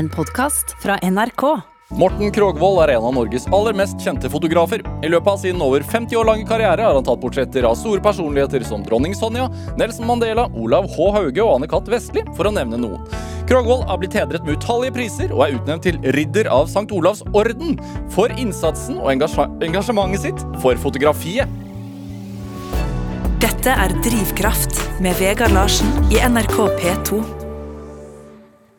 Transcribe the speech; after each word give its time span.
En 0.00 0.08
podkast 0.08 0.76
fra 0.82 0.94
NRK. 1.02 1.42
Morten 1.98 2.30
Krogvold 2.32 2.78
er 2.86 2.94
en 2.94 3.04
av 3.04 3.12
Norges 3.12 3.44
aller 3.52 3.74
mest 3.76 4.00
kjente 4.00 4.30
fotografer. 4.32 4.80
I 5.04 5.10
løpet 5.12 5.28
av 5.28 5.40
sin 5.42 5.60
over 5.60 5.84
50 5.84 6.16
år 6.16 6.24
lange 6.24 6.46
karriere 6.48 6.86
har 6.86 6.96
han 6.96 7.04
tatt 7.04 7.20
portretter 7.20 7.66
av 7.68 7.76
store 7.76 8.00
personligheter 8.00 8.64
som 8.64 8.80
dronning 8.86 9.12
Sonja, 9.18 9.50
Nelson 9.76 10.08
Mandela, 10.08 10.46
Olav 10.56 10.88
H. 10.94 11.10
Hauge 11.18 11.44
og 11.44 11.58
Anne-Cath. 11.58 11.92
Vestli, 11.92 12.22
for 12.38 12.48
å 12.48 12.54
nevne 12.56 12.80
noen. 12.80 13.04
Krogvold 13.50 13.84
har 13.90 14.00
blitt 14.00 14.16
hedret 14.16 14.48
med 14.48 14.56
utallige 14.56 14.96
priser 14.96 15.36
og 15.36 15.44
er 15.44 15.58
utnevnt 15.58 15.84
til 15.90 16.00
ridder 16.16 16.48
av 16.48 16.72
St. 16.72 16.86
Olavs 16.96 17.20
orden 17.36 17.76
for 18.16 18.32
innsatsen 18.40 19.02
og 19.02 19.12
engasje 19.12 19.50
engasjementet 19.68 20.24
sitt 20.24 20.46
for 20.64 20.80
fotografiet. 20.80 21.60
Dette 23.44 23.76
er 23.84 24.00
Drivkraft 24.00 24.80
med 25.04 25.20
Vegard 25.20 25.52
Larsen 25.52 25.92
i 26.08 26.24
NRK 26.24 26.56
P2. 26.80 27.20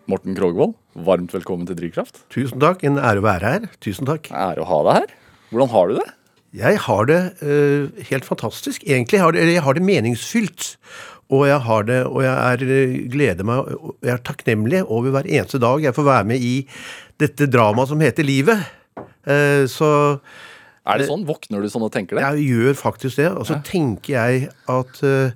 Morten 0.10 0.34
Krogvold, 0.36 0.81
varmt 0.96 1.34
velkommen 1.34 1.68
til 1.70 1.78
Drivkraft. 1.80 2.24
Tusen 2.34 2.62
takk. 2.62 2.84
En 2.88 3.00
ære 3.00 3.22
å 3.22 3.26
være 3.26 3.54
her. 3.54 3.70
Tusen 3.84 4.10
takk. 4.10 4.32
Ære 4.32 4.64
å 4.64 4.68
ha 4.70 4.82
deg 4.88 5.00
her. 5.00 5.14
Hvordan 5.52 5.72
har 5.72 5.88
du 5.88 5.96
det? 6.00 6.10
Jeg 6.62 6.82
har 6.84 7.08
det 7.08 7.22
uh, 7.40 8.04
helt 8.10 8.28
fantastisk. 8.28 8.84
Egentlig 8.84 9.22
har 9.24 9.32
det, 9.36 9.48
jeg 9.54 9.64
har 9.64 9.78
det 9.78 9.86
meningsfylt. 9.88 10.76
Og 11.32 11.46
jeg 11.48 11.64
har 11.64 11.86
det, 11.88 12.02
og 12.10 12.26
jeg 12.26 12.34
er, 12.36 12.64
eh, 12.76 12.96
gleder 13.08 13.48
meg, 13.48 13.70
jeg 14.04 14.12
er 14.12 14.24
takknemlig 14.28 14.82
over 14.84 15.14
hver 15.16 15.30
eneste 15.30 15.62
dag 15.64 15.80
jeg 15.80 15.96
får 15.96 16.04
være 16.04 16.28
med 16.28 16.44
i 16.44 16.56
dette 17.24 17.48
dramaet 17.48 17.88
som 17.88 18.04
heter 18.04 18.28
livet. 18.28 18.66
Uh, 19.24 19.64
så 19.72 20.20
Er 20.84 21.00
det 21.00 21.08
sånn? 21.08 21.24
Våkner 21.24 21.64
du 21.64 21.70
sånn 21.72 21.86
og 21.88 21.94
tenker 21.94 22.20
det? 22.20 22.26
jeg 22.26 22.52
gjør 22.52 22.76
faktisk 22.76 23.22
det. 23.22 23.30
Og 23.32 23.48
så 23.48 23.62
tenker 23.64 24.18
jeg 24.18 24.50
at 24.68 25.04
uh, 25.08 25.32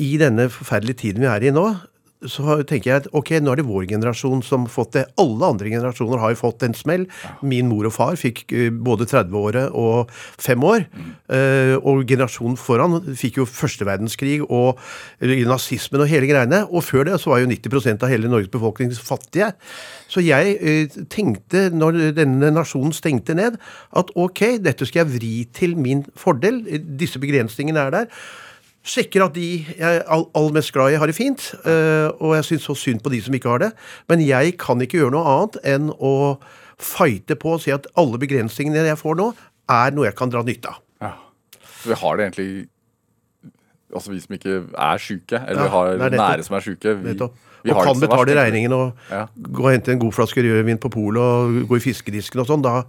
i 0.00 0.14
denne 0.16 0.48
forferdelige 0.48 1.02
tiden 1.04 1.26
vi 1.26 1.28
er 1.28 1.50
i 1.50 1.52
nå, 1.52 1.66
så 2.30 2.58
tenker 2.66 2.90
jeg 2.90 3.02
at 3.02 3.08
ok, 3.16 3.34
nå 3.42 3.52
er 3.52 3.60
det 3.60 3.66
vår 3.68 3.86
generasjon 3.90 4.42
som 4.46 4.66
har 4.66 4.72
fått 4.72 4.94
det. 4.96 5.04
Alle 5.20 5.50
andre 5.54 5.70
generasjoner 5.72 6.20
har 6.22 6.34
jo 6.34 6.40
fått 6.40 6.64
en 6.66 6.76
smell. 6.76 7.06
Min 7.44 7.68
mor 7.70 7.88
og 7.88 7.94
far 7.96 8.18
fikk 8.20 8.44
eh, 8.54 8.70
både 8.72 9.08
30-året 9.10 9.74
og 9.78 10.12
fem 10.12 10.64
år. 10.66 10.86
Eh, 11.32 11.74
og 11.80 12.04
generasjonen 12.08 12.58
foran 12.60 13.00
fikk 13.18 13.40
jo 13.42 13.48
første 13.48 13.86
verdenskrig 13.88 14.38
og 14.44 14.80
eh, 15.20 15.44
nazismen 15.48 16.04
og 16.04 16.10
hele 16.10 16.30
greiene. 16.30 16.64
Og 16.70 16.86
før 16.86 17.08
det 17.10 17.18
så 17.22 17.34
var 17.34 17.42
jo 17.42 17.50
90% 17.50 18.06
av 18.06 18.12
hele 18.12 18.30
Norges 18.30 18.52
befolkning 18.52 18.94
fattige. 18.94 19.52
Så 20.10 20.22
jeg 20.22 20.88
tenkte, 21.10 21.68
når 21.74 22.14
denne 22.14 22.52
nasjonen 22.54 22.94
stengte 22.94 23.34
ned, 23.36 23.56
at 23.96 24.12
ok, 24.14 24.60
dette 24.62 24.86
skal 24.86 25.04
jeg 25.04 25.14
vri 25.16 25.34
til 25.56 25.74
min 25.80 26.04
fordel. 26.18 26.62
Disse 27.00 27.20
begrensningene 27.22 27.88
er 27.88 27.94
der. 27.94 28.24
Sjekker 28.84 29.24
at 29.24 29.32
de 29.36 29.64
jeg 29.78 29.80
er 29.80 30.02
all- 30.12 30.26
aller 30.36 30.52
mest 30.52 30.72
glad 30.74 30.92
i, 30.92 30.98
har 31.00 31.06
det 31.08 31.14
fint. 31.16 31.54
eh, 31.64 32.08
og 32.20 32.34
jeg 32.36 32.44
syns 32.44 32.66
så 32.68 32.74
synd 32.76 33.00
på 33.02 33.10
de 33.10 33.20
som 33.24 33.32
ikke 33.34 33.48
har 33.48 33.58
det. 33.62 33.72
Men 34.08 34.20
jeg 34.20 34.58
kan 34.60 34.78
ikke 34.84 34.98
gjøre 35.00 35.14
noe 35.16 35.24
annet 35.24 35.56
enn 35.64 35.88
å 35.96 36.38
fighte 36.78 37.36
på 37.40 37.54
og 37.54 37.60
si 37.64 37.70
at 37.72 37.86
alle 37.96 38.18
begrensningene 38.20 38.84
jeg 38.84 38.98
får 39.00 39.16
nå, 39.16 39.30
er 39.70 39.90
noe 39.96 40.04
jeg 40.10 40.16
kan 40.18 40.28
dra 40.28 40.42
nytte 40.44 40.68
av. 40.68 40.80
Ja. 41.00 41.12
Vi 41.86 41.94
har 41.94 42.16
det 42.16 42.26
egentlig 42.32 42.68
Altså 43.94 44.10
vi 44.10 44.18
som 44.18 44.34
ikke 44.34 44.54
er 44.74 44.98
sjuke, 44.98 45.38
eller 45.48 45.62
Ja, 45.62 45.68
har 45.70 45.86
nære 46.10 46.42
som 46.42 46.56
er 46.56 46.60
sjuke. 46.64 46.96
Vi 46.98 47.12
og 47.72 47.78
kan 47.86 48.00
betale 48.02 48.34
regningen 48.36 48.72
og 48.76 49.06
Ja. 49.10 49.22
gå 49.36 49.62
og 49.64 49.70
hente 49.72 49.92
en 49.94 50.02
god 50.02 50.12
flaske 50.12 50.42
rødvin 50.44 50.80
på 50.82 50.90
polet 50.92 51.22
og 51.22 51.62
gå 51.70 51.78
i 51.78 51.84
fiskedisken 51.84 52.42
og 52.42 52.46
sånn. 52.50 52.64
Da, 52.64 52.82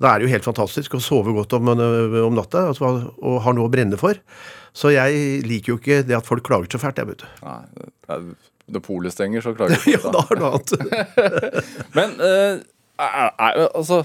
da 0.00 0.12
er 0.14 0.18
det 0.22 0.28
jo 0.28 0.32
helt 0.32 0.46
fantastisk 0.46 0.94
å 0.96 1.02
sove 1.02 1.34
godt 1.36 1.52
om, 1.58 1.68
om 1.74 2.34
natta 2.38 2.68
altså, 2.70 3.12
og 3.20 3.40
har 3.44 3.56
noe 3.58 3.68
å 3.68 3.72
brenne 3.72 3.98
for. 4.00 4.16
Så 4.72 4.92
jeg 4.94 5.42
liker 5.48 5.74
jo 5.74 5.78
ikke 5.80 6.02
det 6.06 6.16
at 6.16 6.26
folk 6.28 6.44
klager 6.46 6.70
så 6.70 6.78
fælt, 6.80 7.00
jeg, 7.02 7.08
vet 7.10 7.24
du. 7.24 8.34
Når 8.68 8.82
polet 8.84 9.12
stenger, 9.14 9.40
så 9.44 9.54
klager 9.56 9.80
vi 9.84 9.96
Ja, 9.96 10.02
da 10.12 10.22
har 10.28 10.40
noe 10.40 10.50
annet. 10.56 10.72
Men 11.96 12.16
uh, 12.20 12.60
er, 13.00 13.30
er, 13.32 13.60
altså 13.72 14.02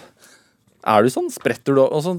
Er 0.88 1.04
du 1.04 1.10
sånn? 1.14 1.28
Spretter 1.34 1.76
du 1.76 1.82
altså, 1.86 2.16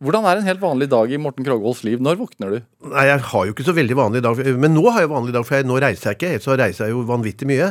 Hvordan 0.00 0.24
er 0.24 0.38
en 0.40 0.46
helt 0.46 0.62
vanlig 0.62 0.86
dag 0.88 1.10
i 1.12 1.18
Morten 1.20 1.44
Krogvolds 1.44 1.82
liv? 1.84 1.98
Når 2.00 2.16
våkner 2.22 2.54
du? 2.54 2.62
Nei, 2.88 3.02
jeg 3.10 3.20
har 3.20 3.42
jo 3.44 3.52
ikke 3.52 3.66
så 3.66 3.74
veldig 3.76 3.96
vanlig 3.98 4.22
dag. 4.24 4.38
Men 4.56 4.72
nå 4.72 4.84
har 4.94 5.02
jeg 5.04 5.10
vanlig 5.12 5.34
dag, 5.34 5.44
for 5.44 5.58
jeg, 5.58 5.66
nå 5.68 5.76
reiser 5.84 6.08
jeg 6.14 6.16
ikke. 6.16 6.30
Ellers 6.38 6.60
reiser 6.62 6.86
jeg 6.88 6.94
jo 6.94 7.02
vanvittig 7.10 7.48
mye. 7.50 7.66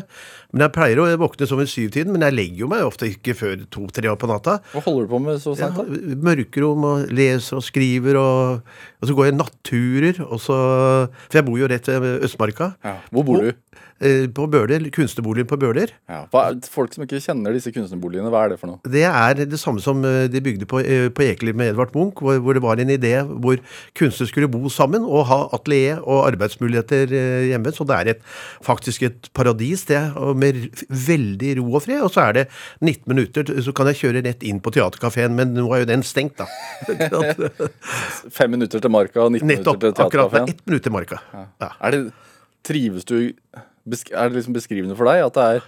Men 0.53 0.63
jeg 0.67 0.73
pleier 0.75 1.01
å 1.01 1.07
våkne 1.23 1.47
som 1.49 1.57
ved 1.57 1.71
syvtiden, 1.73 2.13
men 2.13 2.27
jeg 2.27 2.35
legger 2.37 2.61
jo 2.61 2.69
meg 2.69 2.85
ofte 2.85 3.09
ikke 3.09 3.33
før 3.39 3.63
to-tre 3.73 4.13
på 4.21 4.29
natta. 4.29 4.59
Hva 4.75 4.83
holder 4.85 5.07
du 5.09 5.13
på 5.15 5.21
med 5.25 5.41
så 5.41 5.55
Ja, 5.57 5.71
sent? 5.71 5.81
da? 5.81 6.15
mørkerom 6.29 6.85
og 6.91 7.09
leser 7.17 7.57
og 7.57 7.65
skriver 7.65 8.21
og, 8.21 8.61
og 9.01 9.09
så 9.09 9.17
går 9.17 9.31
jeg 9.31 9.37
natturer. 9.39 10.21
Og 10.29 10.37
så, 10.45 10.59
for 11.25 11.41
jeg 11.41 11.47
bor 11.49 11.57
jo 11.63 11.71
rett 11.73 11.89
ved 11.97 12.27
Østmarka. 12.29 12.75
Ja. 12.85 12.99
Hvor 13.09 13.25
bor 13.25 13.41
du? 13.41 13.55
Eh, 13.99 14.27
På 14.31 14.45
Bøler, 14.47 14.85
kunstnerboligen 14.95 15.47
på 15.49 15.57
Bøler. 15.59 15.91
Ja. 16.07 16.21
Hva 16.31 16.43
folk 16.71 16.93
som 16.95 17.03
ikke 17.03 17.19
kjenner 17.19 17.51
disse 17.51 17.71
kunstnerboligene, 17.75 18.29
hva 18.31 18.45
er 18.45 18.53
det 18.53 18.59
for 18.61 18.71
noe? 18.71 18.79
Det 18.87 19.01
er 19.03 19.41
det 19.41 19.59
samme 19.59 19.81
som 19.83 19.99
eh, 20.07 20.27
de 20.31 20.39
bygde 20.45 20.67
på, 20.71 20.79
eh, 20.79 21.09
på 21.11 21.25
Ekeliv 21.25 21.57
med 21.59 21.73
Edvard 21.73 21.91
Munch, 21.97 22.21
hvor, 22.23 22.39
hvor 22.39 22.55
det 22.55 22.61
var 22.63 22.79
en 22.79 22.93
idé 22.95 23.11
hvor 23.27 23.59
kunstnere 23.99 24.29
skulle 24.31 24.47
bo 24.53 24.71
sammen 24.71 25.03
og 25.03 25.25
ha 25.27 25.39
atelier 25.57 25.99
og 26.05 26.21
arbeidsmuligheter 26.29 27.11
hjemme. 27.49 27.73
Så 27.75 27.83
det 27.89 27.97
er 27.97 28.11
et, 28.13 28.23
faktisk 28.63 29.03
et 29.09 29.29
paradis, 29.35 29.83
det, 29.89 29.99
og 30.15 30.37
med 30.39 30.61
veldig 30.87 31.57
ro 31.59 31.67
og 31.75 31.83
fred. 31.83 31.99
Og 32.05 32.13
så 32.15 32.29
er 32.29 32.37
det 32.39 32.45
19 32.79 33.03
minutter, 33.11 33.51
så 33.67 33.75
kan 33.75 33.91
jeg 33.91 33.99
kjøre 34.05 34.23
rett 34.29 34.47
inn 34.47 34.63
på 34.63 34.71
teaterkafeen, 34.77 35.35
men 35.35 35.51
nå 35.57 35.67
er 35.75 35.83
jo 35.83 35.91
den 35.91 36.07
stengt, 36.07 36.39
da. 36.39 36.47
Fem 38.39 38.51
minutter 38.55 38.79
til 38.79 38.91
Marka 38.93 39.25
og 39.27 39.33
19 39.35 39.47
Nettopp. 39.49 39.81
minutter 39.83 39.91
til 39.91 39.97
teaterkafeen? 39.99 40.09
Nettopp. 40.09 40.39
Akkurat. 40.39 40.49
Ett 40.55 40.65
minutt 40.71 40.83
til 40.87 40.95
Marka. 40.95 41.19
Ja. 41.35 41.71
Er 41.83 41.95
det, 41.95 42.01
trives 42.69 43.05
du 43.07 43.17
Er 44.11 44.29
det 44.29 44.39
liksom 44.39 44.55
beskrivende 44.55 44.95
for 44.99 45.09
deg 45.09 45.25
at 45.25 45.37
det 45.39 45.45
er 45.49 45.61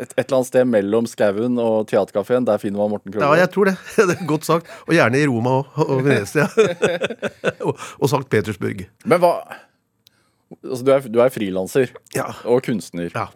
et, 0.00 0.12
et 0.16 0.22
eller 0.24 0.36
annet 0.38 0.48
sted 0.48 0.64
mellom 0.70 1.06
skauen 1.10 1.58
og 1.60 1.88
teaterkafeen, 1.90 2.46
der 2.48 2.60
finner 2.62 2.80
man 2.80 2.94
Morten 2.94 3.12
Ja, 3.20 3.32
jeg 3.36 3.50
tror 3.52 3.68
det. 3.68 3.74
det 4.08 4.14
er 4.18 4.26
Godt 4.30 4.46
sagt. 4.48 4.70
Og 4.88 4.94
gjerne 4.96 5.20
i 5.20 5.26
Roma 5.28 5.58
og, 5.60 5.82
og 5.84 6.04
Venezia. 6.06 6.46
og, 7.66 7.74
og 8.00 8.08
Sankt 8.12 8.30
Petersburg. 8.32 8.86
Men 9.04 9.20
hva 9.20 9.34
altså, 10.64 10.82
Du 10.86 10.92
er, 10.94 11.00
du 11.12 11.20
er 11.20 11.28
frilanser 11.34 11.92
Ja. 12.16 12.30
og 12.44 12.62
kunstner. 12.66 13.10
ja. 13.14 13.28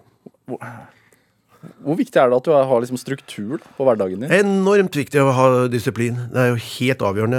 Hvor 1.80 1.96
viktig 1.96 2.20
er 2.20 2.28
det 2.28 2.36
at 2.36 2.44
du 2.44 2.52
har 2.52 2.80
liksom 2.82 2.98
struktur 3.00 3.62
på 3.78 3.84
hverdagen 3.88 4.20
din? 4.20 4.32
Enormt 4.36 4.96
viktig 5.00 5.20
å 5.22 5.30
ha 5.32 5.46
disiplin. 5.72 6.18
Det 6.32 6.42
er 6.42 6.50
jo 6.50 6.58
helt 6.60 7.04
avgjørende. 7.08 7.38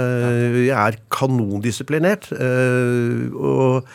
Jeg 0.66 0.74
er 0.74 0.96
kanondisiplinert. 1.14 2.26
eh, 2.34 3.30
Og 3.30 3.86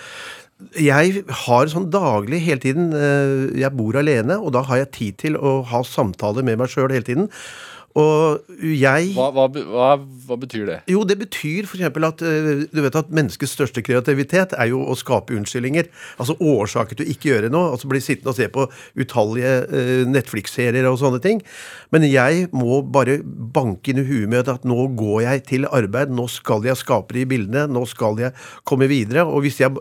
jeg 0.77 1.25
har 1.45 1.71
sånn 1.71 1.89
daglig 1.93 2.41
hele 2.45 2.61
tiden 2.63 2.91
eh, 2.95 3.51
Jeg 3.63 3.73
bor 3.75 3.97
alene, 3.99 4.37
og 4.39 4.53
da 4.55 4.63
har 4.67 4.83
jeg 4.83 4.93
tid 4.97 5.19
til 5.25 5.37
å 5.37 5.61
ha 5.67 5.83
samtaler 5.87 6.45
med 6.47 6.61
meg 6.61 6.71
sjøl 6.71 6.93
hele 6.93 7.07
tiden. 7.07 7.29
Og 7.99 8.61
jeg 8.63 9.09
Hva, 9.17 9.27
hva, 9.35 9.47
hva, 9.51 9.87
hva 9.99 10.35
betyr 10.39 10.63
det? 10.69 10.77
Jo, 10.91 11.01
det 11.07 11.17
betyr 11.19 11.67
f.eks. 11.67 11.83
at 12.07 12.23
eh, 12.23 12.63
du 12.71 12.79
vet 12.85 12.95
at 12.95 13.11
menneskets 13.11 13.55
største 13.57 13.83
kreativitet 13.83 14.55
er 14.55 14.69
jo 14.71 14.79
å 14.85 14.95
skape 14.95 15.35
unnskyldninger. 15.35 15.89
Altså 16.21 16.37
årsaker 16.39 16.99
til 16.99 17.07
å 17.07 17.11
ikke 17.11 17.31
gjøre 17.33 17.51
noe. 17.51 17.73
Altså 17.75 17.91
bli 17.91 17.99
sittende 18.03 18.31
og 18.31 18.39
se 18.39 18.47
på 18.53 18.67
utallige 18.95 19.53
eh, 19.67 19.93
Netflix-serier 20.07 20.87
og 20.87 21.01
sånne 21.03 21.19
ting. 21.23 21.43
Men 21.91 22.07
jeg 22.07 22.47
må 22.55 22.79
bare 22.95 23.19
banke 23.25 23.91
inn 23.91 24.03
i 24.05 24.07
huet 24.07 24.31
med 24.31 24.51
at 24.51 24.67
nå 24.67 24.87
går 24.95 25.25
jeg 25.27 25.45
til 25.51 25.67
arbeid, 25.67 26.15
nå 26.15 26.29
skal 26.31 26.63
jeg 26.67 26.79
skape 26.79 27.17
de 27.17 27.27
bildene, 27.27 27.67
nå 27.67 27.83
skal 27.91 28.23
jeg 28.23 28.35
komme 28.63 28.87
videre. 28.91 29.27
Og 29.27 29.43
hvis 29.43 29.59
jeg 29.65 29.75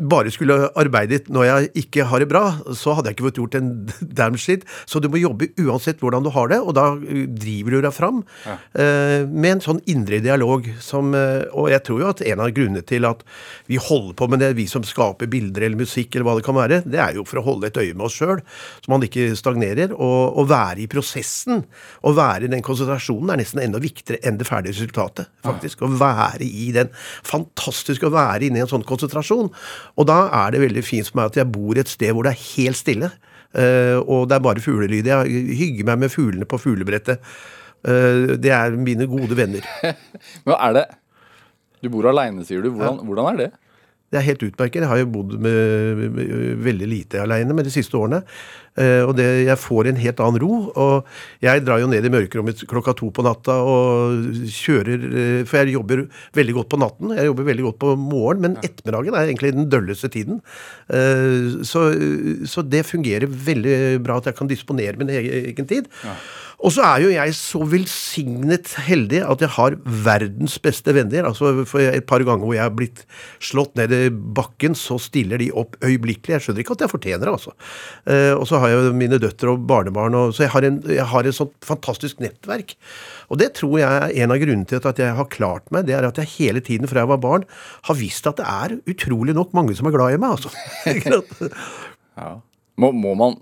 bare 0.00 0.32
skulle 0.32 0.70
arbeidet 0.78 1.28
når 1.32 1.46
jeg 1.46 1.70
ikke 1.84 2.06
har 2.08 2.22
det 2.22 2.28
bra, 2.30 2.44
så 2.76 2.94
hadde 2.96 3.10
jeg 3.10 3.18
ikke 3.18 3.26
fått 3.28 3.40
gjort 3.40 3.56
en 3.58 3.70
damn 4.18 4.38
shit. 4.40 4.64
Så 4.88 5.02
du 5.02 5.10
må 5.12 5.20
jobbe 5.20 5.50
uansett 5.60 6.00
hvordan 6.00 6.24
du 6.24 6.30
har 6.34 6.50
det, 6.52 6.60
og 6.60 6.74
da 6.78 6.86
uh, 6.96 7.24
driver 7.28 7.76
du 7.76 7.80
deg 7.84 7.94
fram 7.94 8.22
eh, 8.46 9.26
med 9.26 9.50
en 9.50 9.62
sånn 9.64 9.80
indre 9.90 10.20
dialog 10.22 10.66
som 10.82 11.12
eh, 11.16 11.42
Og 11.56 11.70
jeg 11.72 11.82
tror 11.86 12.00
jo 12.02 12.08
at 12.10 12.22
en 12.26 12.42
av 12.42 12.52
grunnene 12.54 12.82
til 12.86 13.06
at 13.08 13.22
vi 13.70 13.78
holder 13.80 14.14
på 14.16 14.28
med 14.30 14.42
det, 14.42 14.52
vi 14.58 14.66
som 14.70 14.84
skaper 14.86 15.30
bilder 15.30 15.66
eller 15.66 15.80
musikk 15.80 16.14
eller 16.14 16.26
hva 16.28 16.36
det 16.38 16.46
kan 16.46 16.56
være, 16.56 16.80
det 16.86 17.00
er 17.02 17.18
jo 17.18 17.26
for 17.28 17.40
å 17.40 17.44
holde 17.46 17.70
et 17.70 17.80
øye 17.80 17.94
med 17.94 18.06
oss 18.08 18.16
sjøl, 18.18 18.42
så 18.80 18.92
man 18.92 19.04
ikke 19.06 19.30
stagnerer. 19.38 19.94
Og, 19.96 20.38
å 20.40 20.44
være 20.48 20.84
i 20.84 20.88
prosessen, 20.90 21.64
å 22.06 22.12
være 22.16 22.46
i 22.46 22.52
den 22.52 22.64
konsentrasjonen, 22.64 23.32
er 23.32 23.42
nesten 23.42 23.62
enda 23.62 23.80
viktigere 23.82 24.20
enn 24.26 24.38
det 24.40 24.48
ferdige 24.48 24.76
resultatet. 24.76 25.30
faktisk. 25.46 25.84
Å 25.84 25.90
være 26.00 26.46
i 26.46 26.70
den 26.76 26.90
Fantastisk 27.26 28.04
å 28.06 28.12
være 28.12 28.48
inne 28.48 28.60
i 28.60 28.64
en 28.64 28.70
sånn 28.70 28.86
konsentrasjon. 28.86 29.50
Og 29.98 30.06
da 30.10 30.18
er 30.44 30.54
det 30.54 30.60
veldig 30.62 30.84
fint 30.86 31.08
for 31.08 31.20
meg 31.20 31.30
at 31.32 31.40
jeg 31.40 31.50
bor 31.52 31.78
et 31.80 31.90
sted 31.90 32.12
hvor 32.14 32.26
det 32.26 32.34
er 32.34 32.44
helt 32.56 32.78
stille. 32.78 33.10
eh, 33.54 33.96
og 33.98 34.28
det 34.30 34.36
er 34.36 34.44
bare 34.44 34.62
fuglelyd. 34.62 35.06
Jeg 35.10 35.56
hygger 35.58 35.88
meg 35.90 35.98
med 36.04 36.12
fuglene 36.14 36.46
på 36.46 36.58
fuglebrettet. 36.62 37.18
Eh, 37.88 38.36
det 38.38 38.52
er 38.54 38.76
mine 38.76 39.06
gode 39.10 39.36
venner. 39.36 39.64
Men 40.46 40.54
er 40.58 40.72
det 40.76 40.86
Du 41.82 41.88
bor 41.88 42.06
aleine, 42.10 42.44
sier 42.44 42.60
du. 42.62 42.70
Hvordan, 42.76 43.00
hvordan 43.08 43.32
er 43.32 43.36
det? 43.40 43.50
Det 44.10 44.18
er 44.18 44.26
helt 44.26 44.42
utmerket. 44.42 44.82
Jeg 44.82 44.90
har 44.90 44.98
jo 44.98 45.10
bodd 45.14 45.36
med, 45.38 46.00
med, 46.16 46.32
veldig 46.64 46.88
lite 46.90 47.20
aleine 47.22 47.54
med 47.54 47.68
de 47.68 47.70
siste 47.70 47.94
årene. 47.94 48.24
Eh, 48.78 49.02
og 49.06 49.12
det, 49.18 49.26
jeg 49.46 49.58
får 49.62 49.90
en 49.90 50.00
helt 50.02 50.22
annen 50.24 50.42
ro. 50.42 50.56
Og 50.74 51.44
jeg 51.44 51.62
drar 51.62 51.78
jo 51.82 51.90
ned 51.90 52.06
i 52.06 52.10
mørkerommet 52.10 52.64
klokka 52.70 52.96
to 52.98 53.12
på 53.14 53.22
natta 53.26 53.60
og 53.62 54.34
kjører 54.50 55.06
eh, 55.10 55.38
For 55.46 55.60
jeg 55.60 55.76
jobber 55.76 56.04
veldig 56.38 56.56
godt 56.58 56.72
på 56.74 56.80
natten. 56.82 57.14
Jeg 57.14 57.30
jobber 57.30 57.48
veldig 57.52 57.68
godt 57.68 57.80
på 57.86 57.94
morgenen, 58.02 58.42
men 58.48 58.66
ettermiddagen 58.66 59.14
er 59.14 59.30
egentlig 59.30 59.54
den 59.54 59.70
dølleste 59.70 60.10
tiden. 60.10 60.42
Eh, 60.90 61.62
så, 61.70 61.86
så 62.50 62.66
det 62.66 62.82
fungerer 62.90 63.30
veldig 63.30 63.78
bra 64.02 64.18
at 64.18 64.30
jeg 64.32 64.40
kan 64.40 64.50
disponere 64.50 64.98
min 64.98 65.14
egen, 65.14 65.70
tid. 65.70 65.86
tid. 65.86 66.18
Og 66.60 66.74
så 66.74 66.82
er 66.84 67.04
jo 67.04 67.12
jeg 67.12 67.32
så 67.38 67.62
velsignet 67.64 68.74
heldig 68.84 69.22
at 69.24 69.42
jeg 69.44 69.52
har 69.54 69.76
verdens 70.04 70.58
beste 70.60 70.92
venner. 70.92 71.24
altså 71.30 71.64
For 71.68 71.80
et 71.80 72.04
par 72.08 72.20
ganger 72.26 72.44
hvor 72.44 72.56
jeg 72.56 72.66
har 72.66 72.74
blitt 72.76 73.04
slått 73.40 73.72
ned 73.80 73.94
i 73.96 74.10
bakken, 74.10 74.76
så 74.76 74.98
stiller 75.00 75.40
de 75.40 75.48
opp 75.56 75.78
øyeblikkelig. 75.80 76.34
Jeg 76.36 76.44
skjønner 76.44 76.64
ikke 76.64 76.76
at 76.76 76.84
jeg 76.84 76.92
fortjener 76.92 77.24
det, 77.24 77.32
altså. 77.38 77.54
Eh, 78.04 78.34
og 78.36 78.44
så 78.50 78.60
har 78.60 78.72
jeg 78.72 78.84
jo 78.90 78.92
mine 79.00 79.20
døtre 79.22 79.54
og 79.54 79.64
barnebarn, 79.70 80.18
og, 80.18 80.36
så 80.36 80.44
jeg 80.44 80.52
har, 80.52 80.68
en, 80.68 80.78
jeg 80.84 81.08
har 81.14 81.28
et 81.28 81.38
sånt 81.38 81.56
fantastisk 81.64 82.20
nettverk. 82.20 82.76
Og 83.32 83.40
det 83.40 83.54
tror 83.56 83.78
jeg 83.80 83.88
er 83.88 84.24
en 84.24 84.36
av 84.36 84.44
grunnene 84.44 84.68
til 84.68 84.92
at 84.92 85.00
jeg 85.00 85.16
har 85.16 85.32
klart 85.32 85.72
meg. 85.72 85.88
Det 85.88 85.96
er 85.96 86.10
at 86.10 86.20
jeg 86.20 86.34
hele 86.36 86.64
tiden 86.64 86.90
fra 86.90 87.06
jeg 87.06 87.12
var 87.14 87.24
barn 87.24 87.48
har 87.88 87.96
visst 87.96 88.28
at 88.28 88.40
det 88.40 88.48
er 88.48 88.76
utrolig 88.90 89.32
nok 89.36 89.56
mange 89.56 89.76
som 89.78 89.88
er 89.88 89.96
glad 89.96 90.18
i 90.18 90.20
meg, 90.20 90.36
altså. 90.36 90.52
Ja. 92.20 92.34
Må, 92.76 92.90
må 92.92 93.14
man 93.16 93.38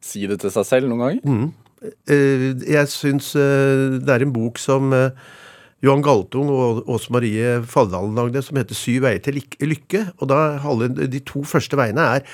si 0.00 0.22
det 0.30 0.38
til 0.40 0.52
seg 0.54 0.64
selv 0.64 0.88
noen 0.88 1.02
ganger? 1.02 1.18
Eh, 1.26 1.69
jeg 1.80 2.88
syns 2.92 3.34
eh, 3.40 4.00
det 4.00 4.12
er 4.12 4.24
en 4.26 4.34
bok 4.34 4.58
som 4.60 4.92
eh, 4.92 5.14
Johan 5.80 6.02
Galtung 6.04 6.50
og 6.52 6.88
Åse 6.92 7.12
Marie 7.12 7.60
Falldalen 7.64 8.18
lagde, 8.18 8.42
som 8.44 8.58
heter 8.60 8.76
'Syv 8.76 9.06
veier 9.06 9.22
til 9.24 9.40
lykke'. 9.40 10.10
Og 10.20 10.28
da 10.28 10.60
de 11.06 11.20
to 11.24 11.42
første 11.42 11.76
veiene 11.76 12.04
er 12.18 12.26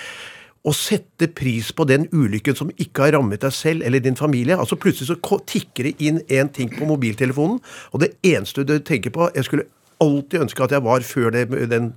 å 0.67 0.73
sette 0.75 1.29
pris 1.31 1.71
på 1.71 1.87
den 1.87 2.09
ulykken 2.11 2.57
som 2.59 2.73
ikke 2.75 3.05
har 3.05 3.15
rammet 3.15 3.45
deg 3.45 3.55
selv 3.55 3.87
eller 3.87 4.03
din 4.03 4.19
familie. 4.19 4.59
Altså 4.59 4.75
Plutselig 4.75 5.13
så 5.13 5.39
tikker 5.47 5.85
det 5.85 5.95
inn 6.03 6.19
en 6.27 6.49
ting 6.49 6.73
på 6.73 6.89
mobiltelefonen, 6.89 7.61
og 7.93 8.03
det 8.03 8.17
eneste 8.27 8.67
du 8.67 8.79
tenker 8.79 9.15
på 9.15 9.31
Jeg 9.35 9.47
skulle 9.47 9.69
alltid 10.03 10.43
ønska 10.45 10.67
at 10.67 10.75
jeg 10.77 10.85
var 10.85 11.05
før 11.07 11.33
det, 11.35 11.47
den 11.71 11.93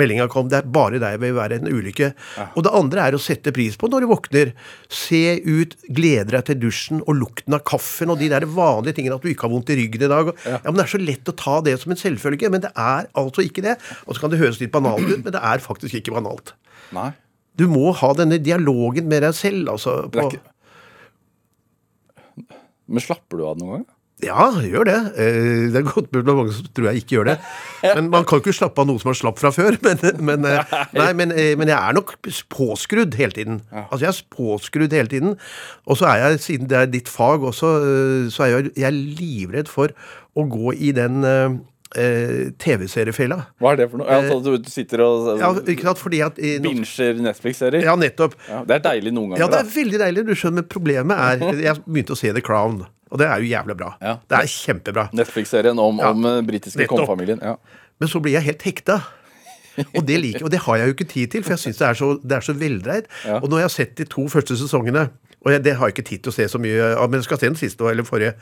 meldinga 0.00 0.26
kom. 0.32 0.48
Det 0.50 0.58
er 0.60 0.68
bare 0.72 1.00
deg 1.02 1.18
vil 1.22 1.34
være 1.36 1.58
en 1.60 1.68
ulykke. 1.68 2.12
Og 2.56 2.64
det 2.64 2.72
andre 2.78 3.06
er 3.06 3.16
å 3.16 3.20
sette 3.22 3.52
pris 3.54 3.76
på 3.78 3.90
når 3.92 4.04
du 4.04 4.10
våkner. 4.12 4.52
Se 4.92 5.22
ut, 5.44 5.76
glede 5.92 6.32
deg 6.32 6.46
til 6.48 6.60
dusjen 6.62 7.02
og 7.04 7.18
lukten 7.20 7.56
av 7.56 7.64
kaffen 7.68 8.12
og 8.12 8.20
de 8.22 8.30
der 8.32 8.46
vanlige 8.48 8.98
tingene. 8.98 9.18
At 9.18 9.26
du 9.26 9.32
ikke 9.32 9.48
har 9.48 9.54
vondt 9.54 9.72
i 9.74 9.78
ryggen 9.82 10.06
i 10.06 10.12
dag. 10.12 10.32
Ja, 10.48 10.60
men 10.64 10.80
Det 10.80 10.86
er 10.86 10.94
så 10.94 11.02
lett 11.02 11.32
å 11.32 11.36
ta 11.44 11.58
det 11.64 11.76
som 11.82 11.94
en 11.94 12.00
selvfølge, 12.00 12.52
men 12.52 12.64
det 12.64 12.72
er 12.72 13.10
altså 13.18 13.44
ikke 13.44 13.64
det. 13.66 13.76
Og 14.06 14.16
så 14.16 14.24
kan 14.24 14.32
det 14.32 14.40
høres 14.42 14.62
litt 14.62 14.72
banalt 14.74 15.04
ut, 15.04 15.20
men 15.20 15.32
det 15.34 15.42
er 15.52 15.64
faktisk 15.64 16.00
ikke 16.00 16.16
banalt. 16.16 16.54
Nei. 16.96 17.10
Du 17.58 17.66
må 17.68 17.92
ha 17.92 18.14
denne 18.16 18.40
dialogen 18.40 19.10
med 19.10 19.26
deg 19.26 19.36
selv. 19.36 19.74
altså. 19.74 19.98
På, 20.12 20.30
ikke... 20.30 20.40
Men 22.92 23.04
slapper 23.04 23.40
du 23.40 23.44
av 23.48 23.60
noen 23.60 23.80
gang? 23.80 23.90
Ja, 24.22 24.44
gjør 24.62 24.86
det. 24.88 24.96
Eh, 25.18 25.70
Det 25.72 25.80
er 25.80 25.86
godt 25.88 26.12
mulig 26.14 26.34
mange 26.36 26.52
som 26.56 26.68
tror 26.74 26.88
jeg 26.90 27.02
ikke 27.02 27.16
gjør 27.16 27.28
det. 27.32 27.36
Men 27.82 28.10
man 28.12 28.24
kan 28.28 28.38
jo 28.38 28.44
ikke 28.44 28.54
slappe 28.56 28.80
av 28.82 28.86
noe 28.90 29.02
som 29.02 29.10
er 29.12 29.18
slapp 29.18 29.40
fra 29.42 29.50
før. 29.54 29.78
Men, 29.86 29.98
men, 30.22 30.46
eh, 30.46 30.76
nei, 30.94 31.08
men, 31.18 31.32
eh, 31.34 31.52
men 31.58 31.68
jeg 31.72 31.76
er 31.78 31.96
nok 31.96 32.14
påskrudd 32.52 33.14
hele 33.18 33.34
tiden. 33.36 33.60
Altså 33.72 34.04
Jeg 34.06 34.12
er 34.14 34.36
påskrudd 34.36 34.92
hele 34.96 35.08
tiden. 35.10 35.36
Og 35.86 35.98
så 35.98 36.06
er 36.12 36.22
jeg, 36.26 36.40
siden 36.46 36.70
det 36.70 36.78
er 36.78 36.86
ditt 36.92 37.10
fag 37.10 37.42
også, 37.42 37.72
så 38.30 38.46
er 38.46 38.52
jeg, 38.54 38.72
jeg 38.76 38.88
er 38.88 38.96
livredd 39.20 39.68
for 39.72 39.92
å 40.38 40.46
gå 40.48 40.72
i 40.78 40.92
den 40.96 41.20
TV-seriefella. 41.94 43.36
Hva 43.60 43.72
er 43.74 43.80
det 43.82 43.86
for 43.92 44.00
noe? 44.00 44.08
Altså, 44.08 44.38
du 44.44 44.70
sitter 44.70 45.02
og 45.04 45.28
Ja, 45.40 45.50
ikke 45.60 45.86
sant? 45.88 46.00
Fordi 46.00 46.20
at 46.24 46.38
i, 46.40 46.54
binger 46.64 47.20
Netflix-serier? 47.28 47.84
Ja, 47.84 47.94
nettopp. 48.00 48.36
Ja, 48.48 48.62
det 48.68 48.78
er 48.78 48.84
deilig 48.90 49.12
noen 49.14 49.32
ganger. 49.34 49.44
Ja, 49.44 49.50
det 49.52 49.60
er 49.62 49.70
veldig 49.76 50.00
deilig. 50.04 50.24
Du 50.28 50.34
skjønner, 50.34 50.60
men 50.62 50.68
problemet 50.72 51.22
er 51.28 51.46
Jeg 51.68 51.82
begynte 51.86 52.16
å 52.16 52.18
se 52.18 52.32
The 52.32 52.44
Crown, 52.44 52.82
og 53.12 53.20
det 53.20 53.28
er 53.28 53.42
jo 53.44 53.50
jævlig 53.52 53.76
bra. 53.82 53.90
Ja. 54.02 54.14
Det 54.28 54.38
er 54.40 54.52
kjempebra. 54.54 55.08
Netflix-serien 55.16 55.80
om, 55.82 56.00
Ja. 56.02 56.12
om 56.14 56.24
eh, 56.30 56.38
britiske 56.48 56.86
kongefamilien. 56.90 57.42
Ja. 57.44 57.56
Men 58.00 58.08
så 58.10 58.22
blir 58.24 58.38
jeg 58.38 58.48
helt 58.50 58.64
hekta. 58.70 59.00
Og 59.96 60.02
det 60.04 60.18
liker 60.20 60.44
og 60.44 60.50
det 60.52 60.58
har 60.66 60.76
jeg 60.76 60.90
jo 60.90 60.92
ikke 60.98 61.06
tid 61.08 61.30
til, 61.32 61.42
for 61.46 61.54
jeg 61.54 61.62
syns 61.62 61.78
det 61.80 61.86
er 61.88 61.96
så, 61.96 62.08
det 62.20 62.34
er 62.36 62.44
så 62.44 62.52
veldreid. 62.60 63.06
Ja. 63.24 63.38
Og 63.40 63.48
når 63.48 63.62
jeg 63.62 63.64
har 63.64 63.72
sett 63.72 63.94
de 63.96 64.04
to 64.04 64.26
første 64.28 64.52
sesongene 64.60 65.06
og 65.42 65.50
jeg, 65.50 65.62
det 65.66 65.74
har 65.78 65.90
jeg 65.90 65.96
ikke 65.96 66.06
tid 66.06 66.22
til 66.22 66.30
å 66.30 66.36
se 66.36 66.46
så 66.52 66.58
mye 66.62 66.92
av, 66.94 67.08
men 67.10 67.18
jeg 67.18 67.26
skal 67.26 67.40
se 67.40 67.48
den 67.50 67.58
siste 67.58 67.86
eller 67.90 68.06
forrige. 68.06 68.36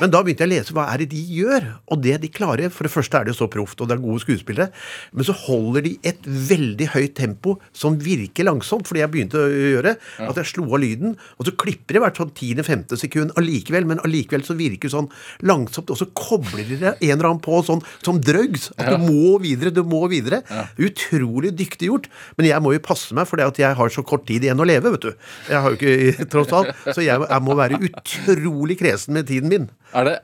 Men 0.00 0.12
da 0.12 0.20
begynte 0.24 0.44
jeg 0.44 0.50
å 0.50 0.52
lese 0.52 0.74
hva 0.76 0.84
er 0.92 1.00
det 1.00 1.08
de 1.14 1.22
gjør. 1.38 1.68
Og 1.94 2.02
det 2.04 2.18
de 2.20 2.30
klarer 2.32 2.72
For 2.74 2.86
det 2.86 2.92
første 2.92 3.20
er 3.20 3.28
det 3.28 3.36
så 3.38 3.48
proft, 3.50 3.80
og 3.80 3.88
det 3.88 3.96
er 3.96 4.02
gode 4.02 4.20
skuespillere. 4.24 4.68
Men 5.16 5.26
så 5.28 5.36
holder 5.44 5.86
de 5.86 5.94
et 6.04 6.26
veldig 6.50 6.88
høyt 6.92 7.14
tempo 7.16 7.56
som 7.72 7.96
virker 8.00 8.44
langsomt, 8.48 8.88
fordi 8.88 9.00
jeg 9.00 9.12
begynte 9.14 9.40
å 9.40 9.46
gjøre. 9.48 9.94
At 10.26 10.40
jeg 10.40 10.50
slo 10.50 10.66
av 10.68 10.82
lyden, 10.82 11.16
og 11.38 11.48
så 11.48 11.54
klipper 11.64 11.96
de 11.96 12.04
hvert 12.04 12.20
sånn 12.20 12.34
10.-15. 12.34 13.00
sekund 13.00 13.34
allikevel, 13.40 13.88
men 13.88 14.02
allikevel 14.04 14.44
så 14.44 14.58
virker 14.58 14.90
det 14.90 14.94
sånn 14.96 15.10
langsomt, 15.48 15.94
og 15.94 16.00
så 16.00 16.08
kobler 16.12 16.68
de 16.68 16.80
det 16.82 16.92
en 16.92 17.14
eller 17.14 17.30
annen 17.30 17.42
på 17.44 17.62
sånn 17.64 17.82
som 18.04 18.20
drugs. 18.20 18.68
At 18.76 18.92
du 18.92 19.06
må 19.06 19.38
videre, 19.42 19.72
du 19.72 19.80
må 19.86 20.04
videre. 20.12 20.42
Utrolig 20.76 21.54
dyktig 21.56 21.88
gjort. 21.88 22.10
Men 22.36 22.50
jeg 22.50 22.60
må 22.64 22.74
jo 22.76 22.84
passe 22.84 23.16
meg, 23.16 23.28
for 23.30 23.40
jeg 23.40 23.72
har 23.80 23.96
så 23.96 24.04
kort 24.04 24.26
tid 24.28 24.44
igjen 24.44 24.60
å 24.60 24.68
leve, 24.68 24.92
vet 24.94 25.08
du. 25.08 25.26
Jeg 25.48 25.64
har 25.64 25.72
jo 25.72 25.80
ikke, 25.80 26.28
tross 26.34 26.52
alt. 26.58 26.84
Så 26.94 27.04
jeg, 27.06 27.22
jeg 27.30 27.42
må 27.46 27.56
være 27.58 27.78
utrolig 27.88 28.76
kresen 28.80 29.14
med 29.16 29.28
tiden 29.30 29.52
min. 29.52 29.70
Er 29.94 30.10
det 30.10 30.16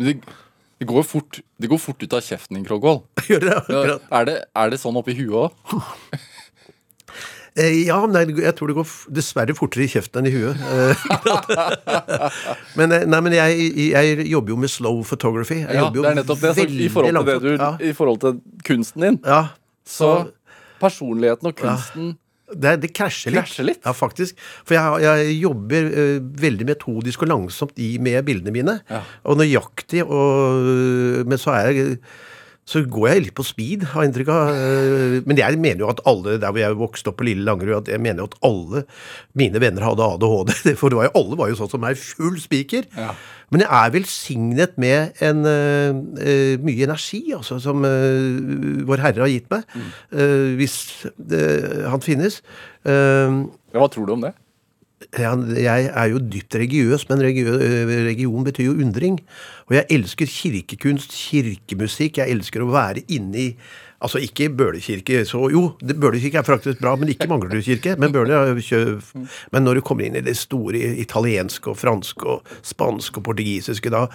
det, 0.00 0.16
det, 0.80 0.86
går 0.88 1.04
fort, 1.04 1.40
det 1.60 1.68
går 1.68 1.80
fort 1.82 2.00
ut 2.02 2.14
av 2.16 2.24
kjeften 2.24 2.56
din, 2.56 2.64
Krogvold. 2.68 3.02
Gjør 3.30 3.42
det 3.46 3.52
Ja, 3.52 3.62
akkurat. 3.64 4.06
er, 4.20 4.28
det, 4.30 4.36
er 4.62 4.70
det 4.72 4.78
sånn 4.80 4.96
oppi 5.00 5.16
huet 5.18 5.46
òg? 5.46 5.80
Eh, 7.58 7.80
Ja, 7.88 7.98
nei, 8.06 8.22
jeg 8.38 8.54
tror 8.56 8.70
det 8.70 8.76
går 8.78 8.90
dessverre 9.12 9.54
fortere 9.58 9.84
i 9.84 9.90
kjeften 9.90 10.22
enn 10.22 10.30
i 10.30 10.34
huet. 10.36 10.56
Eh, 10.56 11.04
men 12.78 12.94
eh, 12.94 13.04
nei, 13.10 13.20
men 13.26 13.34
jeg, 13.36 13.68
jeg 13.90 14.26
jobber 14.30 14.54
jo 14.54 14.58
med 14.62 14.72
slow 14.72 15.00
photography. 15.04 15.60
Jeg 15.64 15.80
Ja, 15.80 15.88
det 15.92 16.04
er 16.12 16.20
nettopp 16.22 16.44
det. 16.46 16.54
Så 16.56 16.66
I 16.70 16.88
forhold, 16.94 17.32
du, 17.42 17.50
ja. 17.58 17.72
I 17.82 17.92
forhold 17.96 18.22
til 18.22 18.38
kunsten 18.66 19.04
din, 19.04 19.20
ja, 19.26 19.42
så 19.84 20.12
personligheten 20.80 21.50
og 21.50 21.58
kunsten 21.58 22.14
det, 22.54 22.76
det 22.82 22.92
krasjer 22.96 23.34
litt. 23.34 23.44
Krasjer 23.44 23.68
litt? 23.68 23.82
Ja, 23.86 23.94
faktisk. 23.96 24.40
For 24.64 24.76
jeg, 24.76 25.04
jeg 25.04 25.36
jobber 25.40 25.90
uh, 25.92 26.16
veldig 26.46 26.66
metodisk 26.72 27.26
og 27.26 27.32
langsomt 27.32 27.78
i, 27.82 27.92
med 28.02 28.22
bildene 28.26 28.54
mine. 28.54 28.80
Ja. 28.90 29.04
Og 29.30 29.40
nøyaktig. 29.40 30.02
Og, 30.06 31.24
men 31.30 31.40
så 31.40 31.54
er 31.56 31.70
jeg 31.70 32.00
så 32.70 32.82
går 32.86 33.06
jeg 33.10 33.22
litt 33.24 33.34
på 33.34 33.44
speed, 33.46 33.82
har 33.90 34.04
jeg 34.04 34.12
inntrykk 34.12 34.28
av. 34.30 34.50
Eh, 34.54 35.16
Men 35.26 35.40
jeg 35.40 35.58
mener 35.58 35.82
jo 35.82 35.90
at 35.90 36.02
alle 36.06 36.36
der 36.38 36.52
hvor 36.52 36.62
jeg 36.62 36.78
vokste 36.78 37.10
opp 37.10 37.18
på 37.18 37.26
Lille 37.26 37.42
Langerud, 37.46 37.80
at 37.82 37.90
jeg 37.90 38.02
mener 38.02 38.22
jo 38.22 38.28
at 38.30 38.38
alle 38.46 38.84
mine 39.38 39.62
venner 39.62 39.86
hadde 39.88 40.06
ADHD. 40.06 40.54
For 40.78 40.88
det 40.92 41.00
var 41.00 41.08
jo, 41.08 41.14
alle 41.18 41.38
var 41.40 41.50
jo 41.50 41.58
sånn 41.58 41.72
som 41.72 41.82
meg, 41.82 41.98
full 41.98 42.38
spiker. 42.42 42.86
Ja. 42.94 43.10
Men 43.50 43.64
jeg 43.64 43.70
er 43.74 43.94
velsignet 43.96 44.76
med 44.78 45.22
en 45.26 45.42
eh, 45.50 46.54
mye 46.62 46.86
energi, 46.86 47.24
altså, 47.34 47.58
som 47.62 47.82
uh, 47.82 48.84
Vår 48.86 49.02
Herre 49.02 49.24
har 49.24 49.32
gitt 49.32 49.50
meg. 49.50 49.66
eh, 50.14 50.54
hvis 50.60 50.76
eh, 51.08 51.88
han 51.90 52.04
finnes. 52.04 52.38
Hva 52.86 53.88
tror 53.90 54.06
du 54.06 54.14
om 54.14 54.22
det? 54.22 54.32
Jeg, 55.16 55.90
er 55.94 56.08
jo 56.12 56.18
dypt 56.20 56.54
religiøs, 56.54 57.08
men 57.08 57.22
eh, 57.24 57.44
religion 57.88 58.44
betyr 58.44 58.68
jo 58.68 58.78
undring. 58.84 59.20
Og 59.68 59.78
jeg 59.78 59.86
elsker 59.96 60.26
kirkekunst, 60.28 61.14
kirkemusikk. 61.16 62.20
Jeg 62.20 62.36
elsker 62.36 62.64
å 62.64 62.72
være 62.72 63.06
inni 63.08 63.54
Altså 64.00 64.16
ikke 64.24 64.46
Bøhlekirke, 64.56 65.26
så 65.28 65.50
jo, 65.52 65.74
bølekirke 65.84 66.38
er 66.40 66.46
faktisk 66.46 66.78
bra, 66.80 66.94
men 66.96 67.10
ikke 67.12 67.26
Manglerud 67.28 67.60
kirke. 67.60 67.98
Men 68.00 68.14
Men 69.52 69.62
når 69.62 69.74
du 69.74 69.80
kommer 69.84 70.06
inn 70.06 70.16
i 70.16 70.24
det 70.24 70.36
store 70.40 70.78
italienske 70.96 71.68
og 71.68 71.76
franske 71.76 72.24
og 72.24 72.40
spanske 72.62 73.20
og 73.20 73.24
portugisiske, 73.24 73.92
da 73.92 74.06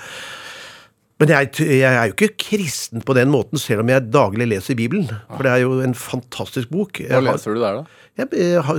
men 1.19 1.29
jeg, 1.31 1.51
jeg 1.63 1.87
er 1.87 2.09
jo 2.09 2.13
ikke 2.15 2.35
kristen 2.41 3.03
på 3.05 3.13
den 3.15 3.29
måten, 3.31 3.59
selv 3.61 3.83
om 3.85 3.91
jeg 3.93 4.09
daglig 4.11 4.47
leser 4.51 4.75
Bibelen. 4.75 5.07
For 5.29 5.45
det 5.47 5.51
er 5.53 5.61
jo 5.63 5.77
en 5.85 5.93
fantastisk 5.95 6.67
bok. 6.73 6.99
Hva 7.05 7.21
har- 7.21 7.27
leser 7.29 7.55
du 7.55 7.61
der, 7.63 7.77
da? 7.81 8.01
jeg 8.15 8.61
har 8.63 8.77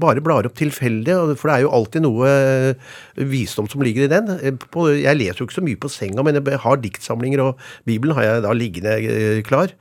bare 0.00 0.22
blar 0.24 0.46
opp 0.48 0.54
tilfeldig, 0.56 1.16
for 1.36 1.48
det 1.50 1.56
er 1.58 1.64
jo 1.66 1.72
alltid 1.76 2.04
noe 2.04 2.28
eh, 2.28 2.92
visdom 3.20 3.68
som 3.68 3.82
ligger 3.84 4.04
i 4.06 4.12
den. 4.12 4.30
Eh, 4.36 4.92
jeg 5.02 5.16
leser 5.20 5.42
jo 5.42 5.48
ikke 5.48 5.58
så 5.60 5.64
mye 5.64 5.80
på 5.80 5.90
senga, 5.92 6.24
men 6.24 6.38
jeg 6.40 6.60
har 6.64 6.76
diktsamlinger, 6.84 7.40
og 7.50 7.58
Bibelen 7.88 8.16
har 8.16 8.24
jeg 8.28 8.46
da 8.46 8.52
liggende 8.56 8.94
eh, 9.00 9.42
klar. 9.48 9.72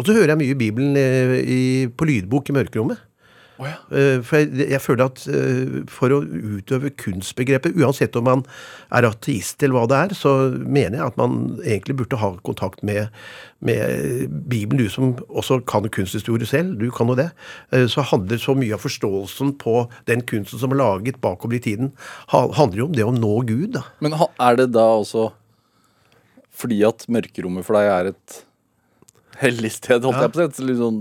Og 0.00 0.04
så 0.08 0.16
hører 0.16 0.32
jeg 0.32 0.40
mye 0.40 0.56
Bibelen 0.56 1.90
på 1.96 2.06
lydbok 2.08 2.48
i 2.48 2.54
mørkerommet. 2.56 3.00
Å 3.62 3.66
ja. 3.68 3.76
Eh, 3.94 4.18
For 4.26 4.40
jeg, 4.42 4.68
jeg 4.72 4.80
føler 4.82 5.04
at 5.06 5.22
eh, 5.30 5.76
for 5.92 6.14
å 6.16 6.18
utøve 6.26 6.90
kunstbegrepet, 6.98 7.76
uansett 7.78 8.16
om 8.18 8.26
man 8.26 8.42
er 8.92 9.06
ateist 9.08 9.62
eller 9.62 9.76
hva 9.78 9.84
det 9.92 10.00
er, 10.08 10.14
så 10.18 10.32
mener 10.58 10.98
jeg 10.98 11.06
at 11.12 11.20
man 11.20 11.36
egentlig 11.62 11.96
burde 12.02 12.18
ha 12.18 12.32
kontakt 12.44 12.82
med, 12.82 13.08
med 13.62 14.26
Bibelen. 14.50 14.82
Du 14.82 14.90
som 14.90 15.12
også 15.28 15.60
kan 15.70 15.86
kunsthistorie 15.94 16.48
selv, 16.50 16.74
du 16.82 16.88
kan 16.94 17.08
jo 17.12 17.18
det. 17.22 17.28
Eh, 17.70 17.86
Så 17.92 18.02
handler 18.12 18.42
så 18.42 18.56
mye 18.58 18.74
av 18.74 18.82
forståelsen 18.82 19.54
på 19.62 19.76
den 20.10 20.24
kunsten 20.26 20.58
som 20.58 20.74
er 20.74 20.82
laget 20.82 21.20
bakover 21.22 21.56
i 21.60 21.62
tiden, 21.62 21.92
handler 22.32 22.82
jo 22.82 22.88
om 22.90 22.96
det 22.98 23.06
å 23.06 23.14
nå 23.14 23.34
Gud. 23.46 23.72
da. 23.78 23.86
Men 24.02 24.18
er 24.18 24.56
det 24.58 24.72
da 24.74 24.88
også 24.98 25.30
fordi 26.52 26.82
at 26.86 27.06
mørkerommet 27.08 27.64
for 27.64 27.78
deg 27.78 27.88
er 27.90 28.10
et 28.12 28.34
hellig 29.40 29.70
sted, 29.72 30.04
holdt 30.04 30.18
Ja. 30.20 30.26
jeg 30.28 30.32
på 30.34 30.42
å 30.44 30.52
si. 30.54 30.64
Litt 30.68 30.78
sånn 30.78 30.98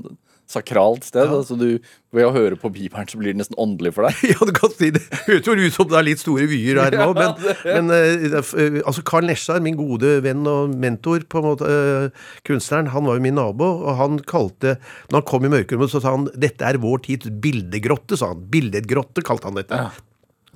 sakralt 0.52 1.06
sted. 1.08 1.26
Ja. 1.26 1.40
Altså 1.40 1.58
du, 1.60 1.80
ved 2.12 2.28
å 2.28 2.34
høre 2.36 2.58
på 2.60 2.72
Bibelen 2.74 3.08
så 3.10 3.20
blir 3.20 3.32
det 3.32 3.40
nesten 3.42 3.58
åndelig 3.62 3.94
for 3.96 4.08
deg. 4.08 4.20
Ja, 4.34 4.48
du 4.48 4.54
kan 4.56 4.74
si 4.76 4.92
det. 4.96 5.04
Høres 5.26 5.48
jo 5.48 5.56
ut 5.56 5.78
som 5.78 5.90
det 5.92 5.98
er 6.00 6.08
litt 6.10 6.22
store 6.22 6.48
vyer 6.52 6.82
her 6.84 6.98
nå, 7.00 7.10
men, 7.22 7.48
men 7.66 7.96
eh, 7.96 8.28
eh, 8.36 8.78
altså 8.84 9.06
Karl 9.08 9.28
Nesjar, 9.30 9.64
min 9.64 9.80
gode 9.80 10.18
venn 10.26 10.46
og 10.50 10.76
mentor, 10.76 11.26
på 11.32 11.42
en 11.42 11.48
måte, 11.48 11.72
uh, 11.72 12.30
kunstneren, 12.48 12.92
han 12.94 13.08
var 13.08 13.18
jo 13.18 13.26
min 13.26 13.38
nabo, 13.40 13.72
og 13.82 14.00
han 14.00 14.22
kalte 14.28 14.78
Når 15.10 15.22
han 15.22 15.28
kom 15.28 15.48
i 15.48 15.52
mørkerommet, 15.52 15.92
så 15.92 16.04
sa 16.04 16.16
han 16.16 16.30
'Dette 16.32 16.68
er 16.68 16.82
vår 16.82 17.04
tids 17.08 17.32
bildegrotte', 17.44 18.20
sa 18.20 18.34
han. 18.34 18.48
Billedgrotte 18.52 19.24
kalte 19.26 19.50
han 19.50 19.60
dette. 19.60 19.82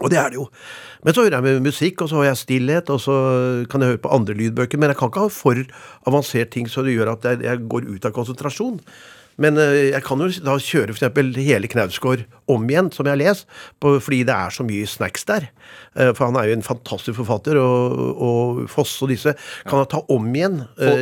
Og 0.04 0.12
det 0.12 0.20
er 0.20 0.34
det 0.34 0.40
jo. 0.40 0.50
Men 1.06 1.16
så 1.16 1.24
hører 1.24 1.38
jeg 1.38 1.46
med 1.46 1.68
musikk, 1.70 2.02
og 2.04 2.12
så 2.12 2.20
har 2.20 2.32
jeg 2.32 2.42
stillhet, 2.42 2.90
og 2.92 3.00
så 3.00 3.16
kan 3.72 3.84
jeg 3.84 3.96
høre 3.96 4.04
på 4.04 4.12
andre 4.12 4.36
lydbøker. 4.36 4.80
Men 4.82 4.92
jeg 4.92 5.00
kan 5.00 5.12
ikke 5.12 5.28
ha 5.28 5.32
for 5.32 5.62
avansert 6.10 6.52
ting 6.52 6.68
så 6.72 6.84
det 6.84 6.98
gjør 6.98 7.14
at 7.14 7.28
jeg, 7.30 7.46
jeg 7.48 7.68
går 7.72 7.88
ut 7.94 8.08
av 8.08 8.16
konsentrasjon. 8.16 8.82
Men 9.42 9.58
eh, 9.60 9.92
jeg 9.92 10.04
kan 10.06 10.22
jo 10.24 10.30
da 10.46 10.56
kjøre 10.62 10.96
f.eks. 10.96 11.08
hele 11.44 11.68
Knausgård 11.72 12.25
om 12.51 12.68
igjen, 12.70 12.92
som 12.94 13.08
jeg 13.08 13.15
har 13.15 13.22
lest, 13.22 13.48
på, 13.82 13.96
fordi 14.04 14.22
det 14.27 14.36
er 14.36 14.54
så 14.54 14.63
mye 14.68 14.86
snacks 14.88 15.25
der. 15.27 15.48
Eh, 15.98 16.12
For 16.15 16.27
han 16.30 16.38
er 16.39 16.50
jo 16.51 16.58
en 16.60 16.65
fantastisk 16.65 17.18
forfatter, 17.20 17.58
og, 17.60 17.96
og 18.22 18.62
Fosse 18.72 19.04
og 19.06 19.12
disse 19.12 19.34
kan 19.65 19.82
jeg 19.82 19.89
ta 19.96 20.01
om 20.13 20.27
igjen. 20.32 20.60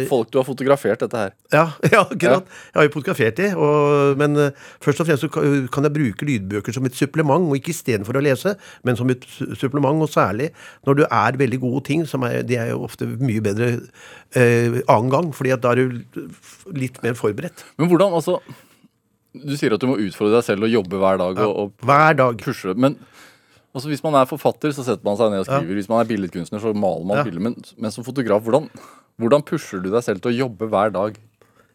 Folk, 0.10 0.30
Eh, 0.30 0.32
du 0.34 0.40
har 0.40 0.48
fotografert 0.48 1.04
dette 1.04 1.20
her. 1.26 1.34
ja, 1.54 1.66
ja 1.94 2.02
akkurat. 2.06 2.48
Jeg 2.72 2.80
har 2.80 2.88
jo 2.88 2.94
fotografert 2.96 3.38
de, 3.38 3.50
og, 3.56 4.18
men 4.22 4.40
først 4.84 5.04
og 5.04 5.10
fremst 5.10 5.28
så 5.28 5.32
kan 5.74 5.88
jeg 5.90 5.94
bruke 5.96 6.28
lydbøker 6.28 6.74
som 6.76 6.86
et 6.90 6.98
supplement, 6.98 7.50
og 7.50 7.60
ikke 7.60 7.74
istedenfor 7.76 8.18
å 8.18 8.24
lese, 8.24 8.56
men 8.88 8.98
som 9.00 9.12
et 9.14 9.26
supplement, 9.60 10.02
og 10.02 10.10
særlig 10.14 10.50
når 10.88 11.02
du 11.02 11.06
er 11.10 11.38
veldig 11.44 11.60
gode 11.62 11.84
ting, 11.92 12.08
som 12.10 12.24
er, 12.28 12.42
de 12.48 12.58
er 12.60 12.72
jo 12.74 12.82
ofte 12.88 13.06
mye 13.20 13.44
bedre 13.44 13.70
eh, 14.36 14.80
annen 14.88 15.10
gang, 15.14 15.32
fordi 15.36 15.52
at 15.56 15.62
da 15.64 15.72
er 15.74 15.82
du 15.84 16.02
litt 16.74 17.02
mer 17.04 17.14
forberedt. 17.20 17.64
Men 17.78 17.90
hvordan, 17.92 18.14
altså 18.18 18.40
Du 19.34 19.56
sier 19.58 19.74
at 19.74 19.82
du 19.82 19.88
må 19.90 19.98
utfordre 19.98 20.36
deg 20.38 20.46
selv 20.46 20.64
og 20.68 20.70
jobbe 20.70 21.00
hver 21.02 21.18
dag 21.18 21.40
og, 21.42 21.54
og 21.58 21.72
Hver 21.90 22.14
dag. 22.20 22.38
pushe. 22.44 22.74
Men 22.78 22.98
altså, 23.74 23.90
hvis 23.90 24.04
man 24.06 24.14
er 24.20 24.26
forfatter, 24.30 24.70
så 24.76 24.84
setter 24.86 25.04
man 25.08 25.18
seg 25.18 25.32
ned 25.34 25.42
og 25.42 25.48
skriver. 25.50 25.74
Hvis 25.80 25.90
man 25.90 26.04
er 26.04 26.10
billedkunstner, 26.12 26.62
så 26.62 26.74
maler 26.74 27.06
man 27.10 27.18
Ja. 27.18 27.24
bilder. 27.24 27.42
Men, 27.42 27.56
men 27.78 27.92
som 27.92 28.04
fotograf, 28.06 28.44
hvordan, 28.46 28.70
hvordan 29.18 29.42
pusher 29.46 29.82
du 29.82 29.90
deg 29.90 30.04
selv 30.06 30.22
til 30.22 30.32
å 30.34 30.38
jobbe 30.46 30.70
hver 30.70 30.94
dag? 30.94 31.18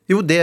Jo, 0.08 0.22
det 0.22 0.38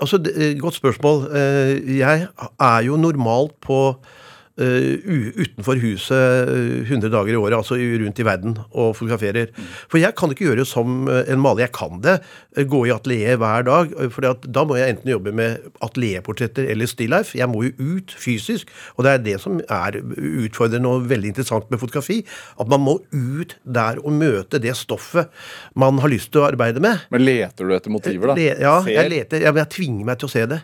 Altså, 0.00 0.18
det, 0.22 0.58
godt 0.60 0.76
spørsmål. 0.76 1.24
Eh, 1.34 1.96
Jeg 1.98 2.28
er 2.60 2.80
jo 2.86 2.96
normalt 3.00 3.56
på 3.64 3.78
eh, 3.96 4.20
utenfor 4.58 5.78
huset 5.80 6.48
eh, 6.52 6.82
100 6.90 7.08
dager 7.12 7.32
i 7.32 7.38
året, 7.40 7.56
altså 7.56 7.76
rundt 7.78 8.18
i 8.20 8.26
verden, 8.26 8.56
og 8.72 8.94
fotograferer. 8.98 9.48
For 9.90 10.00
jeg 10.02 10.14
kan 10.18 10.32
ikke 10.34 10.44
gjøre 10.50 10.66
som 10.68 11.06
eh, 11.08 11.22
en 11.32 11.40
maler. 11.42 11.64
Jeg 11.66 11.72
kan 11.76 12.00
det. 12.04 12.18
eh, 12.56 12.66
Gå 12.68 12.82
i 12.88 12.92
atelier 12.94 13.38
hver 13.40 13.64
dag. 13.66 13.94
For 14.12 14.26
da 14.44 14.64
må 14.68 14.76
jeg 14.78 14.94
enten 14.96 15.12
jobbe 15.12 15.32
med 15.36 15.64
atelierportretter 15.84 16.68
eller 16.72 16.90
stilllife. 16.90 17.36
Jeg 17.38 17.48
må 17.48 17.64
jo 17.66 17.72
ut 17.96 18.12
fysisk. 18.18 18.68
Og 18.96 19.06
det 19.06 19.14
er 19.16 19.24
det 19.24 19.38
som 19.42 19.58
er 19.64 19.98
utfordrende 20.02 20.92
og 20.92 21.08
veldig 21.10 21.32
interessant 21.32 21.70
med 21.72 21.80
fotografi. 21.82 22.20
At 22.60 22.68
man 22.72 22.84
må 22.84 22.98
ut 23.12 23.56
der 23.64 24.00
og 24.02 24.12
møte 24.18 24.60
det 24.62 24.76
stoffet 24.78 25.32
man 25.78 25.98
har 26.02 26.12
lyst 26.12 26.32
til 26.34 26.42
å 26.42 26.48
arbeide 26.50 26.82
med. 26.82 27.06
Men 27.12 27.24
leter 27.24 27.68
du 27.68 27.74
etter 27.76 27.92
motiver, 27.94 28.32
da? 28.32 28.36
Le, 28.38 28.48
ja, 28.60 28.76
Ser? 28.84 28.96
jeg 28.98 29.12
leter. 29.16 29.46
Jeg, 29.48 29.56
jeg 29.62 29.72
tvinger 29.78 30.08
meg 30.12 30.20
til 30.20 30.28
å 30.28 30.32
se 30.36 30.44
det. 30.50 30.60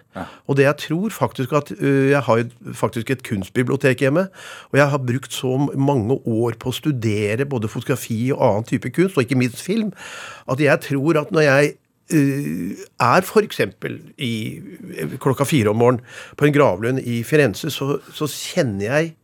Og 0.49 0.59
det 0.59 0.67
jeg 0.69 0.81
tror 0.85 1.15
faktisk 1.15 1.53
at 1.57 1.71
uh, 1.79 1.87
Jeg 2.13 2.21
har 2.27 2.39
jo 2.41 2.75
faktisk 2.77 3.11
et 3.15 3.23
kunstbibliotek 3.27 3.78
hjemme. 3.83 4.29
Og 4.73 4.79
jeg 4.79 4.89
har 4.89 4.99
brukt 4.99 5.33
så 5.33 5.57
mange 5.75 6.19
år 6.27 6.57
på 6.59 6.71
å 6.71 6.77
studere 6.77 7.47
både 7.47 7.69
fotografi 7.69 8.33
og 8.33 8.43
annen 8.43 8.69
type 8.69 8.91
kunst, 8.91 9.17
og 9.17 9.23
ikke 9.23 9.39
minst 9.39 9.63
film, 9.63 9.93
at 10.49 10.61
jeg 10.61 10.81
tror 10.89 11.23
at 11.23 11.31
når 11.33 11.47
jeg 11.47 11.73
uh, 12.15 12.85
er 13.01 13.23
f.eks. 13.23 13.61
i 14.19 14.35
klokka 15.21 15.45
fire 15.45 15.71
om 15.71 15.79
morgenen 15.79 16.05
på 16.37 16.49
en 16.49 16.55
gravlund 16.55 17.03
i 17.05 17.23
Firenze, 17.23 17.71
så, 17.71 17.99
så 18.13 18.27
kjenner 18.27 18.89
jeg 18.89 19.15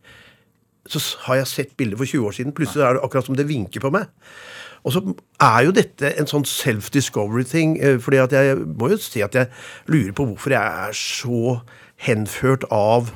så 0.85 1.01
har 1.25 1.39
jeg 1.39 1.47
sett 1.49 1.77
bilder 1.77 1.97
for 1.97 2.05
20 2.05 2.27
år 2.27 2.35
siden. 2.37 2.53
Plutselig 2.53 2.83
er 2.85 2.93
det 2.93 3.01
akkurat 3.01 3.25
som 3.25 3.37
det 3.37 3.47
vinker 3.49 3.81
på 3.81 3.89
meg. 3.89 4.05
Og 4.85 4.93
så 4.93 5.01
er 5.41 5.63
jo 5.65 5.73
dette 5.73 6.11
en 6.13 6.29
sånn 6.29 6.45
self-discovery-ting. 6.45 7.79
eh, 7.81 7.97
fordi 7.99 8.17
at 8.21 8.31
jeg 8.31 8.57
må 8.57 8.91
jo 8.93 8.97
si 8.97 9.21
at 9.21 9.33
jeg 9.33 9.49
lurer 9.87 10.13
på 10.13 10.25
hvorfor 10.25 10.53
jeg 10.53 10.61
er 10.61 10.93
så 10.93 11.59
henført 11.97 12.63
av 12.69 13.09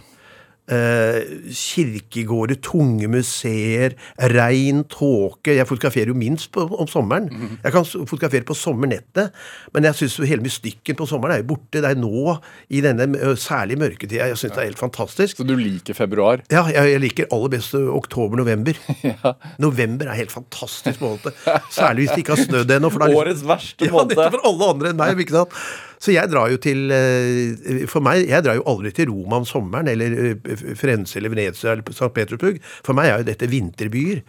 kirkegårder, 0.69 2.59
tunge 2.63 3.09
museer, 3.11 3.95
rein 4.33 4.83
tåke. 4.91 5.55
Jeg 5.57 5.67
fotograferer 5.69 6.11
jo 6.13 6.17
minst 6.17 6.51
på, 6.55 6.65
om 6.69 6.89
sommeren. 6.89 7.29
Jeg 7.63 7.73
kan 7.73 7.87
fotografere 7.87 8.45
på 8.47 8.57
sommernettet, 8.57 9.33
men 9.73 9.87
jeg 9.89 9.99
syns 10.01 10.19
hele 10.29 10.45
mystikken 10.45 10.97
på 10.99 11.07
sommeren 11.09 11.37
er 11.37 11.43
jo 11.43 11.49
borte. 11.53 11.79
Det 11.79 11.89
er 11.89 11.99
nå, 11.99 12.35
i 12.69 12.83
denne 12.85 13.09
særlig 13.39 13.79
mørketida, 13.81 14.29
jeg 14.29 14.39
syns 14.39 14.55
det 14.55 14.63
er 14.63 14.69
helt 14.71 14.81
fantastisk. 14.81 15.39
Så 15.39 15.47
du 15.47 15.55
liker 15.59 15.97
februar? 15.97 16.43
Ja, 16.53 16.65
jeg, 16.71 16.93
jeg 16.93 17.03
liker 17.05 17.29
aller 17.35 17.53
best 17.55 17.75
oktober-november. 17.75 18.79
November 19.65 20.09
er 20.09 20.19
helt 20.21 20.33
fantastisk 20.33 21.01
måned. 21.03 21.33
Særlig 21.73 22.05
hvis 22.05 22.15
det 22.15 22.23
ikke 22.25 22.35
har 22.37 22.45
snødd 22.45 22.75
ennå. 22.77 22.93
Årets 23.19 23.45
verste 23.47 23.87
ja, 23.87 23.93
måned. 23.93 24.15
nettopp 24.15 24.37
for 24.37 24.49
alle 24.51 24.73
andre 24.73 24.91
enn 24.93 24.99
meg. 24.99 25.23
ikke 25.23 25.37
sant? 25.39 25.55
Så 25.99 26.13
jeg 26.15 26.31
drar 26.31 26.47
jo 26.51 26.59
til 26.63 26.87
eh, 26.95 27.83
For 27.91 28.03
meg, 28.03 28.23
jeg 28.29 28.45
drar 28.45 28.55
jo 28.55 28.65
aldri 28.71 28.91
til 28.95 29.09
Roma 29.11 29.41
om 29.41 29.47
sommeren, 29.47 29.89
eller 29.91 30.37
Frense, 30.39 30.75
Firenze 30.79 31.19
eller 31.19 31.33
Venezia 31.33 31.73
eller 31.73 31.91
St. 31.91 32.11
Petersburg. 32.15 32.61
For 32.85 32.95
meg 32.97 33.11
er 33.11 33.21
jo 33.21 33.27
dette 33.27 33.49
vinterbyer. 33.51 34.23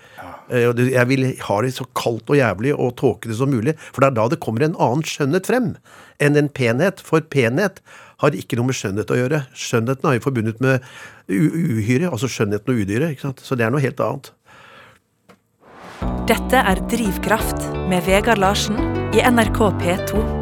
Eh, 0.51 0.67
og 0.71 0.83
Jeg 0.83 1.07
vil 1.13 1.29
ha 1.47 1.61
det 1.63 1.73
så 1.77 1.87
kaldt 1.95 2.33
og 2.33 2.41
jævlig 2.41 2.75
og 2.75 2.97
tåkete 3.01 3.39
som 3.39 3.53
mulig. 3.55 3.77
For 3.91 4.03
det 4.03 4.11
er 4.11 4.19
da 4.19 4.29
det 4.33 4.41
kommer 4.43 4.67
en 4.67 4.79
annen 4.79 5.07
skjønnhet 5.07 5.51
frem 5.51 5.73
enn 6.21 6.37
en 6.37 6.51
penhet. 6.53 7.03
For 7.07 7.23
penhet 7.23 7.79
har 8.21 8.37
ikke 8.37 8.59
noe 8.59 8.69
med 8.69 8.77
skjønnhet 8.77 9.15
å 9.15 9.21
gjøre. 9.23 9.45
Skjønnheten 9.57 10.11
er 10.11 10.19
jo 10.19 10.27
forbundet 10.27 10.61
med 10.65 10.85
uhyre, 11.31 12.11
altså 12.11 12.29
skjønnheten 12.29 12.75
og 12.75 12.83
udyret. 12.83 13.15
ikke 13.15 13.29
sant? 13.31 13.47
Så 13.47 13.57
det 13.57 13.69
er 13.69 13.73
noe 13.73 13.85
helt 13.85 14.03
annet. 14.05 14.35
Dette 16.31 16.61
er 16.67 16.83
Drivkraft 16.91 17.71
med 17.91 18.05
Vegard 18.07 18.41
Larsen 18.43 18.79
i 19.17 19.25
NRK 19.25 19.65
P2. 19.81 20.40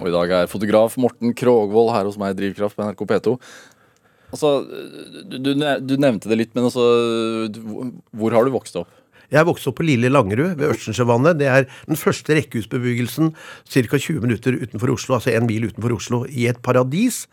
Og 0.00 0.08
i 0.08 0.14
dag 0.14 0.32
er 0.32 0.48
fotograf 0.50 0.96
Morten 1.00 1.34
Krogvold 1.36 1.92
her 1.94 2.08
hos 2.08 2.16
meg 2.20 2.32
i 2.32 2.38
Drivkraft 2.38 2.78
på 2.78 2.86
NRK 2.86 3.04
P2. 3.10 3.36
Altså, 4.30 4.54
du, 5.26 5.52
du, 5.52 5.94
nevnte 5.98 6.30
det 6.30 6.38
litt, 6.38 6.52
men 6.54 6.68
altså 6.68 6.84
Hvor 8.14 8.36
har 8.36 8.46
du 8.46 8.52
vokst 8.54 8.78
opp? 8.78 8.92
Jeg 9.30 9.46
vokste 9.46 9.70
opp 9.70 9.76
på 9.78 9.86
Lille 9.86 10.10
Langerud 10.10 10.56
ved 10.58 10.72
Ørstensjøvannet. 10.72 11.38
Det 11.38 11.46
er 11.46 11.66
den 11.86 11.98
første 11.98 12.34
rekkehusbebyggelsen 12.34 13.30
ca. 13.70 13.98
20 14.02 14.24
minutter 14.24 14.56
utenfor 14.58 14.90
Oslo, 14.96 15.18
altså 15.18 15.30
en 15.36 15.46
mil 15.46 15.68
utenfor 15.68 15.94
Oslo, 15.94 16.24
i 16.26 16.48
et 16.50 16.58
paradis. 16.66 17.28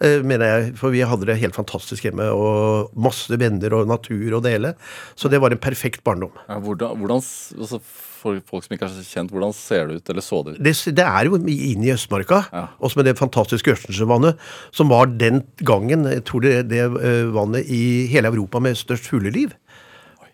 eh, 0.00 0.22
mener 0.22 0.46
jeg, 0.46 0.76
For 0.78 0.94
vi 0.94 1.02
hadde 1.02 1.26
det 1.26 1.40
helt 1.40 1.58
fantastisk 1.58 2.06
hjemme, 2.06 2.30
og 2.30 2.94
masse 2.94 3.34
venner 3.34 3.74
og 3.74 3.90
natur 3.90 4.38
å 4.38 4.42
dele. 4.44 4.76
Så 5.16 5.28
det 5.28 5.40
var 5.42 5.50
en 5.50 5.58
perfekt 5.58 6.04
barndom. 6.04 6.30
Ja, 6.46 6.60
hvordan, 6.62 6.96
hvordan 7.02 7.18
altså, 7.18 7.82
For 8.20 8.36
folk 8.44 8.66
som 8.66 8.74
ikke 8.76 8.84
er 8.84 8.92
så 8.92 9.04
kjent, 9.06 9.30
hvordan 9.32 9.54
ser 9.56 9.88
det 9.88 10.00
ut, 10.00 10.10
eller 10.12 10.24
så 10.24 10.42
det 10.44 10.54
ut? 10.58 10.62
Det, 10.66 10.74
det 10.98 11.06
er 11.06 11.30
jo 11.30 11.38
inn 11.40 11.84
i 11.86 11.92
Østmarka, 11.94 12.42
Ja. 12.52 12.66
også 12.84 13.00
med 13.00 13.08
det 13.08 13.16
fantastiske 13.18 13.72
Ørstensjøvannet, 13.72 14.36
som 14.76 14.92
var 14.92 15.06
den 15.08 15.42
gangen 15.64 16.04
jeg 16.10 16.24
tror 16.28 16.44
det, 16.44 16.68
det 16.68 16.82
eh, 16.84 17.30
vannet 17.32 17.64
i 17.72 18.06
hele 18.12 18.28
Europa 18.28 18.60
med 18.60 18.76
størst 18.76 19.08
fugleliv. 19.08 19.54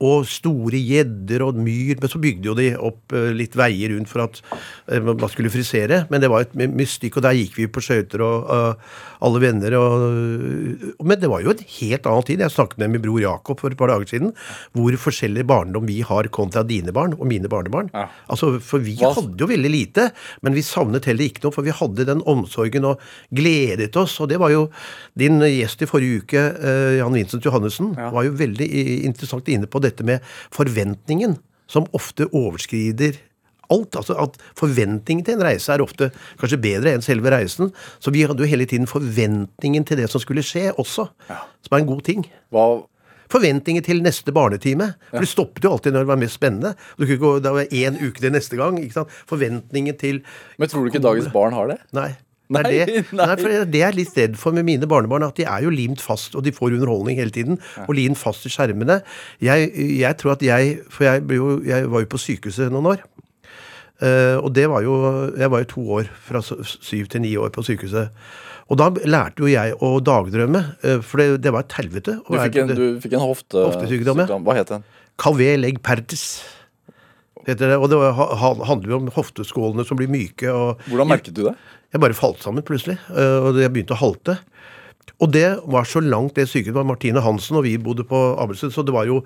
Og 0.05 0.26
store 0.29 0.76
gjedder 0.83 1.43
og 1.47 1.57
myr. 1.57 1.97
Men 2.03 2.11
så 2.12 2.21
bygde 2.21 2.50
jo 2.50 2.55
de 2.59 2.67
opp 2.76 3.15
eh, 3.17 3.31
litt 3.37 3.55
veier 3.57 3.95
rundt 3.95 4.11
for 4.11 4.26
at 4.26 4.41
eh, 4.93 5.00
man 5.00 5.29
skulle 5.33 5.53
frisere. 5.53 6.03
Men 6.12 6.21
det 6.21 6.29
var 6.33 6.45
et 6.45 6.57
mystikk, 6.57 7.17
og 7.17 7.25
der 7.25 7.37
gikk 7.38 7.57
vi 7.57 7.69
på 7.73 7.81
skøyter 7.85 8.21
og 8.26 8.50
eh, 8.53 8.91
alle 9.26 9.41
venner. 9.41 9.76
Og, 9.81 11.00
men 11.07 11.21
det 11.23 11.31
var 11.33 11.41
jo 11.45 11.55
en 11.55 11.62
helt 11.79 12.07
annen 12.11 12.26
tid. 12.29 12.43
Jeg 12.45 12.53
snakket 12.55 12.83
med 12.83 12.93
min 12.93 13.05
bror 13.07 13.23
Jakob 13.25 13.61
for 13.62 13.73
et 13.73 13.79
par 13.81 13.88
dager 13.93 14.11
siden. 14.11 14.35
Hvor 14.76 14.99
forskjellig 15.07 15.47
barndom 15.49 15.87
vi 15.88 16.00
har 16.07 16.29
kontra 16.35 16.65
dine 16.67 16.93
barn 16.97 17.17
og 17.17 17.25
mine 17.31 17.49
barnebarn. 17.53 17.88
Ja. 17.95 18.09
Altså, 18.29 18.57
For 18.61 18.83
vi 18.85 18.97
Hva- 19.00 19.15
hadde 19.17 19.41
jo 19.41 19.49
veldig 19.50 19.73
lite, 19.73 20.11
men 20.45 20.57
vi 20.57 20.65
savnet 20.67 21.09
heller 21.09 21.25
ikke 21.31 21.45
noe. 21.47 21.55
For 21.57 21.65
vi 21.67 21.75
hadde 21.75 22.05
den 22.09 22.21
omsorgen 22.29 22.85
og 22.93 23.00
gledet 23.35 23.97
oss. 23.97 24.19
Og 24.21 24.29
det 24.31 24.38
var 24.43 24.53
jo 24.53 24.67
din 25.19 25.41
gjest 25.41 25.83
i 25.83 25.88
forrige 25.88 26.23
uke, 26.26 26.45
Jan 27.00 27.15
Vincent 27.17 27.45
Johannessen, 27.47 27.95
var 27.97 28.25
jo 28.26 28.35
veldig 28.37 28.67
interessant 29.09 29.49
inne 29.53 29.69
på 29.71 29.81
dette 29.87 30.07
med 30.07 30.25
forventningen, 30.55 31.38
som 31.71 31.88
ofte 31.97 32.28
overskrider 32.33 33.19
alt. 33.73 33.97
altså 33.99 34.14
at 34.23 34.37
Forventningen 34.59 35.25
til 35.26 35.35
en 35.38 35.47
reise 35.47 35.73
er 35.73 35.83
ofte 35.85 36.11
kanskje 36.40 36.61
bedre 36.62 36.93
enn 36.95 37.05
selve 37.05 37.33
reisen. 37.35 37.73
Så 37.99 38.12
vi 38.14 38.26
hadde 38.26 38.43
jo 38.45 38.50
hele 38.50 38.66
tiden 38.69 38.87
forventningen 38.90 39.87
til 39.87 39.99
det 40.02 40.11
som 40.12 40.23
skulle 40.23 40.45
skje 40.47 40.71
også, 40.76 41.09
som 41.26 41.73
er 41.75 41.83
en 41.83 41.88
god 41.90 42.05
ting. 42.07 42.28
Hva, 42.55 42.85
Forventninger 43.26 43.83
til 43.83 44.05
neste 44.05 44.31
barnetime. 44.31 44.93
For 45.11 45.25
det 45.25 45.31
stoppet 45.31 45.64
jo 45.66 45.73
alltid 45.75 45.95
når 45.97 46.05
det 46.05 46.11
var 46.12 46.21
mest 46.21 46.38
spennende. 46.38 46.75
Du 46.95 47.07
kunne 47.09 47.19
gå, 47.19 47.31
Det 47.43 47.52
var 47.57 47.73
én 47.75 47.99
uke 47.99 48.23
til 48.23 48.31
neste 48.31 48.57
gang. 48.57 48.78
ikke 48.78 49.00
sant? 49.00 49.11
Forventningen 49.26 49.99
til 49.99 50.23
men 50.59 50.69
tror 50.69 50.85
du 50.85 50.93
ikke 50.93 51.02
dagens 51.02 51.33
barn 51.33 51.52
har 51.52 51.66
det? 51.66 51.78
Nei. 51.93 52.12
Nei, 52.53 52.62
det, 52.62 52.79
er 52.83 52.91
det, 52.93 53.03
nei. 53.11 53.26
nei, 53.26 53.37
for 53.41 53.50
det 53.50 53.81
er 53.81 53.88
jeg 53.88 53.99
litt 53.99 54.19
redd 54.21 54.38
for 54.41 54.57
med 54.57 54.67
mine 54.69 54.88
barnebarn, 54.91 55.26
at 55.26 55.38
de 55.38 55.47
er 55.50 55.67
jo 55.67 55.73
limt 55.75 56.03
fast, 56.05 56.37
og 56.38 56.45
de 56.47 56.55
får 56.55 56.76
underholdning 56.76 57.19
hele 57.21 57.35
tiden. 57.35 57.61
Og 57.87 57.97
limt 57.99 58.21
fast 58.21 58.47
i 58.47 58.53
skjermene. 58.53 59.00
Jeg, 59.43 59.71
jeg 59.99 60.21
tror 60.21 60.37
at 60.37 60.45
jeg 60.47 60.81
For 60.93 61.07
jeg, 61.07 61.23
jo, 61.35 61.59
jeg 61.67 61.91
var 61.91 62.05
jo 62.05 62.11
på 62.11 62.23
sykehuset 62.23 62.73
noen 62.75 62.95
år. 62.95 63.05
Uh, 63.97 64.37
og 64.45 64.50
det 64.53 64.67
var 64.69 64.83
jo 64.85 64.93
Jeg 65.41 65.49
var 65.49 65.62
jo 65.62 65.69
to 65.71 65.83
år, 65.99 66.09
fra 66.21 66.43
syv 66.45 67.07
til 67.09 67.23
ni 67.25 67.33
år 67.41 67.55
på 67.55 67.65
sykehuset. 67.65 68.12
Og 68.67 68.76
da 68.81 68.91
lærte 69.07 69.45
jo 69.45 69.49
jeg 69.49 69.76
å 69.81 69.95
dagdrømme, 70.05 70.62
uh, 70.85 70.99
for 71.00 71.23
det, 71.23 71.41
det 71.47 71.55
var 71.55 71.65
et 71.65 71.79
helvete. 71.79 72.19
Du 72.26 72.37
fikk 72.37 72.61
en, 72.62 72.75
du 72.76 72.87
fikk 73.03 73.17
en 73.17 73.25
hofte... 73.25 73.57
Hoftesykdom, 73.57 74.21
ja. 74.26 74.38
Hva 74.43 74.59
het 74.59 74.75
den? 74.75 74.85
Cavé 75.17 75.55
leg 75.57 75.81
pertis. 75.87 76.26
Det. 77.47 77.71
Og 77.79 77.87
det 77.88 77.99
handler 78.67 78.91
jo 78.91 78.99
om 78.99 79.11
hofteskålene 79.15 79.85
som 79.87 79.99
blir 79.99 80.11
myke. 80.11 80.50
og 80.50 80.83
Hvordan 80.91 81.12
merket 81.15 81.37
du 81.37 81.45
det? 81.47 81.55
Jeg 81.97 82.03
bare 82.03 82.17
falt 82.17 82.43
sammen 82.45 82.65
plutselig, 82.67 82.99
øh, 83.09 83.49
og 83.49 83.62
jeg 83.62 83.73
begynte 83.73 83.97
å 83.97 84.03
halte. 84.03 84.37
Og 85.23 85.31
det 85.33 85.47
var 85.73 85.87
så 85.88 86.03
langt 86.05 86.37
det 86.37 86.45
sykehuset 86.50 86.76
var 86.76 86.85
Martine 86.85 87.23
Hansen, 87.25 87.57
og 87.57 87.65
vi 87.65 87.79
bodde 87.81 88.05
på 88.05 88.19
Abelsund, 88.37 88.75
så 88.75 88.83
det 88.85 88.93
var 88.93 89.07
jo 89.09 89.23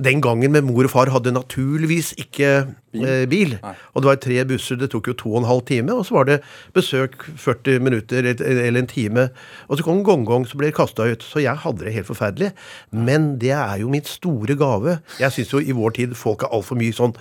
den 0.00 0.18
gangen 0.24 0.50
med 0.50 0.64
mor 0.66 0.86
og 0.86 0.90
far 0.90 1.10
hadde 1.12 1.30
naturligvis 1.36 2.14
ikke 2.18 2.48
bil. 2.90 3.28
bil. 3.30 3.52
Og 3.94 4.02
det 4.02 4.08
var 4.08 4.18
tre 4.24 4.40
busser, 4.48 4.80
det 4.80 4.88
tok 4.90 5.12
jo 5.12 5.14
to 5.20 5.34
og 5.34 5.42
en 5.42 5.46
halv 5.50 5.62
time, 5.68 5.94
og 5.94 6.02
så 6.08 6.16
var 6.16 6.26
det 6.26 6.40
besøk 6.74 7.28
40 7.36 7.78
minutter 7.84 8.26
eller 8.32 8.80
en 8.80 8.90
time. 8.90 9.28
Og 9.68 9.78
så 9.78 9.86
kom 9.86 10.02
gong-gong, 10.02 10.48
så 10.48 10.58
ble 10.58 10.72
det 10.72 10.78
kasta 10.80 11.06
ut. 11.06 11.22
Så 11.22 11.44
jeg 11.44 11.62
hadde 11.62 11.84
det 11.84 11.94
helt 11.94 12.10
forferdelig. 12.10 12.50
Men 12.90 13.36
det 13.38 13.54
er 13.54 13.84
jo 13.84 13.92
min 13.92 14.08
store 14.08 14.58
gave. 14.58 14.98
Jeg 15.20 15.36
syns 15.36 15.54
jo 15.54 15.62
i 15.62 15.76
vår 15.76 15.98
tid 16.00 16.18
folk 16.18 16.42
er 16.42 16.54
altfor 16.58 16.80
mye 16.80 16.96
sånn 16.96 17.14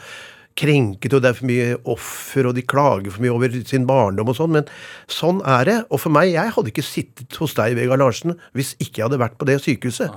krenket, 0.59 1.13
og 1.15 1.23
det 1.23 1.31
er 1.31 1.37
for 1.39 1.47
mye 1.49 1.77
offer, 1.95 2.49
og 2.49 2.55
de 2.57 2.63
klager 2.67 3.13
for 3.15 3.23
mye 3.23 3.31
over 3.35 3.53
sin 3.69 3.85
barndom 3.89 4.31
og 4.33 4.37
sånn, 4.37 4.51
men 4.57 4.67
sånn 5.11 5.39
er 5.47 5.67
det. 5.69 5.77
Og 5.89 6.01
for 6.03 6.11
meg, 6.15 6.33
jeg 6.35 6.51
hadde 6.57 6.73
ikke 6.73 6.83
sittet 6.85 7.39
hos 7.39 7.55
deg, 7.57 7.77
Vegard 7.79 8.03
Larsen, 8.03 8.35
hvis 8.57 8.73
ikke 8.83 8.99
jeg 9.01 9.07
hadde 9.07 9.21
vært 9.23 9.37
på 9.39 9.47
det 9.49 9.59
sykehuset. 9.63 10.11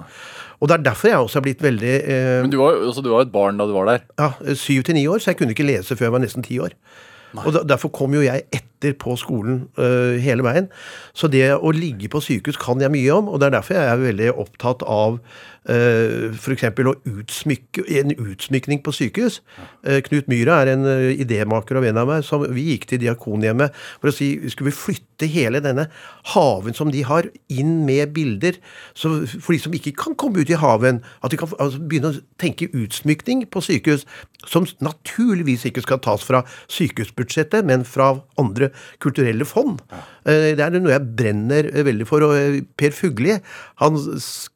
Og 0.62 0.68
det 0.70 0.76
er 0.78 0.84
derfor 0.90 1.10
jeg 1.10 1.18
også 1.24 1.40
er 1.40 1.46
blitt 1.46 1.62
veldig 1.64 1.94
eh, 2.02 2.40
Men 2.44 2.50
du 2.52 2.58
var, 2.60 2.76
jo- 2.76 2.90
altså, 2.90 3.02
du 3.02 3.08
var 3.10 3.22
jo 3.24 3.28
et 3.30 3.32
barn 3.34 3.56
da 3.58 3.66
du 3.66 3.72
var 3.74 3.88
der. 3.94 4.04
ja, 4.18 4.54
syv 4.54 4.84
til 4.86 4.94
ni 4.98 5.06
år, 5.10 5.18
så 5.22 5.32
jeg 5.32 5.40
kunne 5.40 5.54
ikke 5.56 5.66
lese 5.66 5.96
før 5.98 6.06
jeg 6.10 6.14
var 6.18 6.22
nesten 6.26 6.44
ti 6.46 6.58
år. 6.62 6.76
Og 7.32 7.54
Derfor 7.64 7.88
kom 7.96 8.12
jo 8.12 8.20
jeg 8.20 8.42
etter 8.52 8.92
på 9.00 9.14
skolen 9.16 9.62
uh, 9.80 10.18
hele 10.20 10.44
veien. 10.44 10.66
Så 11.16 11.30
det 11.32 11.46
å 11.56 11.70
ligge 11.72 12.10
på 12.12 12.20
sykehus 12.20 12.58
kan 12.60 12.82
jeg 12.82 12.92
mye 12.92 13.14
om, 13.14 13.30
og 13.32 13.40
det 13.40 13.46
er 13.48 13.54
derfor 13.56 13.78
jeg 13.78 13.88
er 13.88 14.02
veldig 14.02 14.26
opptatt 14.42 14.84
av 14.84 15.16
f.eks. 15.64 16.64
å 16.66 16.94
utsmykke, 17.06 17.84
en 18.00 18.14
utsmykning 18.16 18.82
på 18.82 18.94
sykehus. 18.96 19.40
Eh, 19.86 20.00
Knut 20.06 20.26
Myhre 20.30 20.56
er 20.62 20.72
en 20.72 20.86
øh, 20.88 21.10
idémaker 21.22 21.78
og 21.78 21.86
venn 21.86 22.00
av 22.00 22.08
meg. 22.10 22.24
som 22.26 22.42
Vi 22.42 22.72
gikk 22.72 22.88
til 22.90 23.02
Diakonhjemmet 23.04 23.74
for 24.00 24.10
å 24.10 24.14
si 24.14 24.34
skulle 24.50 24.72
vi 24.72 24.78
flytte 24.80 25.28
hele 25.30 25.62
denne 25.62 25.86
haven 26.32 26.74
som 26.74 26.90
de 26.90 27.04
har, 27.06 27.28
inn 27.52 27.84
med 27.86 28.14
bilder. 28.16 28.58
Så 28.98 29.22
for 29.38 29.54
de 29.54 29.60
som 29.62 29.76
ikke 29.76 29.94
kan 29.98 30.16
komme 30.18 30.42
ut 30.42 30.50
i 30.50 30.58
haven, 30.58 31.02
at 31.22 31.30
de 31.30 31.38
kan 31.38 31.52
altså, 31.58 31.78
begynne 31.78 32.14
å 32.14 32.22
tenke 32.42 32.70
utsmykning 32.74 33.46
på 33.52 33.62
sykehus, 33.62 34.06
som 34.48 34.66
naturligvis 34.82 35.68
ikke 35.68 35.84
skal 35.84 36.02
tas 36.02 36.24
fra 36.26 36.42
sykehusbudsjettet, 36.72 37.62
men 37.68 37.86
fra 37.86 38.16
andre 38.40 38.72
kulturelle 39.02 39.46
fond. 39.46 39.78
Eh, 40.26 40.52
Det 40.56 40.62
er 40.62 40.74
noe 40.78 40.94
jeg 40.94 41.14
brenner 41.18 41.70
eh, 41.70 41.84
veldig 41.86 42.06
for. 42.08 42.26
Og 42.26 42.34
eh, 42.36 42.60
Per 42.78 42.94
Fugli, 42.94 43.38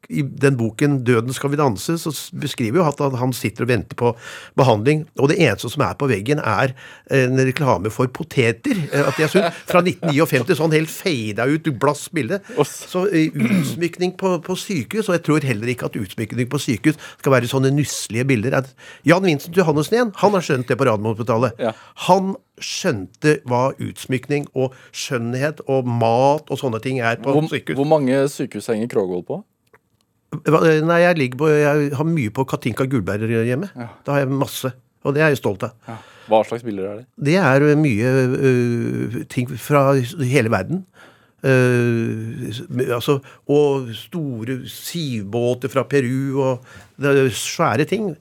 i 0.07 0.23
den 0.23 0.55
boken 0.59 0.96
'Døden 1.03 1.33
skal 1.33 1.51
vi 1.51 1.57
danse', 1.57 1.97
så 1.97 2.11
beskriver 2.39 2.77
jo 2.81 2.87
at 2.87 2.99
han- 3.19 3.33
sitter 3.33 3.63
og 3.63 3.69
venter 3.69 3.95
på 3.95 4.15
behandling, 4.55 5.05
og 5.19 5.29
det 5.29 5.37
eneste 5.39 5.69
som 5.69 5.81
er 5.83 5.93
på 5.93 6.07
veggen, 6.07 6.39
er 6.39 6.73
en 7.11 7.37
reklame 7.37 7.91
for 7.91 8.07
poteter. 8.07 8.75
Eh, 8.93 9.07
At 9.07 9.17
jeg 9.19 9.29
synes, 9.29 9.53
Fra 9.67 9.81
1959, 9.81 10.55
sånn 10.57 10.71
helt 10.71 10.89
fada 10.89 11.45
ut, 11.45 11.63
blass 11.79 12.09
bilde. 12.09 12.39
Så 12.65 13.05
eh, 13.11 13.29
utsmykning 13.33 14.17
på, 14.17 14.37
på 14.41 14.55
sykehus, 14.55 15.09
og 15.09 15.15
jeg 15.15 15.23
tror 15.23 15.39
heller 15.43 15.67
ikke 15.67 15.85
at 15.85 15.95
utsmykning 15.95 16.49
på 16.49 16.57
sykehus 16.59 16.95
skal 17.19 17.31
være 17.31 17.47
sånne 17.47 17.71
nusselige 17.71 18.25
bilder. 18.25 18.65
Jan 19.05 19.23
Vincent 19.23 19.55
Johannessen 19.55 19.93
igjen, 19.97 20.11
han 20.15 20.31
har 20.31 20.41
skjønt 20.41 20.67
det 20.67 20.77
på 20.77 20.85
Radiumhospitalet. 20.85 21.51
Ja. 21.59 21.71
Han 22.07 22.35
skjønte 22.59 23.37
hva 23.45 23.71
utsmykning 23.79 24.47
og 24.57 24.73
skjønnhet 24.91 25.61
og 25.69 25.85
mat 25.85 26.49
og 26.49 26.57
sånne 26.59 26.81
ting 26.81 26.99
er 26.99 27.19
på 27.21 27.31
Hvor, 27.35 27.47
sykehus. 27.51 27.75
hvor 27.77 27.85
mange 27.85 28.23
sykehus 28.33 28.67
henger 28.71 28.87
Krogvold 28.87 29.25
på? 29.27 29.43
Hva- 30.31 30.61
Nei, 30.83 30.99
jeg, 31.05 31.17
ligger 31.21 31.39
på, 31.39 31.49
jeg 31.53 31.91
har 31.95 32.07
mye 32.07 32.33
på 32.35 32.45
Katinka 32.49 32.85
Gullberg 32.89 33.31
hjemme. 33.47 33.69
Da 34.03 34.15
har 34.15 34.25
jeg 34.25 34.31
masse. 34.35 34.73
Og 35.07 35.15
det 35.15 35.23
er 35.23 35.31
jeg 35.31 35.39
stolt 35.39 35.63
av. 35.63 35.97
Hva 36.27 36.41
slags 36.43 36.65
bilder 36.67 36.89
er 36.89 36.95
det? 36.99 37.05
Det 37.29 37.35
er 37.39 37.63
mye 37.79 38.09
uh, 38.33 39.17
ting 39.31 39.47
fra 39.61 39.93
hele 40.27 40.51
verden. 40.51 40.83
Uh, 41.45 42.49
altså, 42.97 43.19
og 43.47 43.91
store 43.95 44.57
sivbåter 44.67 45.71
fra 45.71 45.85
Peru 45.87 46.41
og 46.41 46.65
det 46.99 47.13
er 47.13 47.29
svære 47.31 47.85
ting. 47.87 48.11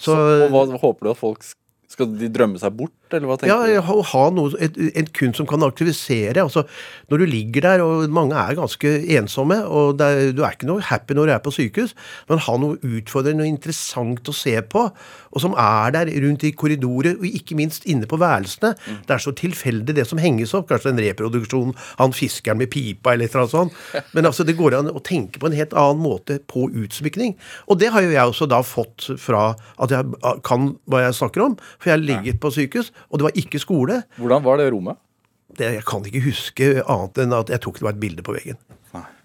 Så, 0.00 0.14
Og 0.14 0.52
hva 0.54 0.78
håper 0.80 1.08
du 1.08 1.10
at 1.12 1.18
folk 1.20 1.42
Skal 1.90 2.12
de 2.16 2.28
drømme 2.32 2.60
seg 2.62 2.72
bort, 2.78 2.94
eller 3.16 3.30
hva 3.30 3.38
tenker 3.40 3.52
ja, 3.52 3.80
du? 3.80 3.92
å 3.94 4.04
ha 4.12 4.24
noe, 4.34 4.52
et, 4.62 4.76
en 4.98 5.10
kunst 5.16 5.40
som 5.40 5.48
kan 5.50 5.64
aktivisere. 5.66 6.42
altså 6.42 6.64
Når 7.10 7.22
du 7.22 7.26
ligger 7.30 7.66
der, 7.66 7.84
og 7.84 8.10
mange 8.12 8.38
er 8.38 8.58
ganske 8.58 8.92
ensomme, 9.16 9.60
og 9.66 10.02
er, 10.04 10.30
du 10.36 10.44
er 10.44 10.56
ikke 10.56 10.68
noe 10.70 10.84
happy 10.84 11.16
når 11.16 11.30
du 11.30 11.34
er 11.36 11.42
på 11.44 11.54
sykehus, 11.54 11.94
men 12.30 12.42
ha 12.46 12.56
noe 12.60 12.78
utfordrende 12.80 13.46
og 13.46 13.52
interessant 13.52 14.30
å 14.30 14.36
se 14.36 14.56
på, 14.62 14.86
og 15.30 15.42
som 15.42 15.54
er 15.58 15.94
der 15.94 16.10
rundt 16.24 16.44
i 16.46 16.52
korridorer, 16.58 17.18
og 17.20 17.26
ikke 17.28 17.58
minst 17.58 17.86
inne 17.90 18.08
på 18.10 18.18
værelsene. 18.20 18.72
Det 19.06 19.14
er 19.14 19.22
så 19.22 19.34
tilfeldig 19.36 19.94
det 19.96 20.06
som 20.08 20.20
henges 20.22 20.54
opp. 20.58 20.68
Kanskje 20.70 20.94
en 20.94 21.02
reproduksjon 21.02 21.74
han 22.00 22.14
fiskeren 22.16 22.58
med 22.60 22.70
pipa 22.72 23.14
eller 23.14 23.28
et 23.28 23.34
eller 23.34 23.46
annet 23.46 23.54
sånt. 23.54 23.78
Men 24.16 24.28
altså, 24.28 24.46
det 24.46 24.56
går 24.58 24.78
an 24.80 24.90
å 24.90 25.02
tenke 25.06 25.42
på 25.42 25.50
en 25.50 25.56
helt 25.56 25.76
annen 25.78 26.02
måte 26.02 26.40
på 26.50 26.66
utsmykning. 26.82 27.36
Og 27.70 27.78
det 27.82 27.92
har 27.94 28.04
jo 28.06 28.14
jeg 28.14 28.32
også 28.32 28.48
da 28.50 28.62
fått 28.66 29.10
fra 29.22 29.52
at 29.80 29.94
jeg 29.94 30.34
kan 30.46 30.72
hva 30.90 31.04
jeg 31.04 31.18
snakker 31.20 31.46
om. 31.46 31.56
For 31.78 31.90
jeg 31.90 31.98
har 31.98 32.04
ligget 32.04 32.40
på 32.42 32.52
sykehus, 32.54 32.90
og 33.08 33.20
det 33.20 33.28
var 33.28 33.38
ikke 33.42 33.62
skole. 33.62 34.02
Hvordan 34.20 34.44
var 34.44 34.60
det 34.60 34.68
rommet? 34.74 35.00
Det, 35.58 35.72
jeg 35.80 35.86
kan 35.88 36.04
ikke 36.06 36.26
huske 36.28 36.74
annet 36.84 37.24
enn 37.24 37.32
at 37.34 37.50
jeg 37.50 37.62
tok 37.64 37.80
det 37.80 37.88
var 37.88 37.96
et 37.96 38.02
bilde 38.02 38.26
på 38.26 38.36
veggen. 38.36 38.60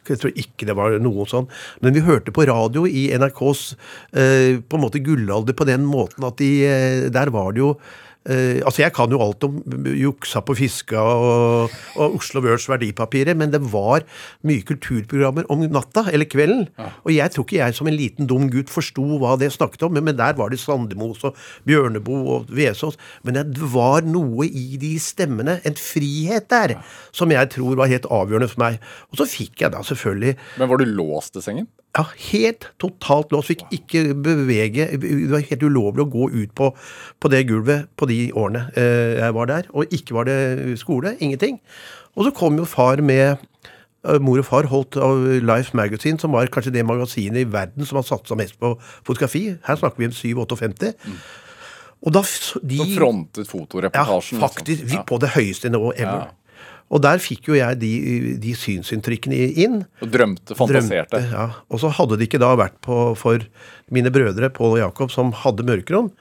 Jeg 0.06 0.22
tror 0.22 0.36
ikke 0.38 0.68
det 0.70 0.76
var 0.78 0.96
noe 1.02 1.26
sånn. 1.30 1.48
Men 1.82 1.96
vi 1.96 2.04
hørte 2.06 2.34
på 2.34 2.46
radio 2.46 2.86
i 2.86 3.08
NRKs 3.18 3.64
eh, 4.14 4.62
på 4.62 4.78
en 4.78 4.84
måte 4.84 5.02
gullalder 5.02 5.58
på 5.58 5.68
den 5.70 5.88
måten 5.90 6.28
at 6.28 6.38
de, 6.42 6.50
eh, 6.68 7.06
der 7.14 7.32
var 7.34 7.56
det 7.56 7.64
jo 7.64 7.72
eh, 8.30 8.62
altså 8.66 8.84
Jeg 8.84 8.94
kan 8.96 9.12
jo 9.12 9.22
alt 9.24 9.44
om 9.48 9.60
juksa 9.96 10.42
på 10.46 10.56
fiska 10.58 11.02
og, 11.02 11.76
og 11.96 12.18
Oslo 12.20 12.44
Words 12.46 12.68
verdipapirer, 12.70 13.38
men 13.38 13.54
det 13.54 13.62
var 13.74 14.06
mye 14.48 14.66
kulturprogrammer 14.66 15.48
om 15.52 15.64
natta 15.66 16.06
eller 16.12 16.30
kvelden. 16.30 16.68
Og 17.04 17.14
jeg 17.16 17.34
tror 17.34 17.48
ikke 17.48 17.60
jeg 17.62 17.78
som 17.78 17.90
en 17.90 17.98
liten 17.98 18.30
dum 18.30 18.50
gutt 18.54 18.72
forsto 18.74 19.06
hva 19.22 19.36
det 19.42 19.52
snakket 19.56 19.88
om, 19.88 19.96
men, 19.96 20.08
men 20.10 20.20
der 20.20 20.38
var 20.38 20.52
det 20.54 20.62
Sandemos 20.62 21.24
og 21.28 21.38
Bjørneboe 21.68 22.40
og 22.40 22.52
Vesaas. 22.56 23.00
Men 23.24 23.40
det 23.40 23.72
var 23.74 24.06
noe 24.08 24.48
i 24.48 24.80
de 24.82 24.96
stemmene, 25.02 25.60
en 25.66 25.80
frihet 25.80 26.50
der, 26.52 26.78
som 27.16 27.32
jeg 27.34 27.52
tror 27.56 27.80
var 27.80 27.92
helt 27.92 28.10
avgjørende 28.12 28.52
for 28.52 28.66
meg. 28.66 28.84
Og 29.12 29.22
så 29.22 29.30
fikk 29.30 29.66
jeg 29.66 29.74
da 29.76 29.84
selvfølgelig 29.86 30.36
Men 30.60 30.72
var 30.72 30.82
du 30.82 30.88
låst 30.90 31.38
i 31.40 31.44
sengen? 31.46 31.70
Ja, 31.96 32.04
helt 32.32 32.68
totalt 32.82 33.32
låst. 33.32 33.52
Fikk 33.54 33.66
ikke 33.78 34.02
bevege 34.20 34.88
Det 35.00 35.32
var 35.32 35.46
helt 35.48 35.64
ulovlig 35.64 36.06
å 36.06 36.12
gå 36.12 36.30
ut 36.34 36.56
på, 36.58 36.72
på 37.24 37.32
det 37.32 37.46
gulvet 37.50 37.88
på 37.96 38.08
de 38.10 38.20
årene 38.36 38.68
eh, 38.76 39.16
jeg 39.22 39.36
var 39.38 39.52
der. 39.52 39.70
Og 39.74 39.96
ikke 39.96 40.18
var 40.18 40.28
det 40.28 40.76
skole. 40.82 41.16
Ingenting. 41.24 41.62
Og 42.16 42.28
så 42.28 42.36
kom 42.36 42.60
jo 42.60 42.68
far 42.68 43.02
med 43.06 43.38
eh, 43.38 44.20
Mor 44.20 44.42
og 44.44 44.48
far 44.50 44.68
holdt 44.72 45.00
av 45.00 45.24
Life 45.46 45.78
Magazine, 45.78 46.20
som 46.20 46.36
var 46.36 46.52
kanskje 46.52 46.76
det 46.76 46.86
magasinet 46.88 47.46
i 47.46 47.50
verden 47.50 47.88
som 47.88 48.02
har 48.02 48.08
satsa 48.08 48.38
mest 48.40 48.60
på 48.60 48.76
fotografi. 49.08 49.48
Her 49.66 49.80
snakker 49.80 50.04
vi 50.04 50.12
om 50.12 50.46
7-58. 50.46 50.94
Og 52.06 52.14
da 52.14 52.22
de, 52.22 52.78
Så 52.78 52.86
frontet 52.94 53.50
ja, 53.96 54.06
faktisk. 54.06 54.84
liksom. 54.84 54.98
Ja. 55.00 55.04
på 55.08 55.18
det 55.24 55.32
høyeste 55.34 55.72
nivået 55.74 56.04
ever. 56.04 56.28
Ja. 56.28 56.45
Og 56.94 57.02
der 57.02 57.22
fikk 57.22 57.50
jo 57.50 57.58
jeg 57.58 57.80
de, 57.82 57.92
de 58.42 58.54
synsinntrykkene 58.58 59.38
inn. 59.64 59.80
Og 60.06 60.12
drømte, 60.14 60.58
fantaserte. 60.58 61.18
Drømte, 61.18 61.34
ja. 61.34 61.48
Og 61.74 61.82
så 61.82 61.90
hadde 61.98 62.20
det 62.20 62.28
ikke 62.30 62.42
da 62.44 62.52
vært 62.60 62.78
på, 62.86 63.00
for 63.18 63.46
mine 63.94 64.12
brødre 64.14 64.52
Pål 64.54 64.78
og 64.78 64.82
Jakob, 64.84 65.14
som 65.14 65.34
hadde 65.44 65.66
mørkerom, 65.66 66.12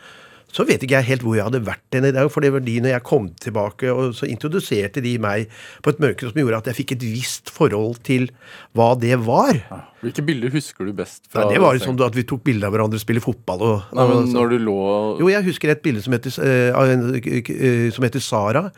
så 0.55 0.67
vet 0.69 0.85
ikke 0.85 1.01
jeg 1.01 1.09
helt 1.09 1.25
hvor 1.27 1.35
jeg 1.35 1.49
hadde 1.49 1.65
vært 1.67 1.83
den 1.95 2.07
i 2.07 2.13
dag. 2.15 2.29
For 2.31 2.45
det 2.45 2.53
var 2.55 2.63
de 2.63 2.77
når 2.83 2.95
jeg 2.95 3.07
kom 3.09 3.31
tilbake, 3.43 3.91
og 3.91 4.15
så 4.15 4.29
introduserte 4.31 5.03
de 5.05 5.17
meg 5.23 5.51
på 5.83 5.95
et 5.95 6.03
mørke, 6.03 6.29
som 6.29 6.39
gjorde 6.39 6.61
at 6.63 6.71
jeg 6.71 6.79
fikk 6.83 6.95
et 6.95 7.07
visst 7.09 7.51
forhold 7.55 7.99
til 8.07 8.29
hva 8.79 8.93
det 9.01 9.19
var. 9.27 9.59
Hvilke 10.05 10.23
bilder 10.27 10.53
husker 10.55 10.87
du 10.87 10.93
best? 10.95 11.25
fra 11.33 11.45
Nei, 11.45 11.57
det 11.57 11.65
var 11.65 11.75
jo 11.75 11.83
sånn 11.87 11.99
at 12.05 12.15
vi 12.15 12.27
tok 12.29 12.45
bilde 12.47 12.69
av 12.69 12.75
hverandre, 12.75 13.01
spille 13.01 13.23
fotball 13.25 13.65
og, 13.65 13.91
Nei, 13.97 14.07
men 14.11 14.31
når 14.35 14.53
du 14.53 14.57
lå 14.67 14.79
jo, 15.23 15.29
jeg 15.33 15.47
husker 15.47 15.73
et 15.73 15.83
bilde 15.85 16.03
som 16.05 16.15
heter, 16.15 16.35
uh, 16.39 17.91
som 17.95 18.07
heter 18.07 18.23
Sara. 18.23 18.69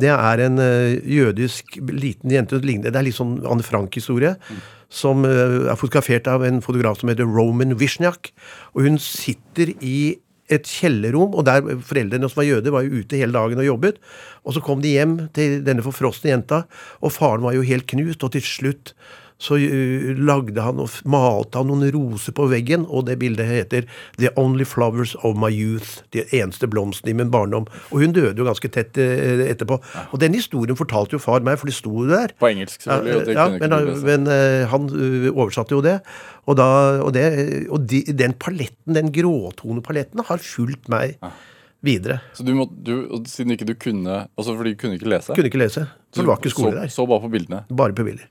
Det 0.00 0.10
er 0.10 0.40
en 0.42 0.58
eh, 0.58 0.96
jødisk 1.06 1.76
liten 1.94 2.32
jente. 2.34 2.58
Det 2.58 2.90
er 2.90 3.04
litt 3.06 3.14
sånn 3.14 3.36
Anne 3.46 3.62
Frank-historie. 3.62 4.34
Som 4.90 5.22
eh, 5.28 5.68
er 5.70 5.78
fotografert 5.78 6.26
av 6.30 6.42
en 6.46 6.58
fotograf 6.64 6.98
som 6.98 7.12
heter 7.12 7.28
Roman 7.30 7.76
Wisniak. 7.78 8.32
Og 8.74 8.88
hun 8.88 8.98
sitter 8.98 9.70
i 9.78 10.16
et 10.52 10.68
kjellerrom, 10.68 11.32
og 11.32 11.46
der 11.48 11.64
foreldrene 11.86 12.28
som 12.28 12.42
var 12.42 12.48
jøder, 12.48 12.74
var 12.74 12.84
jo 12.84 13.00
ute 13.00 13.20
hele 13.20 13.32
dagen 13.36 13.62
og 13.62 13.68
jobbet. 13.68 14.00
Og 14.44 14.56
så 14.56 14.62
kom 14.64 14.82
de 14.84 14.92
hjem 14.96 15.16
til 15.36 15.60
denne 15.64 15.84
forfrosne 15.84 16.34
jenta, 16.34 16.64
og 17.00 17.14
faren 17.14 17.46
var 17.46 17.56
jo 17.56 17.64
helt 17.64 17.88
knust, 17.90 18.24
og 18.26 18.34
til 18.34 18.44
slutt 18.44 18.94
så 19.44 19.58
uh, 19.60 20.10
lagde 20.16 20.64
han 20.64 20.80
og 20.82 20.94
malte 21.10 21.60
han 21.60 21.70
noen 21.70 21.84
roser 21.94 22.34
på 22.36 22.48
veggen, 22.50 22.86
og 22.88 23.06
det 23.08 23.18
bildet 23.20 23.48
heter 23.50 23.88
The 24.16 24.32
Only 24.40 24.66
Flowers 24.68 25.14
of 25.22 25.36
My 25.40 25.52
Youth. 25.52 26.00
De 26.16 26.24
eneste 26.30 26.68
blomstene 26.70 27.12
i 27.12 27.18
min 27.18 27.32
barndom. 27.34 27.68
Og 27.92 28.02
hun 28.02 28.14
døde 28.16 28.40
jo 28.40 28.48
ganske 28.48 28.70
tett 28.72 28.98
eh, 29.00 29.44
etterpå. 29.50 29.78
Og 30.10 30.20
den 30.22 30.36
historien 30.36 30.78
fortalte 30.78 31.18
jo 31.18 31.22
far 31.22 31.44
meg, 31.44 31.58
for 31.60 31.70
det 31.70 31.76
sto 31.76 31.92
jo 32.02 32.08
der. 32.10 32.34
På 32.40 32.50
engelsk, 32.50 32.86
selvfølgelig. 32.86 33.36
Ja, 33.36 33.48
men, 33.60 33.76
men 34.06 34.30
eh, 34.32 34.64
han 34.72 34.88
oversatte 35.34 35.76
jo 35.76 35.82
det. 35.84 35.98
Og, 36.44 36.56
da, 36.60 36.68
og, 37.04 37.12
det, 37.16 37.24
og 37.72 37.84
de, 37.88 38.04
den 38.16 38.36
paletten, 38.40 38.96
den 38.96 39.12
gråtonepaletten, 39.14 40.24
har 40.28 40.42
fulgt 40.44 40.90
meg 40.92 41.18
videre. 41.84 42.20
Så 42.36 42.44
du 42.46 42.54
må, 42.56 42.68
du, 42.68 42.94
siden 43.28 43.54
ikke 43.54 43.68
du 43.68 43.74
kunne 43.76 44.24
Altså 44.24 44.54
fordi 44.56 44.74
du 44.74 44.80
kunne 44.80 44.98
ikke 44.98 45.10
lese? 45.10 45.36
Kunne 45.36 45.50
ikke 45.52 45.60
lese, 45.60 45.86
for 46.14 46.24
det 46.24 46.30
var 46.30 46.40
ikke 46.40 46.54
skole 46.54 46.72
så, 46.72 46.78
der. 46.80 46.94
Så 46.96 47.06
bare 47.10 47.24
på 47.26 47.32
bildene? 47.36 47.64
Bare 47.68 47.96
på 47.96 48.06
bilder. 48.06 48.28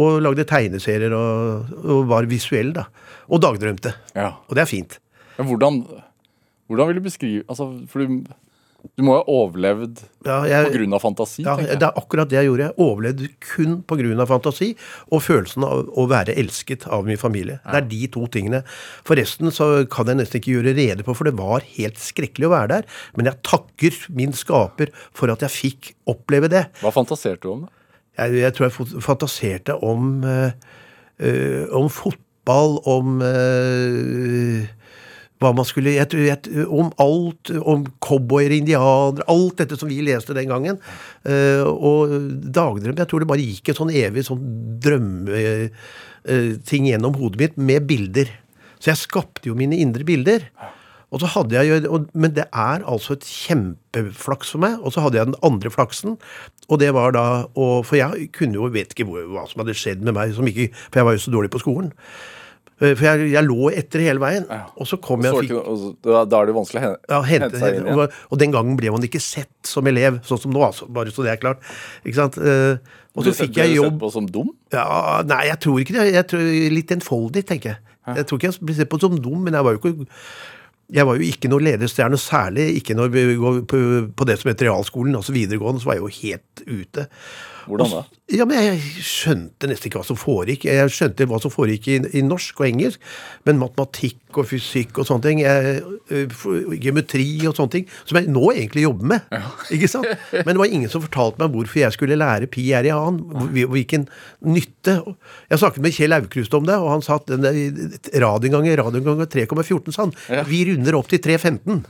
Og 0.00 0.20
lagde 0.24 0.46
tegneserier 0.48 1.12
og, 1.16 1.72
og 1.84 2.04
var 2.10 2.28
visuell, 2.30 2.72
da. 2.76 2.86
Og 3.30 3.42
dagdrømte. 3.44 3.94
Ja. 4.16 4.32
Og 4.48 4.56
det 4.56 4.64
er 4.64 4.70
fint. 4.70 4.98
Men 5.38 5.48
hvordan, 5.50 5.82
hvordan 6.70 6.90
vil 6.90 7.00
du 7.00 7.04
beskrive 7.08 7.42
Altså, 7.48 7.66
for 7.90 8.02
du, 8.04 8.22
du 8.96 9.04
må 9.04 9.14
jo 9.14 9.20
ha 9.20 9.34
overlevd 9.34 10.02
Ja, 10.26 10.38
på 10.66 10.72
grunn 10.74 10.96
av 10.96 11.02
fantasi, 11.04 11.42
ja, 11.46 11.54
jeg. 11.60 11.78
det 11.80 11.86
er 11.88 11.98
akkurat 12.00 12.30
det 12.30 12.38
jeg 12.38 12.48
gjorde. 12.48 12.68
Jeg 12.70 12.84
overlevde 12.86 13.28
kun 13.44 13.74
på 13.88 13.98
grunn 14.00 14.22
av 14.24 14.30
fantasi 14.30 14.70
og 15.12 15.22
følelsen 15.24 15.66
av 15.68 15.90
å 16.00 16.06
være 16.10 16.36
elsket 16.40 16.86
av 16.92 17.04
min 17.08 17.20
familie. 17.20 17.58
Det 17.66 17.80
er 17.82 17.88
de 17.90 18.00
to 18.16 18.24
tingene. 18.32 18.62
Forresten 19.08 19.52
så 19.54 19.68
kan 19.92 20.08
jeg 20.12 20.20
nesten 20.22 20.40
ikke 20.40 20.54
gjøre 20.56 20.76
rede 20.78 21.06
på, 21.06 21.16
for 21.16 21.28
det 21.28 21.36
var 21.40 21.66
helt 21.76 22.00
skrekkelig 22.00 22.48
å 22.48 22.54
være 22.54 22.72
der. 22.76 22.88
Men 23.18 23.30
jeg 23.32 23.42
takker 23.50 24.00
min 24.20 24.32
skaper 24.36 24.92
for 25.16 25.32
at 25.32 25.44
jeg 25.46 25.56
fikk 25.56 25.92
oppleve 26.10 26.48
det. 26.52 26.66
Hva 26.84 26.92
fantaserte 26.94 27.44
du 27.44 27.52
om? 27.56 27.68
da? 27.68 27.76
Jeg, 28.20 28.36
jeg 28.42 28.54
tror 28.56 28.68
jeg 28.68 29.02
fantaserte 29.04 29.76
om 29.86 30.20
eh, 31.20 31.64
om 31.76 31.88
fotball, 31.92 32.78
om 32.88 33.20
eh, 33.24 34.68
hva 35.40 35.50
man 35.56 35.64
skulle 35.68 35.94
jeg, 35.96 36.06
jeg, 36.12 36.38
Om 36.68 36.92
alt. 37.00 37.50
Om 37.50 37.86
cowboyer, 38.04 38.52
indianere, 38.58 39.24
alt 39.32 39.56
dette 39.62 39.76
som 39.80 39.88
vi 39.88 40.00
leste 40.04 40.36
den 40.36 40.48
gangen. 40.52 40.76
Uh, 41.24 41.64
og 41.64 42.12
dagdrøm 42.44 42.98
Jeg 42.98 43.08
tror 43.08 43.20
det 43.22 43.30
bare 43.30 43.48
gikk 43.48 43.68
en 43.72 43.78
sånn 43.78 43.96
evig 44.02 44.22
sånn 44.28 44.42
drømmeting 44.84 45.72
gjennom 46.90 47.14
hodet 47.16 47.40
mitt 47.40 47.56
med 47.56 47.80
bilder. 47.88 48.28
Så 48.80 48.86
jeg 48.92 49.00
skapte 49.00 49.48
jo 49.48 49.54
mine 49.56 49.76
indre 49.80 50.04
bilder. 50.08 50.40
Og 51.10 51.22
så 51.22 51.30
hadde 51.34 51.58
jeg 51.58 51.86
og, 51.90 52.06
Men 52.14 52.34
det 52.36 52.46
er 52.54 52.84
altså 52.86 53.16
et 53.16 53.26
kjempeflaks 53.26 54.52
for 54.54 54.62
meg. 54.62 54.78
Og 54.80 54.94
så 54.94 55.04
hadde 55.04 55.18
jeg 55.18 55.30
den 55.32 55.40
andre 55.46 55.70
flaksen. 55.70 56.18
Og 56.68 56.80
det 56.82 56.92
var 56.94 57.14
da 57.16 57.24
og, 57.54 57.86
For 57.86 57.98
jeg 57.98 58.30
kunne 58.36 58.58
jo 58.58 58.70
vet 58.70 58.94
ikke 58.94 59.08
hvor, 59.08 59.24
hva 59.30 59.46
som 59.50 59.64
hadde 59.64 59.78
skjedd 59.78 60.04
med 60.06 60.14
meg, 60.18 60.34
som 60.36 60.46
ikke, 60.46 60.70
for 60.90 61.02
jeg 61.02 61.10
var 61.10 61.18
jo 61.18 61.24
så 61.24 61.34
dårlig 61.34 61.50
på 61.50 61.62
skolen. 61.62 61.90
Eh, 62.80 62.94
For 62.94 63.08
jeg, 63.08 63.32
jeg 63.34 63.46
lå 63.48 63.72
etter 63.74 64.04
hele 64.06 64.22
veien. 64.22 64.46
Og 64.78 64.88
så 64.88 65.00
kom 65.02 65.26
jeg 65.26 65.34
og 65.34 65.42
fikk 65.42 65.56
ikke, 65.58 65.90
da, 66.06 66.22
er 66.40 66.48
det 66.50 66.56
vanskelig 66.56 66.80
å 66.80 66.86
hente, 66.86 67.12
ja, 67.12 67.20
hente, 67.32 67.50
seg 67.58 67.80
inn 67.80 67.90
igjen. 67.90 67.98
og, 68.06 68.22
og 68.30 68.40
den 68.44 68.54
gangen 68.54 68.78
ble 68.78 68.94
man 68.94 69.10
ikke 69.10 69.22
sett 69.24 69.52
som 69.68 69.90
elev, 69.90 70.22
sånn 70.28 70.40
som 70.46 70.54
nå, 70.54 70.62
altså. 70.70 70.88
Bare 70.94 71.12
så 71.14 71.26
det 71.26 71.34
er 71.34 71.42
klart. 71.42 71.66
Ikke 72.04 72.20
sant? 72.22 72.38
Eh, 72.38 72.78
og 73.18 73.26
så 73.26 73.34
fikk 73.34 73.58
jeg 73.58 73.74
jeg 73.74 73.74
ble 73.74 73.74
du 73.74 73.82
jobb 73.82 73.92
sett 73.96 74.04
på 74.04 74.12
som 74.14 74.30
dum? 74.30 74.54
ja, 74.72 74.86
Nei, 75.26 75.42
jeg 75.50 75.58
tror 75.66 75.82
ikke 75.82 75.98
det. 75.98 76.06
Jeg 76.14 76.30
tror 76.30 76.48
Litt 76.78 76.94
enfoldig, 76.94 77.44
tenker 77.48 77.74
jeg. 77.74 77.86
Jeg 78.16 78.26
tror 78.26 78.38
ikke 78.40 78.48
jeg 78.48 78.64
ble 78.64 78.74
sett 78.78 78.90
på 78.90 78.98
som 79.02 79.18
dum, 79.18 79.42
men 79.44 79.54
jeg 79.54 79.66
var 79.66 79.76
jo 79.76 79.82
ikke 79.82 80.08
jeg 80.92 81.06
var 81.06 81.18
jo 81.18 81.26
ikke 81.30 81.50
noe 81.50 81.62
lederstjerne, 81.64 82.18
særlig 82.20 82.66
ikke 82.80 82.96
når 82.98 83.12
vi 83.14 83.24
går 83.38 83.62
på, 83.70 83.80
på 84.16 84.26
det 84.28 84.38
som 84.40 84.50
heter 84.50 84.70
realskolen, 84.70 85.16
altså 85.18 85.34
videregående, 85.36 85.82
så 85.82 85.90
var 85.90 85.98
jeg 85.98 86.04
jo 86.06 86.16
helt 86.20 86.64
ute. 86.66 87.06
Hvordan 87.70 87.92
da? 87.94 88.02
Ja, 88.30 88.44
men 88.46 88.60
Jeg 88.62 88.80
skjønte 89.06 89.66
nesten 89.70 89.88
ikke 89.90 90.00
hva 90.02 90.06
som 90.06 90.18
foregikk. 90.20 90.66
Jeg 90.68 90.90
skjønte 90.94 91.26
hva 91.30 91.38
som 91.42 91.50
foregikk 91.54 91.88
i, 91.90 91.96
i 92.20 92.22
norsk 92.26 92.60
og 92.62 92.66
engelsk, 92.68 93.00
men 93.48 93.58
matematikk 93.62 94.38
og 94.38 94.46
fysikk 94.46 95.00
og 95.02 95.08
sånne 95.08 95.24
ting, 95.24 95.40
jeg, 95.42 95.80
øh, 96.14 96.36
geometri 96.78 97.24
og 97.50 97.56
sånne 97.58 97.74
ting, 97.74 97.88
som 98.06 98.20
jeg 98.20 98.30
nå 98.30 98.44
egentlig 98.52 98.84
jobber 98.84 99.08
med. 99.14 99.34
ikke 99.74 99.88
sant? 99.90 100.06
Men 100.32 100.52
det 100.52 100.60
var 100.62 100.70
ingen 100.70 100.92
som 100.92 101.02
fortalte 101.02 101.42
meg 101.42 101.50
hvorfor 101.56 101.80
jeg 101.82 101.96
skulle 101.96 102.18
lære 102.20 102.46
pi 102.52 102.68
r 102.78 102.86
i 102.86 102.94
hvor- 102.94 103.68
Hvilken 103.74 104.06
nytte. 104.46 104.94
Jeg 105.50 105.58
snakket 105.62 105.82
med 105.82 105.94
Kjell 105.96 106.14
Aukrust 106.14 106.54
om 106.54 106.66
det, 106.68 106.76
og 106.78 106.90
han 106.94 107.02
sa 107.02 107.18
at 107.18 107.26
den 107.26 107.42
radioen 108.22 108.54
ganger 108.58 108.78
radioen 108.84 109.04
ganger 109.08 109.26
3,14, 109.30 109.92
sa 109.94 110.06
han. 110.06 110.44
Vi 110.46 110.64
runder 110.70 110.98
opp 110.98 111.08
til 111.10 111.18
3,15. 111.18 111.82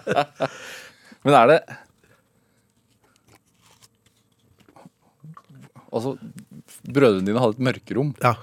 Men 1.24 1.36
er 1.36 1.46
det 1.52 1.60
Altså, 5.92 6.16
brødrene 6.86 7.26
dine 7.26 7.40
hadde 7.42 7.58
et 7.58 7.66
mørkerom, 7.70 8.14
Ja. 8.22 8.34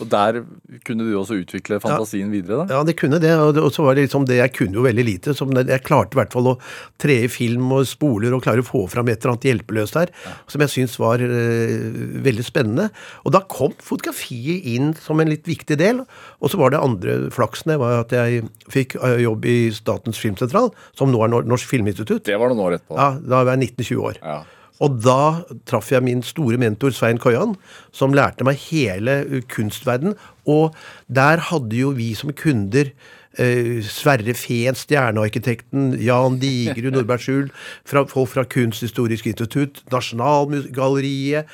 og 0.00 0.08
der 0.08 0.38
kunne 0.86 1.04
du 1.04 1.12
også 1.20 1.36
utvikle 1.44 1.76
fantasien 1.78 2.30
videre, 2.32 2.62
da? 2.66 2.74
Ja, 2.78 2.82
det 2.82 2.96
kunne 2.96 3.20
det. 3.20 3.30
Og 3.38 3.52
det- 3.54 3.62
og 3.62 3.70
så 3.70 3.84
var 3.84 3.94
det 3.94 4.08
liksom 4.08 4.24
det 4.26 4.36
Jeg 4.38 4.52
kunne 4.54 4.72
jo 4.72 4.82
veldig 4.82 5.04
lite. 5.04 5.34
Som 5.36 5.50
jeg 5.52 5.82
klarte 5.84 6.14
i 6.16 6.18
hvert 6.18 6.32
fall 6.32 6.48
å 6.48 6.58
tre 6.98 7.24
i 7.24 7.28
film 7.28 7.70
og 7.72 7.84
spoler 7.86 8.32
og 8.34 8.42
klare 8.42 8.64
å 8.64 8.66
få 8.66 8.88
fram 8.88 9.06
et 9.08 9.20
eller 9.22 9.36
annet 9.36 9.44
hjelpeløst 9.66 9.94
her. 9.94 10.08
Som 10.48 10.60
jeg 10.62 10.70
syns 10.70 10.96
var 10.98 11.20
uh, 11.20 11.92
veldig 12.24 12.42
spennende. 12.42 12.90
Og 13.26 13.32
da 13.32 13.40
kom 13.40 13.72
fotografiet 13.78 14.64
inn 14.64 14.94
som 14.94 15.20
en 15.20 15.28
litt 15.28 15.44
viktig 15.44 15.76
del. 15.76 16.00
Og 16.40 16.50
så 16.50 16.56
var 16.58 16.70
det 16.70 16.80
andre 16.80 17.30
flaksen 17.30 17.76
var 17.78 18.00
at 18.00 18.08
jeg 18.10 18.48
fikk 18.70 18.96
eh, 18.96 19.20
jobb 19.22 19.44
i 19.44 19.70
Statens 19.70 20.18
filmsentral, 20.18 20.72
som 20.96 21.12
nå 21.12 21.22
er 21.22 21.28
Norsk 21.44 21.68
Filminstitutt. 21.68 22.24
Det 22.24 22.38
var 22.40 22.48
noen 22.48 22.64
år 22.64 22.78
etterpå. 22.80 22.96
Ja, 22.96 23.12
Da 23.20 23.44
var 23.44 23.56
jeg 23.56 23.76
19-20 23.76 24.00
år. 24.00 24.16
Ja. 24.24 24.42
Og 24.82 25.00
da 25.04 25.44
traff 25.68 25.92
jeg 25.92 26.04
min 26.06 26.22
store 26.26 26.58
mentor 26.60 26.94
Svein 26.96 27.20
Koyan, 27.22 27.56
som 27.92 28.14
lærte 28.16 28.46
meg 28.46 28.60
hele 28.70 29.20
uh, 29.28 29.40
kunstverden. 29.52 30.16
Og 30.48 30.72
der 31.12 31.42
hadde 31.50 31.76
jo 31.76 31.92
vi 31.96 32.12
som 32.18 32.32
kunder 32.34 32.90
eh, 33.38 33.78
Sverre 33.86 34.34
Fehn, 34.34 34.74
stjernearkitekten, 34.74 35.92
Jan 36.02 36.40
Digerud, 36.42 36.92
Norbert 36.96 37.22
Schul, 37.22 37.48
fra, 37.88 38.04
folk 38.10 38.32
fra 38.34 38.44
Kunsthistorisk 38.48 39.30
institutt, 39.30 39.84
Nasjonalgalleriet. 39.92 41.50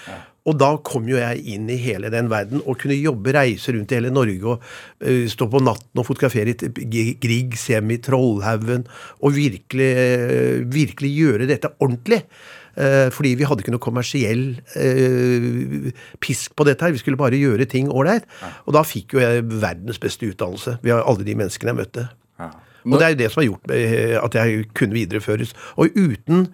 Og 0.49 0.57
da 0.57 0.71
kom 0.81 1.09
jo 1.11 1.19
jeg 1.19 1.43
inn 1.53 1.67
i 1.69 1.77
hele 1.77 2.09
den 2.13 2.31
verden 2.33 2.63
og 2.63 2.79
kunne 2.81 2.97
jobbe, 2.97 3.35
reise 3.37 3.75
rundt 3.75 3.93
i 3.93 3.99
hele 3.99 4.13
Norge 4.15 4.55
og 4.55 4.63
uh, 5.05 5.27
stå 5.29 5.49
på 5.53 5.61
natten 5.61 6.01
og 6.01 6.07
fotografere 6.09 6.55
i 6.55 6.87
G- 6.89 7.19
Griegs 7.21 7.67
hjem 7.69 7.93
i 7.93 8.01
Trollhaugen 8.01 8.87
og 9.21 9.37
virkelig, 9.37 9.91
uh, 9.93 10.63
virkelig 10.73 11.13
gjøre 11.19 11.51
dette 11.51 11.75
ordentlig. 11.77 12.23
Eh, 12.79 13.09
fordi 13.11 13.33
vi 13.41 13.47
hadde 13.49 13.65
ikke 13.65 13.75
noe 13.75 13.83
kommersiell 13.83 14.43
eh, 14.79 15.91
pisk 16.23 16.55
på 16.55 16.67
dette 16.69 16.87
her. 16.87 16.95
Vi 16.95 17.01
skulle 17.03 17.19
bare 17.19 17.39
gjøre 17.41 17.67
ting 17.71 17.91
ålreit. 17.91 18.29
Og 18.67 18.75
da 18.77 18.85
fikk 18.87 19.17
jo 19.17 19.23
jeg 19.25 19.47
verdens 19.51 19.99
beste 20.03 20.29
utdannelse 20.31 20.79
ved 20.85 20.95
alle 21.01 21.27
de 21.27 21.35
menneskene 21.39 21.75
jeg 21.75 21.81
møtte. 21.83 22.09
Ja. 22.39 22.53
Og 22.87 23.01
det 23.01 23.07
er 23.07 23.15
jo 23.15 23.21
det 23.21 23.31
som 23.33 23.43
har 23.43 23.49
gjort 23.49 23.73
eh, 23.75 24.15
at 24.23 24.39
jeg 24.39 24.69
kunne 24.79 24.97
videreføres. 24.97 25.55
Og 25.77 25.97
uten 25.99 26.47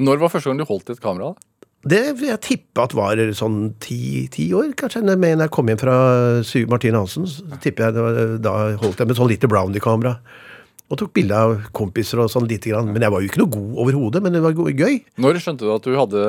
når 0.00 0.22
var 0.24 0.32
første 0.32 0.50
gang 0.50 0.58
du 0.58 0.66
holdt 0.66 0.88
i 0.90 0.96
et 0.96 1.04
kamera? 1.04 1.34
da? 1.34 1.50
det 1.84 2.14
vil 2.16 2.30
jeg 2.30 2.40
tippe 2.40 2.80
at 2.80 2.94
var 2.96 3.20
sånn 3.36 3.74
ti, 3.82 4.24
ti 4.32 4.46
år, 4.56 4.70
kanskje. 4.78 5.02
Når 5.04 5.20
jeg- 5.20 5.50
kom 5.52 5.68
hjem 5.68 5.78
fra 5.78 6.42
Syv 6.42 6.70
Martine 6.72 6.96
Hansen, 6.96 7.26
så 7.28 7.44
tipper 7.60 7.92
jeg 7.92 8.40
da 8.40 8.76
holdt 8.80 8.96
jeg 8.96 9.06
med 9.06 9.16
sånn 9.16 9.28
lite 9.28 9.46
Brownie-kamera. 9.46 10.16
Og 10.92 11.00
tok 11.00 11.14
bilde 11.16 11.38
av 11.38 11.56
kompiser 11.74 12.20
og 12.20 12.28
sånn 12.32 12.48
lite 12.50 12.70
grann. 12.70 12.90
Men 12.92 13.06
jeg 13.06 13.14
var 13.14 13.22
jo 13.22 13.30
ikke 13.30 13.40
noe 13.40 13.54
god 13.54 13.80
overhodet, 13.86 14.20
men 14.24 14.36
det 14.36 14.44
var 14.44 14.54
gøy. 14.54 15.00
Når 15.24 15.40
skjønte 15.40 15.64
du 15.64 15.72
at 15.72 15.88
du 15.88 15.96
hadde, 15.96 16.22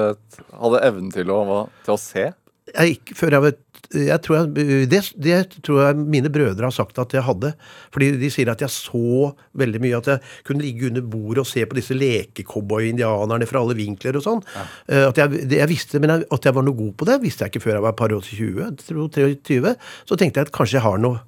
hadde 0.63 0.83
evnen 0.87 1.11
til 1.13 1.33
å, 1.33 1.41
til 1.83 1.97
å 1.97 1.99
se? 2.01 2.29
jeg 2.73 2.95
gikk 2.95 3.13
før 3.17 3.37
jeg 3.37 3.45
vet 3.49 3.61
jeg 3.95 4.17
tror 4.25 4.35
jeg, 4.39 4.63
det, 4.89 4.99
det 5.21 5.35
tror 5.63 5.77
jeg 5.83 6.05
mine 6.09 6.29
brødre 6.33 6.65
har 6.65 6.73
sagt 6.73 6.97
at 6.99 7.13
jeg 7.13 7.21
hadde. 7.23 7.51
Fordi 7.93 8.07
de 8.17 8.31
sier 8.33 8.49
at 8.49 8.63
jeg 8.63 8.73
så 8.73 9.29
veldig 9.61 9.81
mye. 9.83 9.99
At 9.99 10.09
jeg 10.09 10.47
kunne 10.47 10.65
ligge 10.65 10.89
under 10.89 11.05
bordet 11.05 11.43
og 11.43 11.47
se 11.47 11.61
på 11.69 11.77
disse 11.77 11.95
lekecowboy-indianerne 11.95 13.47
fra 13.47 13.61
alle 13.61 13.77
vinkler 13.77 14.17
og 14.17 14.25
sånn. 14.25 14.41
Ja. 14.55 14.65
At 15.11 15.21
jeg, 15.21 15.45
det, 15.51 15.59
jeg 15.61 15.69
visste, 15.69 16.01
Men 16.01 16.15
at 16.17 16.49
jeg 16.49 16.57
var 16.57 16.65
noe 16.65 16.75
god 16.75 16.95
på 16.97 17.07
det, 17.07 17.19
visste 17.23 17.45
jeg 17.45 17.53
ikke 17.53 17.63
før 17.67 17.77
jeg 17.77 17.85
var 17.85 17.93
et 17.93 18.01
par 18.01 18.17
og 18.17 18.25
20. 18.25 18.73
23. 18.89 19.75
Så 20.09 20.17
tenkte 20.19 20.41
jeg 20.41 20.49
at 20.49 20.55
kanskje 20.57 20.79
jeg 20.79 20.87
har 20.87 20.99
noe. 21.05 21.21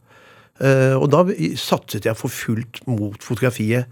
Eh, 0.57 0.95
og 0.97 1.09
da 1.13 1.25
satset 1.59 2.07
jeg 2.07 2.17
for 2.17 2.33
fullt 2.33 2.81
mot 2.89 3.17
fotografiet. 3.23 3.91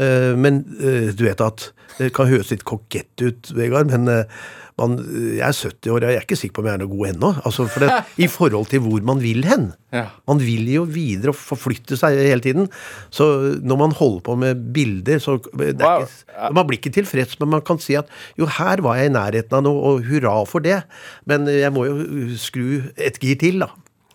Eh, 0.00 0.32
men 0.38 0.62
eh, 0.80 1.10
du 1.12 1.26
vet 1.26 1.42
at 1.44 1.70
det 1.98 2.12
kan 2.16 2.30
høres 2.30 2.52
litt 2.52 2.64
kokett 2.68 3.24
ut, 3.24 3.50
Vegard, 3.56 3.90
men 3.90 4.06
man, 4.78 4.92
jeg 5.34 5.42
er 5.42 5.56
70 5.56 5.90
år, 5.90 6.04
og 6.04 6.12
jeg 6.12 6.18
er 6.20 6.26
ikke 6.26 6.36
sikker 6.38 6.54
på 6.54 6.62
om 6.62 6.68
jeg 6.68 6.76
er 6.76 6.82
noe 6.84 6.92
god 6.92 7.08
ennå. 7.08 7.30
Altså, 7.48 7.64
for 7.66 7.82
det, 7.82 7.96
I 8.24 8.28
forhold 8.30 8.68
til 8.70 8.84
hvor 8.84 9.02
man 9.08 9.18
vil 9.18 9.42
hen. 9.48 9.64
Man 10.30 10.38
vil 10.38 10.68
jo 10.70 10.84
videre 10.86 11.32
og 11.32 11.40
forflytte 11.40 11.98
seg 11.98 12.20
hele 12.20 12.44
tiden. 12.44 12.70
Så 13.10 13.26
når 13.58 13.80
man 13.82 13.96
holder 13.98 14.22
på 14.28 14.36
med 14.38 14.62
bilder, 14.76 15.18
så 15.24 15.40
det 15.48 15.72
ikke, 15.74 16.52
Man 16.54 16.68
blir 16.68 16.78
ikke 16.78 16.94
tilfreds, 17.00 17.40
men 17.42 17.56
man 17.56 17.66
kan 17.66 17.82
si 17.82 17.98
at 17.98 18.06
jo, 18.38 18.46
her 18.60 18.84
var 18.86 19.00
jeg 19.00 19.10
i 19.10 19.16
nærheten 19.16 19.58
av 19.58 19.66
noe, 19.66 19.82
og 19.96 20.06
hurra 20.06 20.38
for 20.46 20.62
det. 20.62 20.84
Men 21.26 21.50
jeg 21.50 21.74
må 21.74 21.88
jo 21.88 21.98
skru 22.38 22.84
et 22.94 23.18
gir 23.18 23.40
til, 23.42 23.64
da. 23.66 23.72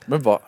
Men 0.07 0.23
hva, 0.23 0.39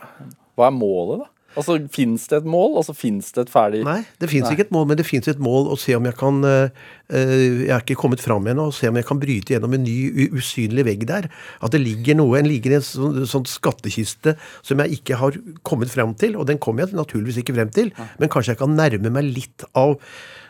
hva 0.56 0.70
er 0.70 0.78
målet, 0.80 1.26
da? 1.26 1.35
Altså, 1.56 1.78
Fins 1.92 2.28
det 2.28 2.38
et 2.42 2.48
mål? 2.52 2.78
Altså, 2.82 2.94
Fins 2.98 3.32
det 3.36 3.46
et 3.46 3.52
ferdig 3.54 3.84
Nei, 3.88 4.02
det 4.20 4.30
fins 4.30 4.50
ikke 4.52 4.66
et 4.68 4.72
mål, 4.76 4.88
men 4.92 4.98
det 5.00 5.06
fins 5.08 5.28
et 5.32 5.40
mål 5.40 5.70
å 5.72 5.78
se 5.80 5.96
om 5.96 6.06
jeg 6.10 6.18
kan 6.20 6.40
eh, 6.44 6.70
Jeg 7.10 7.70
er 7.72 7.84
ikke 7.84 7.98
kommet 8.02 8.20
fram 8.24 8.48
ennå, 8.52 8.68
og 8.72 8.76
se 8.76 8.90
om 8.90 8.98
jeg 9.00 9.06
kan 9.08 9.20
bryte 9.22 9.54
gjennom 9.56 9.74
en 9.78 9.84
ny 9.86 10.28
usynlig 10.36 10.86
vegg 10.88 11.06
der. 11.10 11.30
At 11.64 11.72
det 11.76 11.82
ligger 11.84 12.18
noe, 12.20 12.40
en 12.40 12.50
ligger 12.50 12.76
i 12.76 12.80
en 12.80 12.86
sånn, 12.86 13.22
sånn 13.30 13.46
skattkiste 13.50 14.36
som 14.66 14.82
jeg 14.84 15.00
ikke 15.00 15.20
har 15.22 15.38
kommet 15.68 15.92
fram 15.94 16.16
til. 16.20 16.36
Og 16.40 16.48
den 16.50 16.58
kommer 16.62 16.86
jeg 16.86 16.98
naturligvis 16.98 17.38
ikke 17.44 17.56
frem 17.58 17.70
til, 17.76 17.94
men 18.20 18.30
kanskje 18.34 18.56
jeg 18.56 18.62
kan 18.64 18.76
nærme 18.76 19.14
meg 19.14 19.30
litt 19.30 19.64
av 19.78 19.96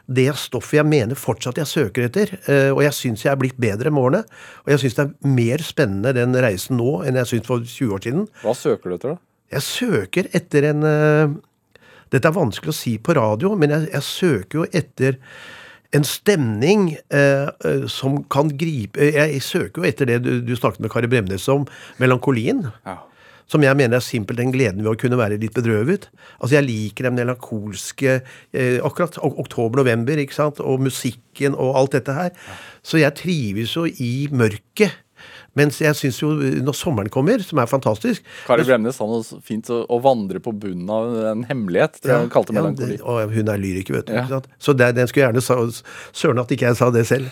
det 0.06 0.28
stoffet 0.38 0.78
jeg 0.78 0.86
mener 0.86 1.18
fortsatt 1.18 1.58
jeg 1.58 1.66
søker 1.66 2.06
etter. 2.06 2.34
eh, 2.46 2.70
Og 2.70 2.84
jeg 2.86 2.94
syns 2.94 3.24
jeg 3.26 3.32
er 3.34 3.40
blitt 3.42 3.58
bedre 3.58 3.90
med 3.90 4.04
årene. 4.04 4.24
Og 4.66 4.70
jeg 4.76 4.84
syns 4.84 4.98
det 5.00 5.06
er 5.08 5.30
mer 5.38 5.64
spennende 5.66 6.14
den 6.14 6.36
reisen 6.46 6.78
nå 6.78 7.00
enn 7.06 7.18
jeg 7.22 7.32
syns 7.32 7.48
for 7.50 7.60
20 7.66 7.96
år 7.98 8.04
siden. 8.06 8.28
Hva 8.44 8.54
søker 8.54 8.90
du 8.94 8.96
etter, 9.00 9.16
da? 9.16 9.22
Jeg 9.54 9.66
søker 9.66 10.32
etter 10.36 10.72
en 10.72 10.88
eh, 10.90 11.36
Dette 12.14 12.30
er 12.30 12.36
vanskelig 12.36 12.72
å 12.72 12.78
si 12.78 12.96
på 13.02 13.16
radio, 13.18 13.54
men 13.60 13.74
jeg, 13.74 13.90
jeg 13.92 14.06
søker 14.08 14.62
jo 14.62 14.66
etter 14.78 15.20
en 15.96 16.06
stemning 16.08 16.94
eh, 17.14 17.48
eh, 17.48 17.86
som 17.92 18.20
kan 18.32 18.50
gripe 18.58 19.02
eh, 19.02 19.18
Jeg 19.36 19.44
søker 19.46 19.82
jo 19.82 19.90
etter 19.90 20.10
det 20.10 20.22
du, 20.26 20.32
du 20.46 20.56
snakket 20.58 20.84
med 20.84 20.94
Kari 20.94 21.10
Bremnes 21.12 21.46
om, 21.52 21.68
melankolien. 22.02 22.66
Ja. 22.88 23.00
Som 23.50 23.62
jeg 23.62 23.78
mener 23.78 24.00
er 24.00 24.04
simpelthen 24.04 24.54
gleden 24.54 24.82
ved 24.82 24.96
å 24.96 24.98
kunne 24.98 25.20
være 25.20 25.38
litt 25.42 25.54
bedrøvet. 25.54 26.08
Altså 26.40 26.58
Jeg 26.58 26.66
liker 26.66 27.10
den 27.10 27.20
melankolske 27.20 28.16
eh, 28.18 28.80
Akkurat 28.82 29.20
oktober-november, 29.22 30.18
ikke 30.22 30.38
sant, 30.40 30.62
og 30.62 30.82
musikken 30.82 31.54
og 31.54 31.78
alt 31.78 32.00
dette 32.00 32.16
her. 32.18 32.34
Så 32.86 33.02
jeg 33.02 33.18
trives 33.22 33.76
jo 33.78 33.86
i 33.86 34.28
mørket. 34.34 35.05
Mens 35.56 35.80
jeg 35.80 35.96
syns 35.96 36.20
jo 36.22 36.34
når 36.36 36.76
sommeren 36.76 37.10
kommer, 37.14 37.40
som 37.44 37.60
er 37.62 37.70
fantastisk 37.72 38.24
Kari 38.46 38.66
Bremnes 38.68 38.98
sa 38.98 39.06
noe 39.08 39.24
fint 39.46 39.70
å, 39.72 40.00
vandre 40.04 40.42
på 40.44 40.52
bunnen 40.52 40.90
av 40.92 41.14
en 41.32 41.44
hemmelighet. 41.48 42.02
tror 42.02 42.12
jeg 42.14 42.26
hun 42.26 42.34
kalte 42.34 42.54
melankoli. 42.56 42.98
det- 42.98 43.02
og 43.02 43.32
hun 43.34 43.48
er 43.50 43.58
lyriker, 43.62 43.94
vet 43.96 44.06
du. 44.10 44.14
Ja. 44.14 44.42
Så 44.60 44.76
det, 44.76 44.90
den 44.96 45.08
skulle 45.08 45.30
gjerne 45.30 45.42
sa 45.42 45.56
Søren 46.14 46.40
at 46.42 46.52
ikke 46.52 46.68
jeg 46.68 46.76
sa 46.78 46.90
det 46.92 47.06
selv. 47.08 47.32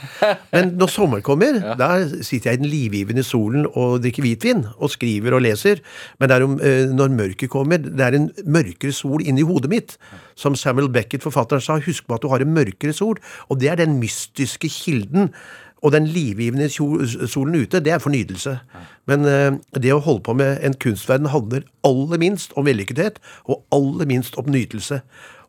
Men 0.53 0.71
når 0.79 0.89
sommeren 0.93 1.21
kommer, 1.25 1.59
da 1.81 1.89
sitter 2.23 2.51
jeg 2.51 2.59
i 2.59 2.63
den 2.63 2.71
livgivende 2.71 3.23
solen 3.27 3.67
og 3.75 3.99
drikker 4.03 4.23
hvitvin 4.25 4.63
og 4.77 4.89
skriver 4.95 5.35
og 5.37 5.43
leser. 5.45 5.83
Men 6.19 6.29
det 6.31 6.37
er 6.37 6.47
om, 6.47 6.55
eh, 6.63 6.85
når 6.95 7.13
mørket 7.13 7.49
kommer, 7.53 7.77
det 7.83 7.99
er 8.07 8.17
en 8.17 8.29
mørkere 8.45 8.93
sol 8.95 9.21
inni 9.21 9.43
hodet 9.45 9.69
mitt. 9.69 9.97
Som 10.39 10.55
Samuel 10.57 10.89
Beckett, 10.89 11.21
forfatteren, 11.21 11.61
sa, 11.61 11.77
husk 11.83 12.07
på 12.07 12.15
at 12.15 12.23
du 12.23 12.29
har 12.31 12.41
en 12.41 12.53
mørkere 12.55 12.93
sol. 12.95 13.19
Og 13.51 13.59
det 13.61 13.69
er 13.69 13.75
den 13.83 13.99
mystiske 14.01 14.69
kilden. 14.71 15.31
Og 15.83 15.91
den 15.91 16.07
livgivende 16.07 16.69
solen 16.71 17.57
ute, 17.59 17.81
det 17.83 17.91
er 17.91 17.99
fornyelse. 17.99 18.55
Men 19.11 19.27
eh, 19.27 19.51
det 19.83 19.91
å 19.91 20.01
holde 20.03 20.23
på 20.23 20.35
med 20.39 20.63
en 20.63 20.75
kunstverden 20.79 21.31
handler 21.33 21.67
aller 21.83 22.21
minst 22.21 22.55
om 22.59 22.67
vellykkethet, 22.67 23.19
og 23.51 23.65
aller 23.75 24.07
minst 24.09 24.39
om 24.39 24.47
nytelse. 24.47 25.01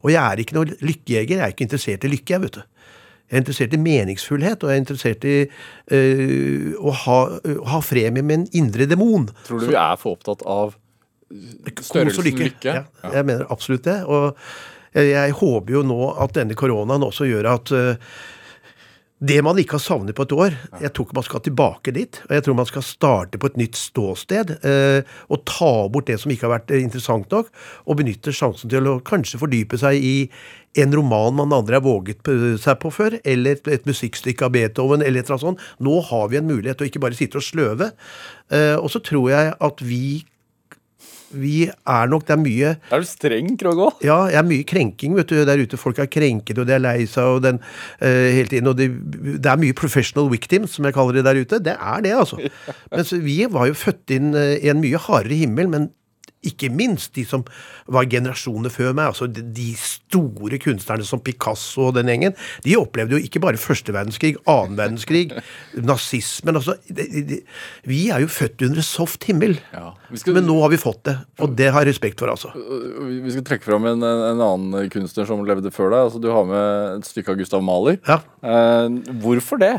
Og 0.02 0.12
jeg 0.12 0.20
er 0.20 0.42
ikke 0.42 0.58
noen 0.58 0.74
lykkejeger. 0.84 1.38
Jeg 1.38 1.44
er 1.46 1.54
ikke 1.54 1.68
interessert 1.68 2.04
i 2.04 2.12
lykke, 2.12 2.34
jeg, 2.34 2.42
vet 2.42 2.58
du. 2.58 2.62
Jeg 3.24 3.38
er 3.38 3.40
interessert 3.40 3.74
i 3.74 3.80
meningsfullhet, 3.80 4.64
og 4.64 4.70
jeg 4.70 4.76
er 4.76 4.82
interessert 4.82 5.24
i 5.24 5.36
eh, 5.46 6.74
å 6.76 6.92
ha, 7.04 7.18
ha 7.70 7.80
fred 7.82 8.12
med 8.18 8.28
min 8.28 8.48
indre 8.58 8.90
demon. 8.90 9.30
Tror 9.46 9.62
du 9.62 9.70
vi 9.70 9.78
er 9.80 9.96
for 10.00 10.18
opptatt 10.18 10.44
av 10.44 10.74
størrelsen 11.80 12.26
lykke? 12.26 12.68
Ja, 12.68 12.84
jeg 13.14 13.26
mener 13.30 13.46
absolutt 13.54 13.86
det. 13.86 14.00
Og 14.04 14.34
jeg, 14.94 15.14
jeg 15.14 15.36
håper 15.40 15.78
jo 15.78 15.82
nå 15.86 16.00
at 16.20 16.36
denne 16.36 16.58
koronaen 16.58 17.06
også 17.06 17.30
gjør 17.30 17.48
at 17.54 17.72
eh, 17.74 18.12
det 19.24 19.38
man 19.44 19.58
ikke 19.60 19.78
har 19.78 19.82
savnet 19.82 20.16
på 20.16 20.26
et 20.26 20.32
år 20.36 20.56
Jeg 20.82 20.92
tror 20.92 21.06
ikke 21.06 21.16
man 21.16 21.26
skal 21.26 21.42
tilbake 21.44 21.94
dit. 21.96 22.18
Og 22.26 22.34
jeg 22.36 22.44
tror 22.44 22.58
man 22.58 22.68
skal 22.68 22.84
starte 22.84 23.40
på 23.40 23.48
et 23.50 23.56
nytt 23.60 23.78
ståsted. 23.78 24.52
Eh, 24.66 25.14
og 25.32 25.44
ta 25.48 25.72
bort 25.92 26.10
det 26.10 26.18
som 26.20 26.32
ikke 26.32 26.48
har 26.48 26.56
vært 26.58 26.74
eh, 26.74 26.82
interessant 26.84 27.30
nok, 27.32 27.48
og 27.86 27.98
benytte 28.00 28.34
sjansen 28.34 28.72
til 28.72 28.90
å 28.90 28.98
kanskje 29.04 29.40
fordype 29.40 29.80
seg 29.80 29.96
i 30.02 30.16
en 30.82 30.94
roman 30.96 31.36
man 31.38 31.54
aldri 31.54 31.78
har 31.78 31.84
våget 31.84 32.26
seg 32.60 32.78
på 32.82 32.90
før, 32.92 33.16
eller 33.22 33.60
et 33.70 33.86
musikkstykke 33.86 34.48
av 34.48 34.54
Beethoven, 34.56 35.04
eller 35.04 35.22
et 35.22 35.28
eller 35.28 35.38
annet 35.38 35.46
sånt. 35.46 35.66
Nå 35.86 36.00
har 36.10 36.28
vi 36.32 36.40
en 36.40 36.50
mulighet 36.50 36.80
til 36.80 36.88
å 36.88 36.90
ikke 36.90 37.04
bare 37.06 37.18
sitte 37.18 37.38
og 37.40 37.46
sløve. 37.46 37.92
Eh, 38.50 38.74
og 38.76 38.90
så 38.92 39.00
tror 39.04 39.30
jeg 39.30 39.54
at 39.54 39.84
vi 39.86 40.24
vi 41.34 41.66
er 41.68 42.10
nok 42.10 42.26
Det 42.28 42.34
er 42.36 42.40
mye 42.40 42.70
Er 42.90 43.02
du 43.02 43.08
streng, 43.08 43.50
Krogå? 43.60 43.90
ja, 44.04 44.18
jeg 44.32 44.40
er 44.40 44.46
mye 44.48 44.64
krenking 44.68 45.16
vet 45.18 45.28
du, 45.30 45.36
der 45.44 45.60
ute. 45.60 45.80
Folk 45.80 45.98
er 45.98 46.08
krenket, 46.10 46.58
og 46.58 46.68
de 46.68 46.76
er 46.76 46.82
lei 46.82 47.04
seg 47.10 47.36
og 47.36 47.42
den, 47.44 47.60
uh, 48.00 48.06
hele 48.06 48.48
tiden. 48.50 48.70
Og 48.70 48.78
det, 48.78 48.88
det 49.42 49.50
er 49.50 49.60
mye 49.60 49.76
professional 49.76 50.30
victims, 50.32 50.76
som 50.76 50.86
jeg 50.88 50.96
kaller 50.96 51.18
det 51.18 51.26
der 51.26 51.40
ute. 51.42 51.60
Det 51.64 51.76
er 51.76 52.04
det, 52.04 52.14
altså. 52.14 52.40
Mens 52.94 53.12
vi 53.24 53.40
var 53.50 53.68
jo 53.70 53.76
født 53.78 54.14
inn 54.16 54.34
eh, 54.38 54.56
i 54.64 54.70
en 54.72 54.80
mye 54.82 55.00
hardere 55.00 55.42
himmel, 55.44 55.68
men 55.72 55.90
ikke 56.48 56.70
minst 56.72 57.14
de 57.16 57.24
som 57.28 57.44
var 57.90 58.08
generasjoner 58.10 58.72
før 58.72 58.94
meg, 58.96 59.12
altså 59.12 59.28
de, 59.28 59.70
store 59.78 60.58
kunstnerne 60.62 61.06
som 61.06 61.22
Picasso 61.24 61.88
og 61.88 61.96
den 61.98 62.10
gjengen, 62.10 62.36
de 62.64 62.76
opplevde 62.78 63.16
jo 63.16 63.26
ikke 63.26 63.42
bare 63.42 63.60
første 63.60 63.94
verdenskrig, 63.94 64.34
annen 64.50 64.78
verdenskrig, 64.78 65.26
nazismen 65.90 66.60
altså, 66.60 66.76
de, 66.88 67.08
de, 67.10 67.24
de, 67.32 67.40
Vi 67.88 68.00
er 68.14 68.24
jo 68.24 68.30
født 68.30 68.66
under 68.68 68.84
soft 68.86 69.26
himmel. 69.28 69.56
Ja. 69.74 69.92
Skal, 70.14 70.36
Men 70.38 70.48
nå 70.48 70.58
har 70.62 70.72
vi 70.72 70.80
fått 70.80 71.04
det, 71.08 71.16
og 71.42 71.56
det 71.58 71.70
har 71.74 71.84
jeg 71.84 71.94
respekt 71.94 72.22
for, 72.22 72.32
altså. 72.32 72.52
vi 72.54 73.34
skal 73.34 73.46
trekke 73.46 73.66
fram 73.66 73.88
en, 73.90 74.04
en 74.04 74.44
annen 74.44 74.90
kunstner 74.92 75.28
som 75.28 75.44
levde 75.46 75.72
før 75.74 75.92
deg. 75.92 76.08
Altså, 76.08 76.22
du 76.22 76.30
har 76.32 76.48
med 76.48 77.00
et 77.00 77.08
stykke 77.08 77.34
av 77.34 77.40
Gustav 77.40 77.64
Mahler. 77.64 78.00
Ja. 78.08 78.20
Eh, 78.44 79.00
hvorfor 79.24 79.60
det? 79.60 79.76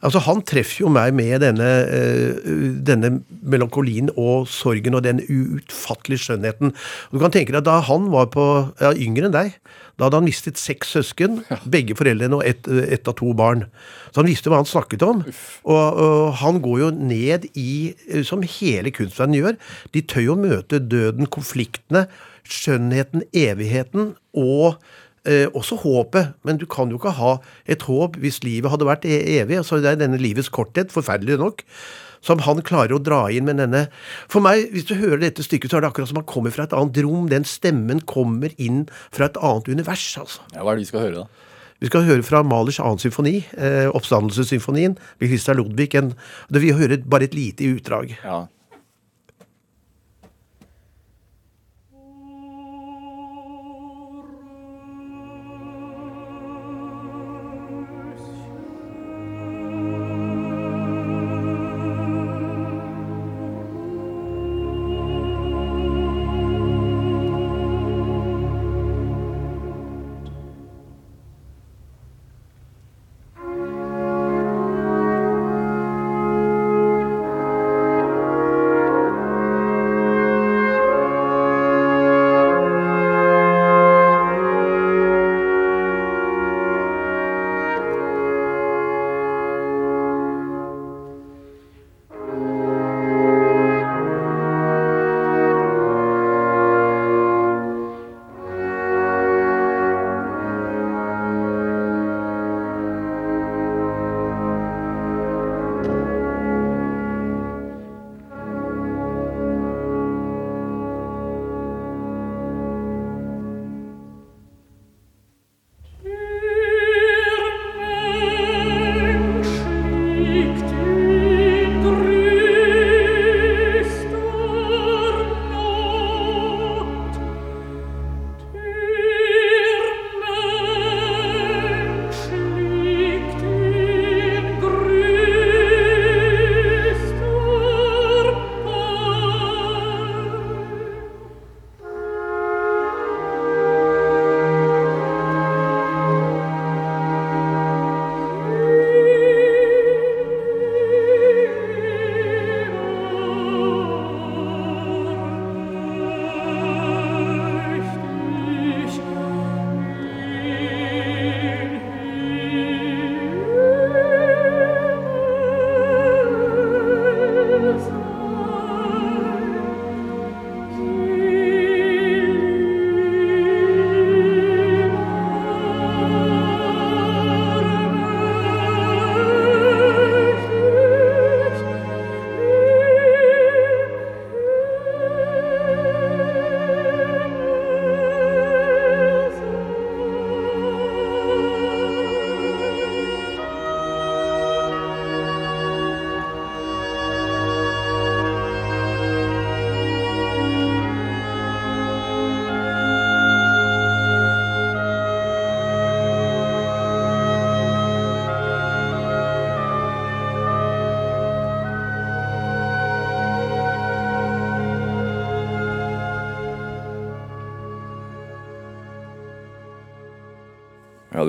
Altså, 0.00 0.22
Han 0.24 0.40
treffer 0.48 0.84
jo 0.84 0.92
meg 0.92 1.12
med 1.16 1.42
denne, 1.44 1.68
eh, 1.84 2.48
denne 2.86 3.20
melankolien 3.42 4.08
og 4.16 4.48
sorgen 4.48 4.96
og 4.96 5.04
den 5.04 5.20
uutfattelige 5.20 6.24
skjønnheten. 6.24 6.72
Du 7.12 7.18
kan 7.20 7.30
tenke 7.30 7.52
deg, 7.52 7.60
at 7.60 7.68
Da 7.68 7.80
han 7.80 8.10
var 8.10 8.26
på, 8.32 8.72
ja, 8.80 8.92
yngre 8.92 9.28
enn 9.28 9.36
deg, 9.36 9.52
da 9.98 10.06
hadde 10.06 10.16
han 10.16 10.24
mistet 10.24 10.56
seks 10.56 10.94
søsken, 10.96 11.42
begge 11.68 11.94
foreldrene 11.94 12.38
og 12.38 12.46
ett 12.48 12.64
et 12.66 13.08
av 13.08 13.14
to 13.18 13.34
barn. 13.36 13.66
Så 14.10 14.22
han 14.22 14.30
visste 14.30 14.48
hva 14.48 14.62
han 14.62 14.68
snakket 14.68 15.04
om. 15.04 15.20
Og, 15.68 16.00
og 16.00 16.32
han 16.40 16.62
går 16.64 16.78
jo 16.80 16.90
ned 16.96 17.44
i, 17.54 17.94
eh, 18.08 18.24
som 18.24 18.40
hele 18.40 18.90
kunstverdenen 18.90 19.42
gjør, 19.42 19.60
de 19.92 20.00
tør 20.00 20.24
jo 20.24 20.40
møte 20.40 20.80
døden, 20.80 21.28
konfliktene, 21.28 22.06
skjønnheten, 22.50 23.26
evigheten 23.36 24.14
og 24.32 24.80
Eh, 25.28 25.50
også 25.52 25.76
håpet, 25.82 26.30
men 26.48 26.56
du 26.56 26.64
kan 26.64 26.88
jo 26.88 26.96
ikke 26.96 27.12
ha 27.18 27.34
et 27.68 27.82
håp 27.84 28.14
hvis 28.22 28.38
livet 28.40 28.72
hadde 28.72 28.86
vært 28.88 29.04
e- 29.04 29.36
evig. 29.36 29.58
altså 29.58 29.76
Det 29.76 29.90
er 29.90 29.98
denne 30.00 30.16
livets 30.16 30.48
korthet, 30.48 30.88
forferdelig 30.88 31.36
nok, 31.36 31.60
som 32.24 32.40
han 32.46 32.62
klarer 32.64 32.96
å 32.96 33.02
dra 33.04 33.26
inn 33.28 33.44
med 33.44 33.60
denne 33.60 33.88
For 34.32 34.40
meg, 34.40 34.70
hvis 34.72 34.88
du 34.88 34.94
hører 34.94 35.20
dette 35.20 35.44
stykket, 35.44 35.68
så 35.68 35.76
er 35.76 35.84
det 35.84 35.90
akkurat 35.90 36.08
som 36.08 36.16
han 36.22 36.24
kommer 36.24 36.50
fra 36.50 36.64
et 36.64 36.72
annet 36.72 36.96
rom. 37.04 37.28
Den 37.28 37.44
stemmen 37.44 38.00
kommer 38.00 38.48
inn 38.56 38.86
fra 39.12 39.28
et 39.28 39.36
annet 39.36 39.68
univers, 39.68 40.16
altså. 40.16 40.40
Ja, 40.54 40.64
hva 40.64 40.72
er 40.72 40.80
det 40.80 40.86
vi 40.86 40.92
skal 40.92 41.04
høre, 41.04 41.26
da? 41.26 41.46
Vi 41.80 41.88
skal 41.88 42.04
høre 42.04 42.24
fra 42.24 42.42
Malers 42.44 42.80
annen 42.80 43.00
symfoni, 43.00 43.44
eh, 43.56 43.88
Oppstandelsessymfonien, 43.88 44.96
ved 45.20 45.28
Christian 45.28 45.56
Ludvig. 45.56 45.94
En, 45.96 46.14
det 46.52 46.60
vi 46.64 46.72
hører 46.72 47.04
bare 47.04 47.24
et 47.28 47.36
lite 47.36 47.64
utdrag. 47.76 48.16
Ja. 48.24 48.46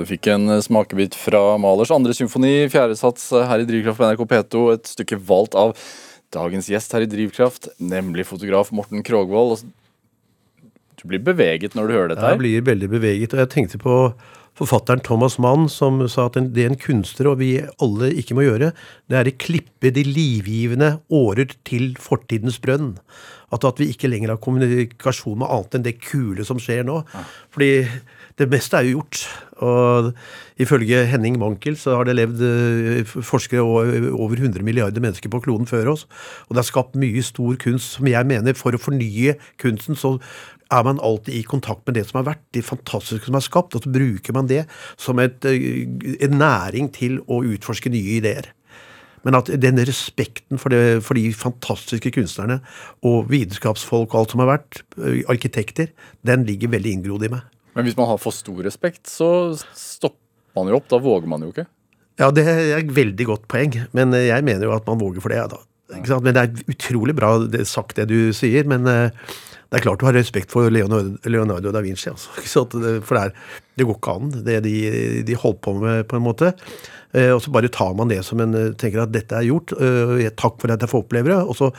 Du 0.02 0.08
fikk 0.08 0.26
en 0.32 0.50
eh, 0.50 0.62
smakebit 0.64 1.14
fra 1.14 1.40
Malers 1.62 1.92
andre 1.94 2.14
symfoni, 2.16 2.66
fjerde 2.72 2.96
sats 2.98 3.28
eh, 3.30 3.46
her 3.46 3.62
i 3.62 3.68
Drivkraft 3.68 4.00
på 4.00 4.08
NRK 4.08 4.24
P2. 4.32 4.62
Et 4.74 4.92
stykke 4.96 5.20
valgt 5.28 5.54
av 5.58 5.76
dagens 6.34 6.70
gjest 6.72 6.96
her 6.96 7.04
i 7.04 7.10
Drivkraft, 7.10 7.70
nemlig 7.78 8.26
fotograf 8.26 8.72
Morten 8.74 9.04
Krogvold. 9.06 9.62
Du 10.98 11.04
blir 11.10 11.22
beveget 11.22 11.76
når 11.78 11.86
du 11.86 11.94
hører 11.94 12.12
dette 12.12 12.24
her. 12.24 12.34
Jeg 12.34 12.42
blir 12.42 12.64
veldig 12.66 12.88
beveget. 12.90 13.34
Og 13.34 13.42
jeg 13.44 13.50
tenkte 13.52 13.78
på 13.82 13.96
forfatteren 14.58 15.02
Thomas 15.06 15.38
Mann, 15.42 15.68
som 15.70 16.00
sa 16.10 16.26
at 16.28 16.38
det 16.54 16.64
en 16.66 16.78
kunstner 16.78 17.30
og 17.30 17.38
vi 17.40 17.52
alle 17.82 18.10
ikke 18.18 18.36
må 18.36 18.46
gjøre, 18.46 18.72
det 19.10 19.18
er 19.18 19.30
å 19.30 19.36
klippe 19.44 19.92
de 19.94 20.02
livgivende 20.06 20.96
årer 21.14 21.54
til 21.68 21.92
fortidens 22.00 22.58
brønn. 22.62 22.96
At, 23.54 23.66
at 23.68 23.78
vi 23.78 23.90
ikke 23.92 24.10
lenger 24.10 24.34
har 24.34 24.42
kommunikasjon 24.42 25.38
med 25.44 25.50
annet 25.50 25.78
enn 25.78 25.86
det 25.86 25.98
kule 26.02 26.46
som 26.48 26.60
skjer 26.62 26.86
nå. 26.88 27.02
Fordi 27.54 27.72
det 28.38 28.48
meste 28.52 28.78
er 28.78 28.88
jo 28.88 29.00
gjort. 29.00 29.24
Og 29.62 30.12
ifølge 30.62 31.04
Henning 31.06 31.38
Mankel 31.38 31.76
så 31.78 31.98
har 31.98 32.08
det 32.08 32.16
levd 32.18 32.40
eh, 32.46 33.04
forskere 33.04 33.62
over 33.62 34.08
over 34.12 34.40
100 34.40 34.64
milliarder 34.66 35.04
mennesker 35.04 35.30
på 35.30 35.42
kloden 35.44 35.68
før 35.70 35.92
oss. 35.94 36.06
Og 36.48 36.56
det 36.56 36.64
er 36.64 36.70
skapt 36.70 36.98
mye 36.98 37.22
stor 37.22 37.58
kunst 37.62 37.98
som 37.98 38.08
jeg 38.10 38.28
mener 38.28 38.58
for 38.58 38.74
å 38.74 38.82
fornye 38.82 39.36
kunsten 39.62 39.98
så 39.98 40.16
er 40.72 40.86
man 40.86 41.00
alltid 41.04 41.36
i 41.36 41.44
kontakt 41.44 41.84
med 41.86 41.98
det 41.98 42.06
som 42.08 42.22
har 42.22 42.30
vært, 42.30 42.44
det 42.56 42.64
fantastiske 42.64 43.28
som 43.28 43.36
er 43.36 43.44
skapt, 43.44 43.76
og 43.76 43.84
så 43.84 43.92
bruker 43.92 44.36
man 44.36 44.48
det 44.48 44.64
som 44.96 45.20
et, 45.20 45.44
eh, 45.44 45.84
en 46.24 46.38
næring 46.40 46.92
til 46.96 47.20
å 47.28 47.42
utforske 47.44 47.92
nye 47.92 48.18
ideer. 48.18 48.48
Men 49.22 49.36
at 49.38 49.50
den 49.62 49.78
respekten 49.78 50.58
for, 50.58 50.72
det, 50.72 51.02
for 51.06 51.14
de 51.14 51.28
fantastiske 51.36 52.10
kunstnerne 52.14 52.58
og 53.06 53.28
vitenskapsfolk 53.30 54.14
og 54.14 54.20
alt 54.20 54.34
som 54.34 54.42
har 54.42 54.58
vært, 54.58 54.82
eh, 54.98 55.22
arkitekter, 55.30 55.92
den 56.26 56.46
ligger 56.48 56.72
veldig 56.72 56.96
inngrodd 56.96 57.28
i 57.28 57.34
meg. 57.36 57.42
Men 57.76 57.86
hvis 57.86 57.96
man 57.96 58.08
har 58.10 58.20
for 58.20 58.34
stor 58.36 58.60
respekt, 58.66 59.06
så 59.08 59.28
stopper 59.76 60.58
man 60.58 60.70
jo 60.70 60.80
opp. 60.80 60.88
Da 60.92 61.00
våger 61.02 61.30
man 61.30 61.44
jo 61.44 61.52
ikke. 61.54 61.66
Ja, 62.20 62.28
det 62.34 62.44
er 62.44 62.74
et 62.76 62.92
veldig 62.92 63.26
godt 63.30 63.46
poeng, 63.50 63.78
men 63.96 64.12
jeg 64.14 64.44
mener 64.44 64.68
jo 64.68 64.74
at 64.76 64.88
man 64.88 65.00
våger 65.00 65.24
for 65.24 65.32
det. 65.32 65.40
Ja, 65.40 65.48
da. 65.48 65.62
Men 65.92 66.36
det 66.36 66.42
er 66.42 66.72
utrolig 66.72 67.14
bra 67.16 67.34
sagt 67.68 67.96
det 67.98 68.08
du 68.12 68.32
sier, 68.36 68.68
men 68.68 68.86
eh, 68.88 69.32
det 69.72 69.78
er 69.78 69.84
klart 69.86 70.02
du 70.02 70.04
har 70.04 70.12
respekt 70.12 70.52
for 70.52 70.68
Leonardo, 70.68 71.16
Leonardo 71.24 71.70
da 71.72 71.80
Vinci. 71.80 72.10
Altså. 72.12 72.28
Det, 72.82 72.98
for 73.06 73.16
det, 73.16 73.22
er, 73.22 73.60
det 73.80 73.86
går 73.88 73.96
ikke 73.96 74.14
an, 74.18 74.32
det 74.44 74.58
de, 74.66 74.74
de 75.24 75.36
holdt 75.38 75.62
på 75.64 75.72
med, 75.80 76.04
på 76.10 76.18
en 76.18 76.24
måte. 76.26 76.50
Eh, 77.16 77.30
og 77.32 77.40
så 77.40 77.52
bare 77.52 77.70
tar 77.72 77.94
man 77.96 78.10
det 78.12 78.18
som 78.24 78.40
en 78.44 78.52
eh, 78.56 78.74
tenker 78.76 79.02
at 79.06 79.14
dette 79.14 79.36
er 79.38 79.48
gjort. 79.48 79.72
eh, 79.80 80.28
takk 80.36 80.60
for 80.60 80.72
at 80.72 80.84
jeg 80.84 80.92
får 80.92 81.04
oppleve 81.06 81.32
det. 81.32 81.38
Og 81.40 81.56
så 81.56 81.70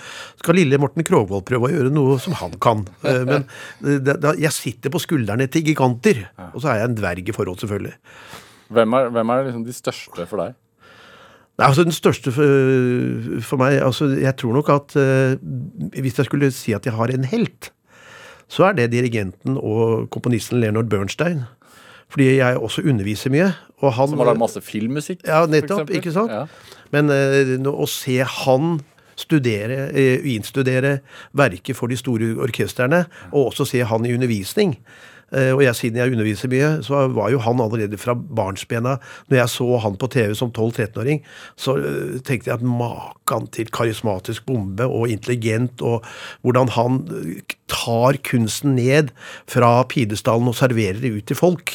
skal 0.41 0.58
lille 0.58 0.79
Morten 0.82 1.06
Krogvold 1.06 1.45
prøve 1.45 1.69
å 1.69 1.73
gjøre 1.73 1.93
noe 1.93 2.17
som 2.21 2.34
han 2.41 2.58
kan. 2.62 2.82
Eh, 3.06 3.21
men 3.29 3.45
det, 3.82 4.17
det, 4.25 4.34
jeg 4.41 4.58
sitter 4.58 4.93
på 4.93 5.01
skuldrene 5.03 5.47
til 5.53 5.65
giganter. 5.69 6.25
Og 6.51 6.63
så 6.63 6.73
er 6.73 6.82
jeg 6.82 6.91
en 6.91 6.97
dverg 6.97 7.29
i 7.29 7.38
forhold, 7.38 7.62
selvfølgelig. 7.62 7.93
Hvem 8.73 8.97
er, 8.97 9.13
hvem 9.13 9.36
er 9.36 9.47
liksom 9.51 9.69
de 9.69 9.77
største 9.77 10.27
for 10.29 10.41
deg? 10.41 10.58
Nei, 11.53 11.67
altså 11.67 11.86
Den 11.86 11.93
største 11.93 12.34
for, 12.34 13.41
for 13.45 13.62
meg 13.62 13.75
altså 13.86 14.08
Jeg 14.17 14.34
tror 14.41 14.56
nok 14.58 14.71
at 14.73 14.95
eh, 14.97 15.36
hvis 16.01 16.17
jeg 16.17 16.25
skulle 16.25 16.49
si 16.56 16.73
at 16.73 16.88
jeg 16.88 16.95
har 16.97 17.13
en 17.13 17.27
helt, 17.29 17.69
så 18.51 18.69
er 18.69 18.77
det 18.77 18.91
dirigenten 18.93 19.58
og 19.58 20.10
komponisten 20.13 20.60
Leonard 20.62 20.89
Bernstein. 20.91 21.43
Fordi 22.13 22.36
jeg 22.38 22.58
også 22.58 22.84
underviser 22.86 23.34
mye. 23.34 23.51
Og 23.82 23.93
han, 23.93 24.08
Som 24.08 24.21
har 24.21 24.32
lagd 24.32 24.41
masse 24.41 24.62
filmmusikk? 24.62 25.23
Ja, 25.27 25.45
nettopp. 25.49 25.89
Ikke 25.89 26.13
sant? 26.13 26.32
Ja. 26.32 26.45
Men 26.93 27.10
eh, 27.10 27.56
å 27.67 27.88
se 27.89 28.19
han 28.21 28.77
studere, 29.19 29.89
eh, 29.93 30.21
innstudere 30.34 30.99
verket 31.34 31.77
for 31.77 31.91
de 31.91 31.97
store 31.97 32.34
orkestrene, 32.43 33.06
og 33.32 33.51
også 33.51 33.67
se 33.69 33.84
han 33.86 34.06
i 34.06 34.13
undervisning. 34.13 34.77
Eh, 35.31 35.51
Og 35.53 35.63
jeg, 35.63 35.75
siden 35.77 35.97
jeg 35.97 36.13
underviser 36.13 36.51
mye, 36.51 36.69
så 36.86 37.07
var 37.13 37.31
jo 37.33 37.41
han 37.41 37.62
allerede 37.63 37.97
fra 37.97 38.13
barnsbena 38.13 38.97
Når 39.29 39.39
jeg 39.39 39.49
så 39.49 39.67
han 39.83 39.97
på 39.97 40.09
TV 40.13 40.36
som 40.38 40.51
12-13-åring, 40.51 41.23
så 41.57 41.77
eh, 41.79 42.19
tenkte 42.21 42.51
jeg 42.51 42.59
at 42.59 42.65
maken 42.65 43.47
til 43.53 43.71
karismatisk 43.73 44.45
bombe 44.45 44.86
og 44.86 45.09
intelligent, 45.09 45.81
og 45.81 46.05
hvordan 46.45 46.69
han 46.75 47.01
eh, 47.17 47.55
tar 47.71 48.19
kunsten 48.25 48.75
ned 48.77 49.13
fra 49.49 49.83
pidestallen 49.89 50.51
og 50.51 50.57
serverer 50.59 51.01
det 51.01 51.13
ut 51.15 51.27
til 51.29 51.39
folk, 51.39 51.73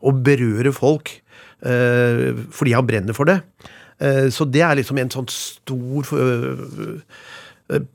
og 0.00 0.22
berører 0.24 0.72
folk 0.74 1.18
fordi 1.66 2.74
han 2.76 2.86
brenner 2.86 3.16
for 3.16 3.26
det. 3.26 3.40
Så 4.30 4.44
det 4.44 4.60
er 4.62 4.76
liksom 4.76 4.98
en 5.00 5.10
sånn 5.10 5.28
stor 5.32 6.10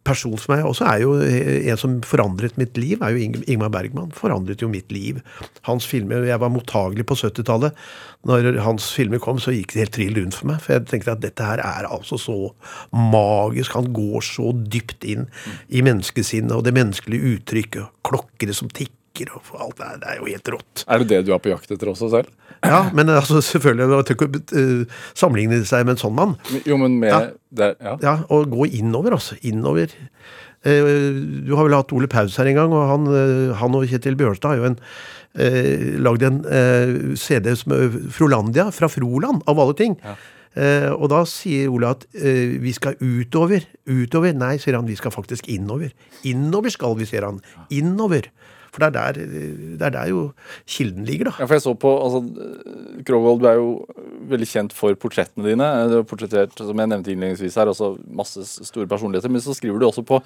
person 0.04 0.36
for 0.38 0.52
meg. 0.56 0.66
også 0.68 0.84
er 0.90 1.02
jo 1.04 1.14
eh, 1.24 1.70
en 1.72 1.78
som 1.80 1.94
forandret 2.04 2.58
mitt 2.60 2.76
liv, 2.78 3.02
er 3.02 3.14
jo 3.16 3.22
Ing- 3.24 3.44
Ingmar 3.48 3.72
Bergman. 3.72 4.12
Forandret 4.12 4.62
jo 4.62 4.68
mitt 4.72 4.92
liv. 4.92 5.22
Hans 5.68 5.86
filmer, 5.88 6.26
Jeg 6.28 6.40
var 6.40 6.52
mottagelig 6.52 7.06
på 7.08 7.16
70-tallet. 7.16 7.72
Når 8.28 8.60
hans 8.66 8.92
filmer 8.94 9.20
kom, 9.24 9.40
så 9.40 9.54
gikk 9.56 9.74
det 9.74 9.86
helt 9.86 9.96
trill 9.96 10.18
rundt 10.20 10.36
for 10.38 10.52
meg. 10.52 10.60
For 10.62 10.76
jeg 10.76 10.88
tenkte 10.92 11.16
at 11.16 11.24
dette 11.24 11.48
her 11.48 11.64
er 11.64 11.88
altså 11.90 12.20
så 12.20 12.36
magisk. 12.94 13.74
Han 13.80 13.92
går 13.96 14.22
så 14.26 14.52
dypt 14.72 15.08
inn 15.08 15.28
i 15.70 15.82
menneskesinnet 15.86 16.52
og 16.56 16.66
det 16.68 16.76
menneskelige 16.76 17.38
uttrykket. 17.38 17.88
Klokker 18.08 18.54
som 18.54 18.70
tikker 18.70 18.98
og 19.20 19.60
alt 19.60 19.78
det 19.78 19.86
der. 19.86 19.98
Det 20.02 20.10
er 20.10 20.20
jo 20.20 20.30
helt 20.30 20.52
rått. 20.56 20.84
Er 20.88 21.02
det 21.02 21.08
det 21.10 21.20
du 21.28 21.34
er 21.36 21.42
på 21.44 21.52
jakt 21.52 21.72
etter 21.72 21.92
også 21.92 22.10
selv? 22.10 22.30
Ja, 22.64 22.90
men 22.94 23.10
altså 23.10 23.42
selvfølgelig 23.42 23.90
man 23.90 24.06
trenger 24.06 24.38
ikke 24.40 24.56
uh, 24.56 25.00
sammenligne 25.18 25.64
seg 25.66 25.86
med 25.86 25.98
en 25.98 26.02
sånn 26.02 26.16
mann. 26.16 26.36
Jo, 26.66 26.78
men 26.78 27.00
med 27.02 27.12
Ja. 27.12 27.22
Der, 27.52 27.74
ja. 27.84 27.98
Ja, 28.02 28.14
og 28.32 28.48
gå 28.48 28.70
innover, 28.80 29.18
altså. 29.18 29.36
Innover. 29.44 29.92
Uh, 30.64 31.44
du 31.44 31.56
har 31.58 31.66
vel 31.68 31.76
hatt 31.76 31.92
Ole 31.92 32.08
Paus 32.08 32.38
her 32.40 32.48
en 32.48 32.56
gang, 32.62 32.72
og 32.72 32.86
han, 32.88 33.10
uh, 33.12 33.56
han 33.60 33.76
og 33.76 33.88
Kjetil 33.92 34.16
Bjørnstad 34.16 34.54
har 34.54 34.62
jo 34.62 34.70
en, 34.70 34.78
eh, 35.36 35.98
lagd 36.00 36.24
en 36.28 36.44
eh, 36.46 37.16
CD 37.20 37.54
som 37.56 37.74
er 37.76 37.98
Frolandia, 38.14 38.70
fra 38.72 38.90
Froland, 38.92 39.44
av 39.48 39.60
alle 39.60 39.76
ting. 39.80 39.98
Eh, 40.52 40.90
og 40.92 41.08
da 41.14 41.22
sier 41.30 41.72
Ole 41.72 41.92
at 41.96 42.04
eh, 42.12 42.58
vi 42.60 42.74
skal 42.76 42.98
utover. 43.00 43.64
Utover? 43.88 44.34
Nei, 44.36 44.58
sier 44.60 44.76
han, 44.76 44.88
vi 44.90 44.98
skal 45.00 45.14
faktisk 45.16 45.48
innover. 45.52 45.94
Innover 46.28 46.74
skal 46.74 46.98
vi, 47.00 47.08
sier 47.08 47.28
han. 47.28 47.40
Innover. 47.72 48.28
For 48.72 48.84
det 48.84 48.88
er 48.88 48.96
der, 48.96 49.32
det 49.80 49.84
er 49.84 49.94
der 49.98 50.12
jo 50.12 50.22
kilden 50.70 51.04
ligger, 51.08 51.28
da. 51.28 51.34
Ja, 51.42 51.48
for 51.50 51.58
jeg 51.58 51.64
så 51.66 51.74
på, 51.76 51.92
altså, 52.06 52.22
Krogvold, 53.08 53.42
du 53.44 53.48
er 53.50 53.60
jo 53.60 53.70
veldig 54.32 54.48
kjent 54.48 54.76
for 54.76 54.96
portrettene 55.00 55.50
dine. 55.50 55.68
Du 55.92 55.98
har 56.00 56.08
portrettert, 56.08 56.56
som 56.56 56.80
jeg 56.80 56.92
nevnte 56.94 57.12
innledningsvis 57.12 57.60
her, 57.60 57.72
også 57.72 57.94
masse 58.08 58.46
store 58.64 58.88
personligheter. 58.92 59.32
Men 59.32 59.44
så 59.44 59.56
skriver 59.58 59.82
du 59.82 59.90
også 59.90 60.06
på, 60.08 60.22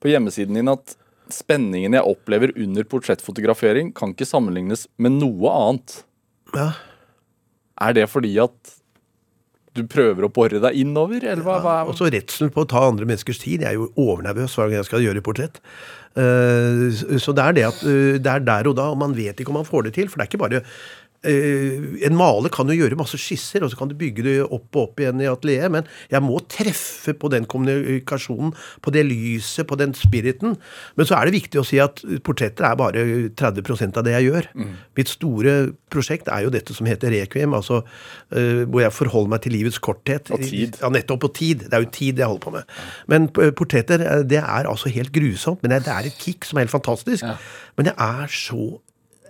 på 0.00 0.12
hjemmesiden 0.12 0.56
din 0.56 0.72
at 0.72 0.96
spenningen 1.32 1.96
jeg 1.96 2.08
opplever 2.08 2.54
under 2.60 2.88
portrettfotografering, 2.88 3.92
kan 3.96 4.16
ikke 4.16 4.28
sammenlignes 4.28 4.86
med 4.96 5.18
noe 5.20 5.52
annet. 5.52 6.00
Ja. 6.56 6.70
Er 7.82 7.96
det 7.96 8.08
fordi 8.12 8.34
at 8.40 8.78
du 9.76 9.84
prøver 9.88 10.26
å 10.26 10.32
bore 10.32 10.60
deg 10.60 10.76
innover, 10.82 11.22
eller 11.24 11.44
hva? 11.46 11.58
hva 11.64 11.76
Og 11.88 11.96
så 11.96 12.10
redselen 12.12 12.52
på 12.52 12.64
å 12.64 12.68
ta 12.68 12.82
andre 12.84 13.06
menneskers 13.08 13.40
tid. 13.40 13.64
Jeg 13.64 13.72
er 13.72 13.78
jo 13.78 13.88
overnervøs 13.96 14.56
hver 14.58 14.68
gang 14.68 14.82
jeg 14.82 14.88
skal 14.90 15.04
gjøre 15.04 15.24
portrett. 15.24 15.62
Eh, 16.12 17.18
så 17.22 17.32
det 17.32 17.44
er 17.44 17.54
det 17.56 17.64
at 17.70 17.84
eh, 17.88 18.18
det 18.20 18.28
er 18.28 18.44
der 18.44 18.68
og 18.68 18.76
da, 18.76 18.90
og 18.92 18.98
man 19.00 19.14
vet 19.16 19.38
ikke 19.40 19.52
om 19.52 19.60
man 19.62 19.68
får 19.68 19.88
det 19.88 19.94
til. 19.96 20.10
For 20.10 20.20
det 20.20 20.26
er 20.26 20.30
ikke 20.32 20.42
bare 20.42 20.60
En 21.22 22.16
maler 22.18 22.50
kan 22.52 22.66
jo 22.66 22.74
gjøre 22.74 22.96
masse 22.98 23.18
skisser, 23.20 23.62
og 23.62 23.70
så 23.70 23.78
kan 23.78 23.90
du 23.90 23.94
bygge 23.98 24.24
det 24.26 24.34
opp 24.42 24.74
og 24.74 24.88
opp 24.88 25.02
igjen 25.02 25.20
i 25.22 25.28
atelieret, 25.30 25.70
men 25.70 25.86
jeg 26.10 26.22
må 26.24 26.40
treffe 26.50 27.14
på 27.14 27.30
den 27.32 27.46
kommunikasjonen, 27.50 28.52
på 28.82 28.90
det 28.94 29.04
lyset, 29.06 29.66
på 29.70 29.78
den 29.78 29.94
spiriten. 29.94 30.56
Men 30.98 31.06
så 31.08 31.18
er 31.20 31.28
det 31.30 31.36
viktig 31.36 31.60
å 31.62 31.66
si 31.68 31.78
at 31.82 32.02
portretter 32.26 32.66
er 32.66 32.78
bare 32.80 33.04
30% 33.38 34.00
av 34.00 34.06
det 34.08 34.16
jeg 34.16 34.28
gjør. 34.32 34.48
Mitt 34.98 35.12
store 35.12 35.54
prosjekt 35.92 36.28
er 36.32 36.46
jo 36.46 36.52
dette 36.54 36.74
som 36.74 36.88
heter 36.90 37.12
Requiem, 37.14 37.54
altså 37.54 37.82
eh, 38.34 38.64
hvor 38.66 38.82
jeg 38.82 38.92
forholder 38.96 39.32
meg 39.36 39.44
til 39.46 39.54
livets 39.56 39.78
korthet. 39.82 40.30
Og 40.34 40.42
tid. 40.42 40.78
Ja, 40.82 40.90
nettopp. 40.92 41.28
Og 41.30 41.34
tid. 41.38 41.66
Det 41.68 41.76
er 41.78 41.84
jo 41.86 41.90
tid 41.94 42.18
jeg 42.18 42.26
holder 42.26 42.42
på 42.48 42.54
med. 42.58 42.76
Men 43.12 43.28
p- 43.30 43.50
portretter, 43.58 44.02
eh, 44.02 44.22
det 44.26 44.40
er 44.42 44.66
altså 44.70 44.90
helt 44.92 45.12
grusomt. 45.14 45.62
Men 45.62 45.76
det 45.78 45.86
er 45.92 46.10
et 46.10 46.18
kick 46.18 46.44
som 46.48 46.58
er 46.58 46.66
helt 46.66 46.74
fantastisk. 46.74 47.22
Men 47.78 47.92
jeg 47.92 47.94
er 47.98 48.26
så 48.32 48.80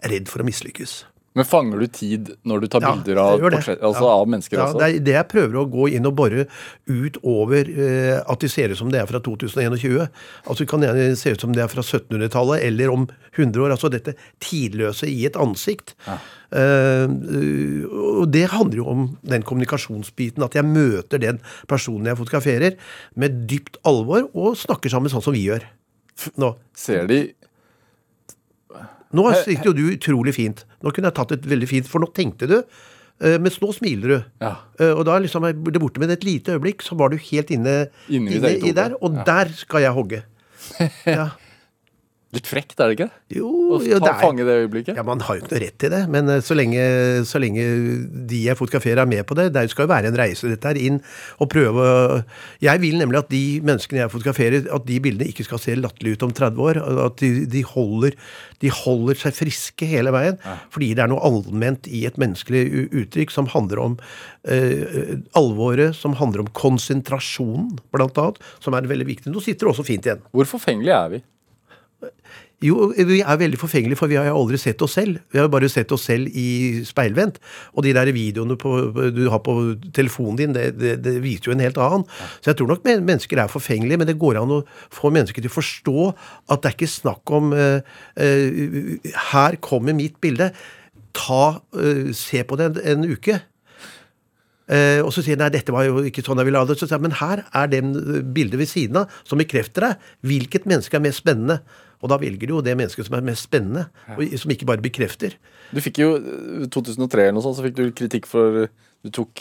redd 0.09 0.30
for 0.30 0.43
å 0.43 0.47
mislykkes. 0.49 1.03
Men 1.34 1.46
fanger 1.48 1.80
du 1.80 1.86
tid 1.88 2.30
når 2.44 2.60
du 2.60 2.66
tar 2.68 2.84
Ja, 2.84 2.90
bilder 2.92 3.20
av, 3.22 3.40
altså 3.40 3.76
Ja. 3.78 4.10
av 4.18 4.28
mennesker 4.28 4.58
ja, 4.58 4.66
også? 4.66 4.78
Det 4.78 4.88
er 4.88 5.04
det 5.06 5.14
jeg 5.16 5.28
prøver 5.30 5.56
å 5.62 5.64
gå 5.72 5.86
inn 5.96 6.06
og 6.06 6.14
bore 6.18 6.44
ut 6.90 7.16
over 7.22 7.70
eh, 7.72 8.18
at 8.20 8.44
de 8.44 8.50
ser 8.52 8.74
ut 8.74 8.78
som 8.78 8.90
det 8.92 9.00
er 9.00 9.08
fra 9.08 9.20
2021. 9.24 10.10
Altså 10.44 10.58
det 10.60 10.68
kan 10.68 10.84
gjerne 10.84 11.16
se 11.16 11.32
ut 11.32 11.40
som 11.40 11.54
det 11.56 11.64
er 11.64 11.72
fra 11.72 11.80
1700-tallet 11.80 12.66
eller 12.68 12.92
om 12.92 13.08
100 13.32 13.64
år. 13.64 13.72
Altså 13.72 13.88
dette 13.92 14.14
tidløse 14.44 15.08
i 15.08 15.24
et 15.24 15.38
ansikt. 15.40 15.94
Eh, 16.52 17.08
og 17.08 18.28
det 18.32 18.46
handler 18.52 18.82
jo 18.82 18.88
om 18.92 19.06
den 19.24 19.42
kommunikasjonsbiten. 19.48 20.44
At 20.44 20.56
jeg 20.58 20.68
møter 20.68 21.22
den 21.22 21.40
personen 21.70 22.12
jeg 22.12 22.20
fotograferer 22.20 22.76
med 23.16 23.46
dypt 23.48 23.80
alvor 23.88 24.28
og 24.34 24.58
snakker 24.60 24.92
sammen 24.92 25.12
sånn 25.12 25.24
som 25.24 25.32
vi 25.36 25.46
gjør. 25.48 25.64
Nå. 26.36 26.52
Ser 26.76 27.08
de 27.08 27.22
Nå 29.12 29.26
sitter 29.44 29.64
jo 29.70 29.72
du 29.76 29.82
utrolig 29.92 30.34
fint. 30.34 30.64
Nå 30.82 30.90
kunne 30.94 31.10
jeg 31.10 31.14
tatt 31.18 31.32
et 31.36 31.46
veldig 31.46 31.68
fint, 31.68 31.86
for 31.88 32.00
nå 32.00 32.08
tenkte 32.16 32.48
du. 32.48 32.62
eh, 33.20 33.38
Mens 33.38 33.58
nå 33.60 33.72
smiler 33.76 34.08
du. 34.08 34.24
Ja. 34.40 34.54
Eh, 34.80 34.92
Og 34.94 35.04
da 35.04 35.18
liksom 35.20 35.44
er 35.48 35.52
det 35.52 35.80
borte 35.82 36.00
men 36.00 36.10
et 36.10 36.24
lite 36.24 36.56
øyeblikk, 36.56 36.82
så 36.82 36.96
var 36.96 37.10
du 37.12 37.16
helt 37.18 37.50
inne, 37.50 37.88
Inne 38.08 38.30
i 38.32 38.36
inne 38.40 38.68
i 38.68 38.72
der. 38.72 38.94
Og 39.02 39.14
Ja. 39.14 39.24
der 39.24 39.52
skal 39.54 39.82
jeg 39.82 39.92
hogge. 39.92 40.22
Ja. 41.06 41.28
Litt 42.32 42.46
frekt, 42.48 42.78
er 42.80 42.88
det 42.88 42.94
ikke? 42.96 43.06
Jo, 43.36 43.48
Å 43.76 43.78
ja, 43.84 43.98
det 44.00 44.08
er, 44.08 44.14
fange 44.22 44.44
det 44.48 44.54
øyeblikket? 44.62 44.96
ja, 44.96 45.02
Man 45.04 45.20
har 45.20 45.36
jo 45.36 45.42
ikke 45.42 45.50
noe 45.52 45.60
rett 45.66 45.74
til 45.82 45.90
det, 45.92 45.98
men 46.08 46.30
eh, 46.32 46.38
så 46.40 46.54
lenge, 46.56 46.84
så 47.28 47.36
lenge 47.42 47.64
de 48.30 48.38
jeg 48.46 48.56
fotograferer 48.56 49.02
er 49.02 49.10
med 49.10 49.26
på 49.28 49.36
det 49.36 49.50
Det 49.52 49.66
skal 49.68 49.84
jo 49.84 49.90
være 49.90 50.08
en 50.08 50.16
reise 50.16 50.48
dette 50.48 50.70
her 50.70 50.80
inn 50.80 50.96
og 51.44 51.50
prøve 51.52 51.84
å- 51.84 52.22
Jeg 52.64 52.80
vil 52.80 52.96
nemlig 53.02 53.18
at 53.20 53.28
de 53.28 53.42
menneskene 53.60 54.00
jeg 54.00 54.12
fotograferer, 54.14 54.64
at 54.72 54.86
de 54.88 54.96
bildene 55.04 55.28
ikke 55.28 55.44
skal 55.44 55.60
se 55.60 55.74
latterlige 55.76 56.16
ut 56.16 56.24
om 56.24 56.32
30 56.32 56.62
år. 56.64 56.80
At 57.04 57.16
de, 57.20 57.30
de, 57.52 57.62
holder, 57.68 58.16
de 58.64 58.72
holder 58.80 59.20
seg 59.20 59.36
friske 59.36 59.88
hele 59.92 60.14
veien. 60.16 60.38
Fordi 60.72 60.88
det 60.96 61.04
er 61.04 61.12
noe 61.12 61.20
allment 61.28 61.84
i 61.92 62.06
et 62.08 62.16
menneskelig 62.16 62.88
uttrykk 63.02 63.30
som 63.34 63.50
handler 63.52 63.82
om 63.84 63.98
eh, 64.48 65.20
alvoret, 65.36 65.92
som 66.00 66.16
handler 66.16 66.46
om 66.46 66.48
konsentrasjonen, 66.56 67.76
blant 67.92 68.16
annet, 68.24 68.40
som 68.64 68.72
er 68.78 68.88
veldig 68.88 69.06
viktig. 69.12 69.32
Nå 69.34 69.44
sitter 69.44 69.68
det 69.68 69.74
også 69.76 69.84
fint 69.86 70.08
igjen. 70.08 70.24
Hvor 70.32 70.48
forfengelige 70.56 70.96
er 70.96 71.12
vi? 71.18 71.22
Jo, 72.62 72.92
vi 72.94 73.18
er 73.18 73.38
veldig 73.40 73.59
forfengelige, 73.59 73.98
for 73.98 74.11
vi 74.11 74.18
har 74.20 74.28
aldri 74.30 74.59
sett 74.61 74.82
oss 74.86 74.94
selv. 74.94 75.18
Vi 75.32 75.40
har 75.40 75.48
jo 75.48 75.53
bare 75.53 75.70
sett 75.70 75.90
oss 75.94 76.05
selv 76.07 76.30
i 76.30 76.82
speilvendt. 76.86 77.40
Og 77.74 77.82
de 77.82 77.94
der 77.96 78.12
videoene 78.14 78.55
på, 78.61 78.76
du 79.11 79.24
har 79.32 79.42
på 79.42 79.57
telefonen 79.94 80.38
din, 80.38 80.55
det, 80.55 80.68
det, 80.78 80.92
det 81.03 81.16
viser 81.24 81.50
jo 81.50 81.57
en 81.57 81.64
helt 81.64 81.80
annen. 81.82 82.07
Så 82.38 82.53
jeg 82.53 82.61
tror 82.61 82.70
nok 82.70 82.86
mennesker 82.86 83.42
er 83.42 83.50
forfengelige, 83.50 83.98
men 83.98 84.11
det 84.11 84.18
går 84.20 84.38
an 84.38 84.55
å 84.61 84.62
få 84.94 85.11
mennesker 85.11 85.42
til 85.42 85.50
å 85.50 85.57
forstå 85.59 86.09
at 86.55 86.62
det 86.62 86.70
er 86.70 86.78
ikke 86.78 86.92
snakk 86.94 87.34
om 87.34 87.50
uh, 87.57 87.82
uh, 87.82 89.12
Her 89.32 89.59
kommer 89.64 89.98
mitt 89.98 90.20
bilde. 90.22 90.53
Ta, 91.18 91.44
uh, 91.59 92.12
Se 92.14 92.46
på 92.46 92.61
det 92.61 92.70
en, 92.70 92.84
en 92.94 93.11
uke. 93.11 93.42
Uh, 94.70 95.03
og 95.03 95.11
så 95.11 95.24
sier 95.24 95.34
han 95.34 95.48
nei, 95.48 95.55
dette 95.57 95.74
var 95.74 95.88
jo 95.88 96.05
ikke 96.07 96.22
sånn 96.22 96.38
jeg 96.38 96.48
ville 96.48 96.62
ha 96.62 96.68
det. 96.68 96.78
Så 96.78 96.86
sier 96.86 97.03
men 97.03 97.18
her 97.18 97.42
er 97.50 97.72
det 97.74 97.82
bildet 98.36 98.61
ved 98.62 98.70
siden 98.70 99.03
av 99.03 99.22
som 99.26 99.42
bekrefter 99.42 99.90
deg. 99.90 100.12
Hvilket 100.30 100.70
menneske 100.70 100.96
er 100.96 101.03
mest 101.11 101.26
spennende? 101.26 101.64
Og 102.03 102.11
da 102.11 102.18
velger 102.18 102.50
du 102.50 102.57
jo 102.57 102.62
det 102.64 102.74
mennesket 102.78 103.07
som 103.07 103.16
er 103.16 103.26
mest 103.26 103.46
spennende, 103.46 103.86
og 104.16 104.22
som 104.40 104.53
ikke 104.53 104.66
bare 104.68 104.82
bekrefter. 104.82 105.36
Du 105.72 105.80
fikk 105.82 106.03
jo 106.03 106.14
eh, 106.18 106.64
2003 106.72 107.28
eller 107.28 107.36
noe 107.36 107.44
sånt, 107.44 107.59
så 107.59 107.66
fikk 107.66 107.78
du 107.78 107.84
kritikk 107.96 108.26
for 108.30 108.66
Du 109.03 109.11
tok, 109.14 109.40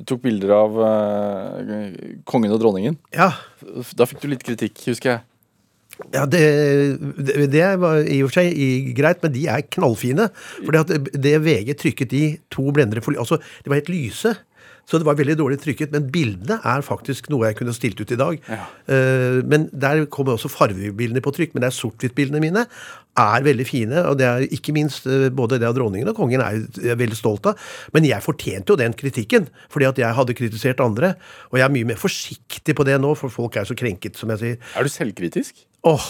du 0.00 0.04
tok 0.08 0.22
bilder 0.22 0.52
av 0.56 0.76
uh, 0.80 1.88
kongen 2.28 2.54
og 2.54 2.60
dronningen. 2.62 2.98
Ja, 3.16 3.32
Da 3.96 4.06
fikk 4.08 4.22
du 4.22 4.30
litt 4.32 4.44
kritikk, 4.46 4.78
husker 4.88 5.14
jeg. 5.16 5.24
ja 6.12 6.24
det, 6.28 6.42
det, 7.16 7.48
det 7.52 7.66
var 7.80 8.00
i 8.04 8.22
og 8.24 8.30
for 8.30 8.40
seg 8.40 8.92
greit, 8.96 9.20
men 9.24 9.34
de 9.36 9.46
er 9.52 9.64
knallfine. 9.76 10.30
For 10.62 10.96
det 11.16 11.34
VG 11.44 11.76
trykket 11.80 12.16
i 12.16 12.24
to 12.52 12.68
blendere 12.76 13.04
for 13.04 13.16
Altså, 13.20 13.40
det 13.64 13.72
var 13.72 13.80
helt 13.80 13.92
lyse. 13.92 14.36
Så 14.86 15.00
det 15.00 15.06
var 15.08 15.18
veldig 15.18 15.34
dårlig 15.40 15.58
trykket, 15.62 15.90
men 15.94 16.06
bildene 16.14 16.60
er 16.62 16.84
faktisk 16.86 17.26
noe 17.32 17.48
jeg 17.48 17.58
kunne 17.58 17.74
stilt 17.74 17.98
ut 17.98 18.12
i 18.14 18.18
dag. 18.20 18.38
Ja. 18.46 18.68
Eh, 18.86 19.40
men 19.42 19.66
der 19.74 20.04
kommer 20.12 20.36
også 20.36 20.50
fargebildene 20.52 21.22
på 21.24 21.32
trykk, 21.34 21.56
men 21.56 21.64
det 21.64 21.72
er 21.72 21.78
sort-hvitt-bildene 21.80 22.42
mine 22.44 22.66
er 23.16 23.46
veldig 23.46 23.66
fine. 23.66 24.04
Og 24.06 24.18
det 24.20 24.28
er 24.28 24.46
ikke 24.54 24.74
minst 24.76 25.08
eh, 25.10 25.26
både 25.34 25.58
det 25.58 25.66
av 25.66 25.74
dronningen 25.78 26.12
og 26.12 26.18
kongen 26.18 26.44
er 26.44 26.62
jeg 26.78 27.00
veldig 27.02 27.18
stolt 27.18 27.50
av. 27.50 27.68
Men 27.96 28.06
jeg 28.06 28.22
fortjente 28.22 28.74
jo 28.74 28.78
den 28.78 28.94
kritikken, 28.98 29.50
fordi 29.72 29.90
at 29.90 30.02
jeg 30.04 30.18
hadde 30.20 30.38
kritisert 30.38 30.82
andre. 30.84 31.16
Og 31.50 31.58
jeg 31.58 31.66
er 31.66 31.74
mye 31.74 31.90
mer 31.90 32.00
forsiktig 32.00 32.76
på 32.78 32.86
det 32.86 33.00
nå, 33.02 33.16
for 33.18 33.32
folk 33.32 33.58
er 33.58 33.66
så 33.66 33.74
krenket, 33.78 34.20
som 34.20 34.30
jeg 34.34 34.42
sier. 34.44 34.60
Er 34.78 34.86
du 34.86 34.92
selvkritisk? 34.92 35.66
Åh! 35.86 36.06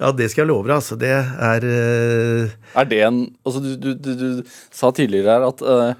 ja, 0.00 0.10
det 0.14 0.28
skal 0.30 0.44
jeg 0.44 0.50
love 0.50 0.68
deg, 0.68 0.76
altså. 0.76 0.98
Det 1.00 1.10
er 1.10 1.66
uh... 1.66 2.52
Er 2.78 2.90
det 2.90 3.00
en 3.06 3.20
Altså, 3.46 3.62
du, 3.64 3.72
du, 3.74 3.90
du, 3.98 4.10
du 4.14 4.28
sa 4.74 4.92
tidligere 4.94 5.34
her 5.34 5.46
at 5.48 5.64
eh, 5.66 5.92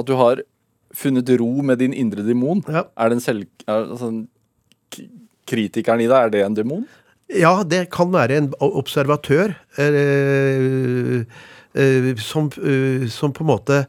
At 0.00 0.08
du 0.08 0.14
har 0.16 0.40
funnet 0.96 1.30
ro 1.40 1.60
med 1.62 1.80
din 1.82 1.94
indre 1.94 2.24
demon. 2.26 2.64
Ja. 2.68 2.86
Er 2.96 3.12
den 3.12 3.20
en 3.20 3.24
selv... 3.24 3.44
Er, 3.66 3.84
altså, 3.84 4.10
kritikeren 5.50 6.02
i 6.02 6.08
deg, 6.08 6.16
er 6.16 6.32
det 6.32 6.42
en 6.46 6.56
demon? 6.56 6.84
Ja, 7.30 7.62
det 7.66 7.90
kan 7.94 8.10
være 8.12 8.36
en 8.38 8.48
observatør 8.62 9.54
uh, 9.78 11.22
som, 12.18 12.50
som 13.10 13.34
på 13.34 13.44
en 13.44 13.50
måte 13.50 13.84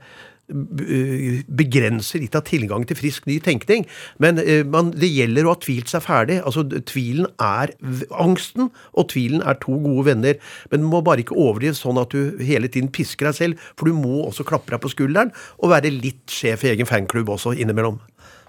begrenser 0.52 2.22
litt 2.22 2.36
av 2.38 2.46
tilgangen 2.48 2.88
til 2.90 3.00
frisk 3.00 3.28
ny 3.30 3.38
tenkning. 3.44 3.86
Men 4.22 4.40
eh, 4.42 4.64
man, 4.68 4.92
det 4.96 5.10
gjelder 5.12 5.48
å 5.48 5.56
ha 5.56 5.62
tvilt 5.62 5.92
seg 5.92 6.06
ferdig. 6.06 6.40
Altså, 6.46 6.66
Tvilen 6.88 7.30
er 7.42 7.74
Angsten 8.22 8.70
og 8.92 9.10
tvilen 9.14 9.44
er 9.48 9.60
to 9.64 9.78
gode 9.82 10.08
venner. 10.12 10.40
Men 10.72 10.84
du 10.84 10.90
må 10.92 11.04
bare 11.06 11.26
ikke 11.26 11.38
overdrive 11.40 11.78
sånn 11.78 12.00
at 12.02 12.14
du 12.14 12.42
hele 12.44 12.72
tiden 12.72 12.92
pisker 12.94 13.30
deg 13.30 13.38
selv, 13.38 13.68
for 13.80 13.90
du 13.90 13.98
må 13.98 14.26
også 14.28 14.46
klappe 14.48 14.74
deg 14.74 14.84
på 14.84 14.92
skulderen 14.94 15.34
og 15.60 15.72
være 15.74 15.94
litt 15.94 16.32
sjef 16.32 16.66
i 16.66 16.74
egen 16.74 16.90
fanklubb 16.90 17.32
også 17.36 17.56
innimellom. 17.58 18.00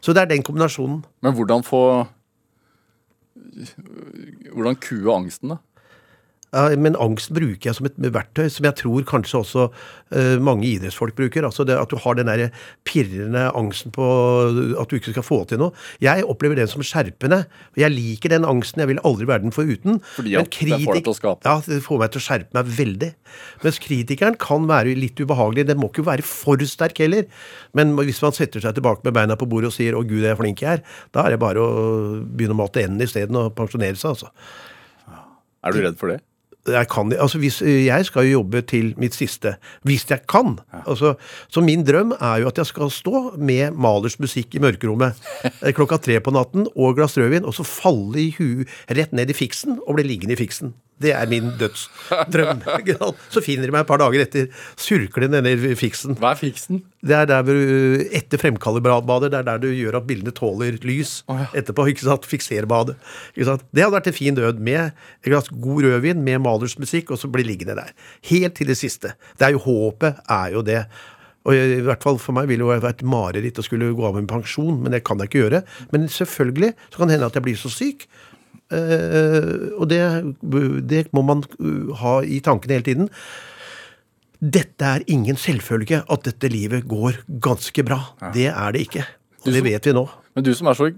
Så 0.02 0.14
det 0.14 0.24
er 0.24 0.32
den 0.32 0.44
kombinasjonen. 0.46 1.02
Men 1.22 1.38
hvordan 1.38 1.66
få 1.66 1.82
Hvordan 4.52 4.76
kue 4.80 5.12
angsten, 5.12 5.52
da? 5.52 5.58
Men 6.52 6.96
angst 7.00 7.30
bruker 7.32 7.70
jeg 7.70 7.78
som 7.78 7.86
et 7.88 7.96
verktøy, 7.96 8.44
som 8.52 8.66
jeg 8.68 8.76
tror 8.82 9.06
kanskje 9.08 9.38
også 9.40 9.62
eh, 10.12 10.36
mange 10.36 10.66
idrettsfolk 10.68 11.16
bruker. 11.16 11.46
Altså 11.48 11.64
det 11.64 11.78
At 11.80 11.88
du 11.88 11.96
har 11.96 12.18
den 12.18 12.28
der 12.28 12.50
pirrende 12.84 13.46
angsten 13.56 13.92
på 13.94 14.04
at 14.80 14.90
du 14.90 14.98
ikke 14.98 15.14
skal 15.14 15.24
få 15.24 15.38
til 15.48 15.62
noe. 15.62 15.72
Jeg 16.04 16.26
opplever 16.28 16.58
den 16.60 16.68
som 16.68 16.84
skjerpende. 16.84 17.46
Jeg 17.80 17.94
liker 17.94 18.34
den 18.34 18.44
angsten. 18.44 18.84
Jeg 18.84 18.92
vil 18.92 19.00
aldri 19.08 19.28
være 19.30 19.46
den 19.46 19.54
foruten. 19.56 20.02
Fordi 20.16 20.34
at 20.36 20.50
at 20.52 20.58
det 20.60 20.80
får 20.84 20.98
deg 20.98 21.06
til 21.06 21.14
å 21.14 21.16
skape. 21.16 21.48
Ja, 21.48 21.54
det 21.64 21.78
får 21.86 22.02
meg 22.02 22.12
til 22.12 22.20
å 22.20 22.26
skjerpe 22.26 22.58
meg 22.58 22.74
veldig. 22.78 23.10
Mens 23.62 23.80
kritikeren 23.82 24.36
kan 24.40 24.68
være 24.68 24.96
litt 24.98 25.22
ubehagelig. 25.22 25.66
Den 25.70 25.80
må 25.80 25.88
ikke 25.88 26.04
være 26.10 26.26
for 26.26 26.60
sterk 26.68 27.00
heller. 27.00 27.24
Men 27.72 27.94
hvis 27.96 28.20
man 28.24 28.36
setter 28.36 28.60
seg 28.60 28.76
tilbake 28.76 29.06
med 29.06 29.16
beina 29.16 29.38
på 29.40 29.48
bordet 29.48 29.72
og 29.72 29.76
sier 29.76 29.96
'Å, 29.96 30.04
gud, 30.04 30.20
jeg 30.20 30.36
er 30.36 30.36
flink 30.36 30.60
jeg 30.60 30.80
er', 30.80 30.84
da 31.12 31.24
er 31.24 31.30
det 31.32 31.40
bare 31.40 31.64
å 31.64 32.20
begynne 32.28 32.52
å 32.52 32.60
mate 32.60 32.84
enden 32.84 33.00
isteden 33.00 33.36
og 33.36 33.54
pensjonere 33.56 33.96
seg, 33.96 34.12
altså. 34.12 34.28
Er 35.64 35.72
du 35.72 35.80
redd 35.80 35.96
for 35.96 36.10
det? 36.10 36.20
Jeg 36.68 36.88
kan, 36.92 37.10
altså 37.18 37.40
hvis, 37.42 37.58
jeg 37.62 38.06
skal 38.06 38.26
jo 38.28 38.38
jobbe 38.38 38.62
til 38.62 38.92
mitt 39.00 39.16
siste, 39.16 39.56
hvis 39.82 40.04
jeg 40.10 40.22
kan. 40.30 40.58
Altså, 40.86 41.14
så 41.50 41.62
min 41.64 41.82
drøm 41.86 42.14
er 42.20 42.42
jo 42.42 42.50
at 42.52 42.60
jeg 42.60 42.70
skal 42.70 42.92
stå 42.94 43.32
med 43.36 43.74
Malers 43.74 44.20
musikk 44.22 44.54
i 44.54 44.62
mørkerommet 44.62 45.18
eh, 45.44 45.72
klokka 45.74 45.98
tre 45.98 46.20
på 46.22 46.34
natten 46.34 46.68
og 46.76 46.96
glass 47.00 47.18
rødvin, 47.18 47.48
og 47.48 47.56
så 47.56 47.66
falle 47.66 48.20
i 48.22 48.30
huet 48.38 48.70
rett 48.94 49.12
ned 49.16 49.32
i 49.32 49.36
fiksen 49.36 49.80
og 49.82 49.98
bli 49.98 50.06
liggende 50.06 50.36
i 50.36 50.42
fiksen. 50.44 50.76
Det 51.02 51.12
er 51.16 51.28
min 51.30 51.50
dødsdrøm. 51.58 52.62
så 53.34 53.42
finner 53.42 53.66
de 53.66 53.74
meg 53.74 53.84
et 53.84 53.88
par 53.88 54.00
dager 54.02 54.22
etter, 54.22 54.48
surkler 54.78 55.30
ned 55.32 55.48
fiksen. 55.78 56.16
Hva 56.20 56.34
er 56.34 56.40
fiksen? 56.40 56.82
Det 57.02 57.16
er 57.16 57.26
der 57.26 57.46
du- 57.48 58.04
etter 58.14 58.38
fremkallerbadet, 58.38 59.32
det 59.32 59.40
er 59.40 59.48
der 59.48 59.62
du 59.62 59.70
gjør 59.72 59.98
at 59.98 60.06
bildene 60.06 60.34
tåler 60.36 60.78
lys 60.86 61.22
oh, 61.26 61.40
ja. 61.40 61.48
etterpå. 61.58 61.88
ikke 61.90 62.06
sant? 62.06 62.28
Fikserbadet. 62.28 62.98
Ikke 63.34 63.48
sant? 63.50 63.64
Det 63.72 63.82
hadde 63.82 63.96
vært 63.96 64.12
en 64.12 64.18
fin 64.20 64.38
død 64.38 64.60
med 64.62 64.92
et 64.92 65.30
glass 65.30 65.50
god 65.50 65.88
rødvin 65.88 66.22
med 66.22 66.44
Malers 66.44 66.78
musikk, 66.78 67.10
og 67.10 67.18
så 67.18 67.30
bli 67.32 67.46
liggende 67.46 67.78
der. 67.80 67.90
Helt 68.30 68.54
til 68.60 68.70
det 68.70 68.78
siste. 68.78 69.16
Det 69.38 69.48
er 69.48 69.56
jo 69.56 69.64
håpet, 69.66 70.22
er 70.30 70.54
jo 70.54 70.62
det. 70.66 70.84
Og 71.42 71.56
i 71.58 71.80
hvert 71.82 72.04
fall 72.04 72.20
For 72.22 72.36
meg 72.36 72.46
ville 72.50 72.66
det 72.68 72.84
vært 72.84 73.02
mareritt 73.02 73.58
å 73.58 73.64
skulle 73.66 73.90
gå 73.96 74.04
av 74.06 74.14
med 74.18 74.28
pensjon, 74.30 74.76
men 74.82 74.94
det 74.94 75.02
kan 75.06 75.18
jeg 75.18 75.30
ikke 75.30 75.42
gjøre. 75.44 75.62
Men 75.94 76.06
selvfølgelig 76.06 76.74
så 76.88 77.00
kan 77.00 77.10
det 77.10 77.18
hende 77.18 77.30
at 77.32 77.38
jeg 77.38 77.46
blir 77.48 77.58
så 77.58 77.72
syk. 77.72 78.06
Eh, 78.72 79.64
og 79.78 79.88
det, 79.90 80.00
det 80.88 81.06
må 81.12 81.22
man 81.26 81.44
uh, 81.60 81.92
ha 82.02 82.18
i 82.24 82.40
tankene 82.44 82.78
hele 82.78 82.86
tiden. 82.88 83.10
Dette 84.42 84.88
er 84.96 85.04
ingen 85.12 85.38
selvfølge 85.38 86.02
at 86.10 86.24
dette 86.26 86.50
livet 86.50 86.88
går 86.90 87.20
ganske 87.42 87.84
bra. 87.86 88.00
Det 88.34 88.48
er 88.50 88.74
det 88.74 88.86
ikke. 88.88 89.04
Og 89.44 89.52
det 89.54 89.62
vet 89.66 89.86
vi 89.86 89.94
nå. 89.94 90.06
Men 90.34 90.46
du 90.46 90.50
som 90.56 90.70
er 90.70 90.78
så 90.78 90.90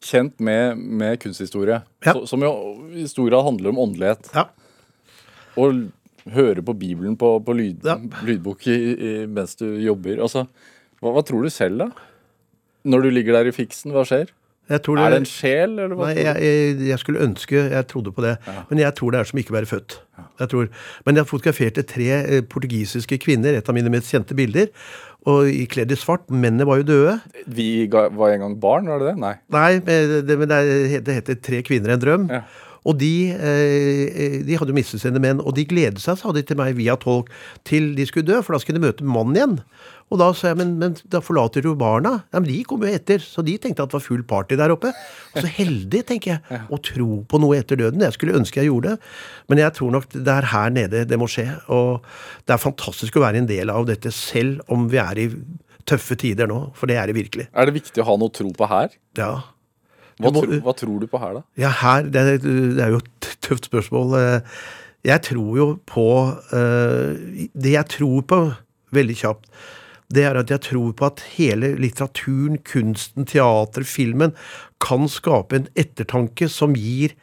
kjent 0.00 0.38
med, 0.40 0.78
med 0.80 1.18
kunsthistorie, 1.20 1.82
Ja. 2.04 2.12
så, 2.14 2.26
som 2.26 2.40
jo 2.40 3.26
grad 3.28 3.44
handler 3.44 3.70
om 3.70 3.78
åndelighet, 3.84 4.30
Ja. 4.34 4.46
og 5.56 5.90
høre 6.30 6.62
på 6.62 6.72
Bibelen 6.78 7.16
på, 7.16 7.38
på 7.44 7.52
lyd, 7.56 7.84
Ja. 7.84 7.96
lydbok 8.24 8.66
i, 8.66 8.76
i, 8.94 9.26
mens 9.26 9.54
du 9.56 9.66
jobber 9.80 10.20
altså, 10.20 10.46
hva, 11.00 11.12
hva 11.12 11.22
tror 11.24 11.42
du 11.44 11.50
selv, 11.50 11.78
da? 11.78 11.90
Når 12.84 13.02
du 13.02 13.10
ligger 13.10 13.36
der 13.36 13.48
i 13.48 13.52
fiksen, 13.52 13.92
hva 13.92 14.04
skjer? 14.08 14.30
Jeg 14.70 14.82
tror 14.86 15.00
Er 15.02 15.10
det 15.10 15.20
en 15.24 15.26
sjel, 15.28 15.72
eller 15.82 15.98
hva? 15.98 16.08
Nei, 16.10 16.22
jeg, 16.22 16.46
jeg, 16.46 16.78
jeg 16.92 17.02
skulle 17.02 17.24
ønske 17.26 17.64
jeg 17.72 17.86
trodde 17.90 18.12
på 18.14 18.22
det, 18.22 18.36
men 18.70 18.82
jeg 18.84 18.94
tror 18.98 19.14
det 19.14 19.20
er 19.20 19.30
som 19.30 19.40
ikke 19.42 19.54
å 19.54 19.58
være 19.58 19.70
født. 19.70 19.98
Jeg 20.40 20.52
tror. 20.52 20.70
Men 21.06 21.18
jeg 21.18 21.28
fotograferte 21.28 21.84
tre 21.88 22.08
eh, 22.20 22.42
portugisiske 22.46 23.18
kvinner, 23.24 23.58
et 23.58 23.68
av 23.68 23.76
mine 23.76 23.90
mest 23.92 24.12
kjente 24.12 24.36
bilder, 24.38 24.70
og 25.28 25.50
i 25.50 25.66
kledd 25.68 25.92
i 25.92 25.98
svart. 25.98 26.30
Mennene 26.32 26.68
var 26.68 26.80
jo 26.80 26.88
døde. 26.92 27.18
Vi 27.50 27.68
ga, 27.92 28.06
var 28.14 28.36
en 28.36 28.46
gang 28.46 28.56
barn, 28.62 28.88
var 28.88 29.02
det 29.02 29.10
det? 29.10 29.18
Nei. 29.20 29.34
Nei, 29.52 29.70
men 29.84 30.18
det, 30.28 30.40
men 30.40 30.52
det, 30.52 31.04
det 31.06 31.20
heter 31.20 31.40
'Tre 31.40 31.62
kvinner, 31.66 31.96
en 31.96 32.04
drøm'. 32.06 32.28
Ja. 32.30 32.44
Og 32.88 32.96
de, 32.96 33.28
eh, 33.36 34.40
de 34.46 34.56
hadde 34.56 34.72
jo 34.72 34.76
mistet 34.76 35.02
sine 35.02 35.20
menn, 35.20 35.40
og 35.44 35.52
de 35.56 35.66
gledet 35.68 36.00
seg, 36.00 36.16
sa 36.16 36.32
de 36.32 36.42
til 36.46 36.56
meg 36.56 36.78
via 36.78 36.96
tolk, 37.00 37.28
til 37.68 37.92
de 37.96 38.06
skulle 38.08 38.28
dø, 38.28 38.40
for 38.40 38.56
da 38.56 38.62
skulle 38.62 38.80
de 38.80 38.86
møte 38.86 39.04
mannen 39.04 39.36
igjen. 39.36 39.58
Og 40.10 40.18
da 40.18 40.26
sa 40.34 40.48
jeg, 40.50 40.56
men, 40.58 40.72
men 40.80 40.96
da 41.12 41.20
forlater 41.22 41.62
du 41.62 41.68
barna. 41.78 42.16
Ja, 42.34 42.40
men 42.42 42.48
de 42.50 42.56
kom 42.66 42.82
jo 42.82 42.88
etter, 42.90 43.22
så 43.22 43.44
de 43.46 43.54
tenkte 43.62 43.84
at 43.84 43.92
det 43.92 43.98
var 44.00 44.02
full 44.02 44.24
party 44.26 44.56
der 44.58 44.72
oppe. 44.74 44.90
Og 45.34 45.38
så 45.44 45.50
heldig, 45.54 46.00
tenker 46.08 46.32
jeg, 46.34 46.60
å 46.66 46.78
tro 46.82 47.20
på 47.30 47.38
noe 47.38 47.60
etter 47.60 47.78
døden. 47.78 48.02
Jeg 48.02 48.16
skulle 48.16 48.34
ønske 48.40 48.58
jeg 48.58 48.72
gjorde 48.72 48.96
det, 48.96 49.12
men 49.52 49.62
jeg 49.62 49.76
tror 49.78 49.94
nok 49.94 50.08
det 50.16 50.34
er 50.34 50.48
her 50.50 50.74
nede 50.74 51.04
det 51.06 51.18
må 51.22 51.28
skje. 51.30 51.46
Og 51.70 52.02
det 52.42 52.56
er 52.56 52.62
fantastisk 52.64 53.20
å 53.20 53.22
være 53.22 53.44
en 53.44 53.48
del 53.52 53.70
av 53.70 53.86
dette, 53.86 54.10
selv 54.14 54.66
om 54.74 54.88
vi 54.90 54.98
er 54.98 55.22
i 55.22 55.28
tøffe 55.86 56.18
tider 56.20 56.50
nå, 56.50 56.58
for 56.76 56.90
det 56.90 56.98
er 57.00 57.08
det 57.10 57.16
virkelig. 57.16 57.46
Er 57.54 57.70
det 57.70 57.78
viktig 57.78 58.02
å 58.02 58.08
ha 58.10 58.18
noe 58.20 58.34
tro 58.34 58.50
på 58.54 58.66
her? 58.70 58.92
Ja. 59.18 59.30
Hva, 60.20 60.28
må- 60.34 60.42
tro, 60.44 60.58
hva 60.66 60.74
tror 60.76 60.98
du 61.00 61.06
på 61.08 61.18
her, 61.22 61.38
da? 61.38 61.46
Ja, 61.62 61.70
her 61.80 62.10
Det 62.12 62.20
er, 62.20 62.42
det 62.42 62.82
er 62.84 62.90
jo 62.92 62.98
et 63.00 63.30
tøft 63.46 63.70
spørsmål. 63.70 64.18
Eh, 64.18 64.58
Jeg 65.08 65.22
tror 65.30 65.54
jo 65.56 65.66
på 65.88 66.04
eh, 66.52 67.46
Det 67.56 67.72
jeg 67.72 67.88
tror 67.94 68.26
på, 68.28 68.40
veldig 68.92 69.16
kjapt, 69.16 69.46
det 70.10 70.26
er 70.26 70.40
at 70.40 70.50
jeg 70.50 70.64
tror 70.66 70.92
på 70.96 71.06
at 71.06 71.22
hele 71.36 71.74
litteraturen, 71.78 72.58
kunsten, 72.66 73.28
teatret, 73.30 73.86
filmen 73.86 74.34
kan 74.82 75.06
skape 75.10 75.58
en 75.58 75.68
ettertanke 75.78 76.48
som 76.50 76.74
gir 76.74 77.14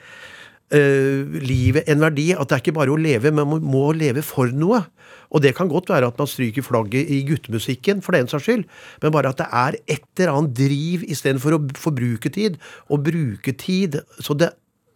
eh, 0.71 1.25
livet 1.43 1.89
en 1.91 2.05
verdi. 2.05 2.29
At 2.31 2.47
det 2.47 2.57
er 2.57 2.63
ikke 2.63 2.77
bare 2.79 2.93
å 2.93 2.99
leve, 3.01 3.33
men 3.33 3.49
man 3.51 3.65
må 3.65 3.89
leve 3.97 4.23
for 4.25 4.53
noe. 4.55 4.85
Og 5.27 5.43
det 5.43 5.51
kan 5.57 5.67
godt 5.67 5.91
være 5.91 6.07
at 6.07 6.19
man 6.21 6.29
stryker 6.31 6.63
flagget 6.63 7.09
i 7.11 7.23
guttemusikken, 7.27 7.99
for 8.05 8.15
den 8.15 8.29
saks 8.31 8.47
skyld, 8.47 8.63
men 9.03 9.11
bare 9.11 9.33
at 9.33 9.41
det 9.41 9.49
er 9.51 9.79
et 9.97 10.07
eller 10.21 10.37
annet 10.37 10.55
driv 10.55 11.03
istedenfor 11.03 11.57
å 11.57 11.63
forbruke 11.75 12.31
tid. 12.31 12.55
Og 12.87 13.03
bruke 13.09 13.55
tid. 13.59 13.99
Så 14.23 14.37
det 14.39 14.53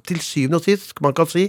til 0.07 0.21
syvende 0.23 0.59
og 0.59 0.65
sist 0.65 0.93
man 1.03 1.15
kan 1.17 1.29
si 1.29 1.47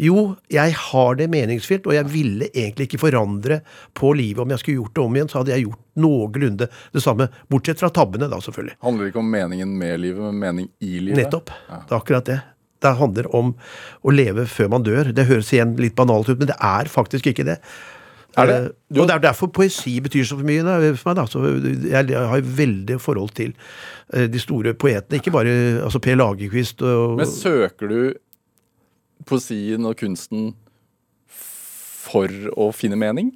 jo, 0.00 0.32
jeg 0.52 0.74
har 0.78 1.18
det 1.18 1.28
meningsfylt, 1.32 1.86
og 1.88 1.96
jeg 1.96 2.08
ville 2.12 2.48
egentlig 2.52 2.88
ikke 2.88 3.02
forandre 3.02 3.60
på 3.98 4.12
livet. 4.18 4.42
Om 4.44 4.54
jeg 4.54 4.62
skulle 4.62 4.80
gjort 4.80 4.94
det 4.96 5.04
om 5.04 5.18
igjen, 5.18 5.30
så 5.32 5.40
hadde 5.40 5.54
jeg 5.54 5.66
gjort 5.66 5.82
noenlunde 6.02 6.68
det 6.68 7.04
samme. 7.04 7.28
Bortsett 7.52 7.82
fra 7.82 7.92
tabbene, 7.94 8.28
da, 8.32 8.40
selvfølgelig. 8.42 8.78
Handler 8.84 9.04
det 9.04 9.12
ikke 9.12 9.22
om 9.22 9.32
meningen 9.36 9.76
med 9.78 10.02
livet, 10.02 10.24
men 10.28 10.42
mening 10.42 10.70
i 10.80 10.98
livet? 10.98 11.20
Nettopp. 11.20 11.52
Det 11.68 11.94
er 11.94 11.98
akkurat 11.98 12.28
det. 12.28 12.38
Det 12.82 12.94
handler 12.98 13.28
om 13.36 13.52
å 14.02 14.14
leve 14.14 14.46
før 14.50 14.72
man 14.72 14.86
dør. 14.86 15.12
Det 15.14 15.28
høres 15.28 15.52
igjen 15.54 15.76
litt 15.80 15.96
banalt 15.98 16.30
ut, 16.30 16.38
men 16.38 16.50
det 16.50 16.58
er 16.58 16.90
faktisk 16.90 17.28
ikke 17.30 17.46
det. 17.46 17.58
Er 18.36 18.46
det? 18.46 18.54
Eh, 18.64 18.68
Du- 18.94 19.00
og 19.02 19.08
det 19.08 19.14
er 19.14 19.18
derfor 19.30 19.46
poesi 19.52 20.00
betyr 20.00 20.24
så 20.24 20.36
mye 20.40 20.96
for 20.96 21.10
meg. 21.14 21.16
Da. 21.16 21.24
Så 21.26 21.42
jeg, 21.90 22.08
jeg 22.10 22.28
har 22.28 22.40
veldig 22.40 23.00
forhold 23.00 23.30
til 23.34 23.52
eh, 24.14 24.26
de 24.26 24.38
store 24.38 24.74
poetene. 24.74 25.18
Ikke 25.20 25.30
bare 25.32 25.82
altså 25.84 25.98
Per 26.00 26.14
Lagerkvist 26.16 26.82
og 26.82 27.16
Men 27.18 27.26
søker 27.26 27.88
du 27.88 28.12
poesien 29.26 29.84
og 29.86 29.96
kunsten 29.96 30.54
for 31.28 32.28
å 32.56 32.72
finne 32.74 32.96
mening? 32.98 33.32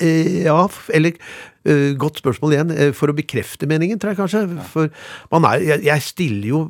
Eh, 0.00 0.42
Ja, 0.46 0.66
eller 0.94 1.12
uh, 1.68 1.92
godt 2.00 2.18
spørsmål 2.18 2.52
igjen. 2.54 2.70
eh, 2.74 2.92
For 2.96 3.12
å 3.12 3.14
bekrefte 3.14 3.68
meningen, 3.70 3.98
tror 4.00 4.10
jeg 4.14 4.18
kanskje. 4.18 4.40
For 4.72 4.88
man 5.30 5.44
er, 5.44 5.60
jeg, 5.62 5.84
jeg 5.84 6.02
stiller 6.02 6.48
jo 6.48 6.60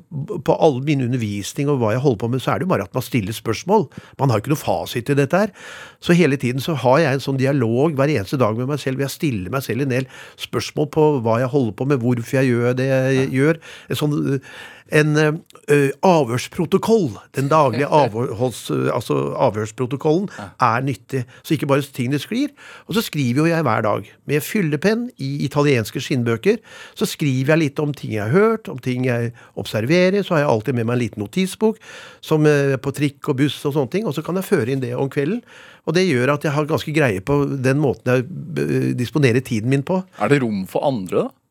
på 0.45 0.57
all 0.61 0.83
min 0.85 1.01
undervisning 1.07 1.71
og 1.73 1.79
hva 1.81 1.93
jeg 1.95 2.03
holder 2.05 2.21
på 2.25 2.31
med, 2.35 2.43
så 2.45 2.53
er 2.53 2.59
det 2.61 2.67
jo 2.67 2.73
bare 2.75 2.85
at 2.89 2.95
man 2.95 3.07
stiller 3.07 3.33
spørsmål. 3.33 3.87
Man 4.21 4.29
har 4.31 4.41
jo 4.41 4.45
ikke 4.45 4.55
noe 4.55 4.61
fasit 4.65 5.09
i 5.09 5.17
dette 5.17 5.45
her. 5.45 5.55
Så 6.03 6.13
hele 6.19 6.37
tiden 6.37 6.61
så 6.61 6.75
har 6.83 6.99
jeg 7.05 7.15
en 7.15 7.25
sånn 7.25 7.41
dialog 7.41 7.95
hver 7.97 8.13
eneste 8.13 8.37
dag 8.43 8.59
med 8.59 8.69
meg 8.69 8.83
selv, 8.83 8.99
hvor 9.01 9.07
jeg 9.09 9.17
stiller 9.17 9.55
meg 9.55 9.65
selv 9.65 9.87
en 9.87 9.95
del 9.95 10.07
spørsmål 10.37 10.91
på 10.93 11.09
hva 11.25 11.39
jeg 11.41 11.53
holder 11.55 11.73
på 11.79 11.89
med, 11.89 12.03
hvorfor 12.03 12.41
jeg 12.43 12.53
gjør 12.53 12.77
det 12.77 12.91
jeg 12.91 13.29
gjør. 13.39 13.63
En 13.89 14.03
sånn 14.03 14.19
eh, 14.35 14.55
en 14.93 15.17
eh, 15.17 15.91
avhørsprotokoll. 16.05 17.11
Den 17.37 17.49
daglige 17.51 17.89
avhørs, 18.03 18.65
altså 18.71 19.19
avhørsprotokollen 19.41 20.29
er 20.39 20.85
nyttig. 20.85 21.25
Så 21.43 21.57
ikke 21.57 21.69
bare 21.71 21.87
tingene 21.87 22.21
sklir. 22.23 22.53
Og 22.87 22.99
så 22.99 23.05
skriver 23.05 23.43
jo 23.43 23.51
jeg 23.51 23.67
hver 23.67 23.85
dag. 23.87 24.13
Med 24.29 24.45
fyllepenn 24.45 25.09
i 25.19 25.33
italienske 25.47 26.03
skinnbøker. 26.03 26.61
Så 26.99 27.09
skriver 27.09 27.55
jeg 27.55 27.63
litt 27.65 27.83
om 27.83 27.95
ting 27.97 28.15
jeg 28.17 28.27
har 28.29 28.37
hørt, 28.37 28.71
om 28.73 28.81
ting 28.83 29.07
jeg 29.09 29.33
observerer. 29.59 30.23
Så 30.23 30.37
har 30.37 30.45
jeg 30.45 30.53
alltid 30.55 30.79
med 30.79 30.89
meg 30.89 30.99
en 30.99 31.05
liten 31.07 31.25
notisbok 31.25 31.81
som 32.23 32.47
på 32.83 32.95
trikk 32.97 33.33
og 33.33 33.41
buss 33.41 33.61
og 33.67 33.77
sånne 33.77 33.93
ting. 33.93 34.09
Og 34.09 34.17
så 34.17 34.25
kan 34.25 34.39
jeg 34.39 34.49
føre 34.49 34.75
inn 34.75 34.85
det 34.85 34.95
om 34.99 35.11
kvelden. 35.13 35.43
Og 35.89 35.97
det 35.97 36.07
gjør 36.07 36.37
at 36.37 36.45
jeg 36.47 36.55
har 36.55 36.69
ganske 36.71 36.95
greie 36.95 37.23
på 37.25 37.43
den 37.59 37.81
måten 37.83 38.13
jeg 38.13 38.95
disponerer 38.99 39.43
tiden 39.43 39.73
min 39.73 39.83
på. 39.87 40.03
Er 40.23 40.31
det 40.31 40.43
rom 40.45 40.63
for 40.71 40.87
andre, 40.87 41.25
da? 41.27 41.42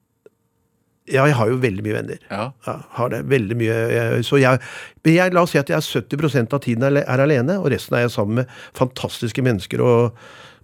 Ja, 1.10 1.26
jeg 1.26 1.34
har 1.36 1.49
jo 1.49 1.58
veldig 1.58 1.84
mye 1.84 1.95
venner. 1.97 2.20
Ja. 2.30 2.52
Ja, 2.68 2.76
har 2.97 3.10
det 3.10 3.24
veldig 3.28 3.56
mye. 3.58 3.80
Jeg- 3.91 4.24
Så 4.28 4.38
jeg, 4.39 4.60
men 5.04 5.14
jeg, 5.16 5.34
la 5.34 5.41
oss 5.41 5.52
si 5.52 5.58
at 5.58 5.68
jeg 5.68 5.78
er 5.78 5.82
70% 5.82 6.54
av 6.54 6.62
tiden 6.62 6.84
er, 6.84 7.02
er 7.04 7.20
alene, 7.26 7.58
og 7.60 7.72
resten 7.72 7.95
er 7.97 8.02
jeg 8.06 8.12
sammen 8.12 8.36
med 8.36 8.47
fantastiske 8.78 9.41
mennesker 9.41 9.82
og 9.82 10.14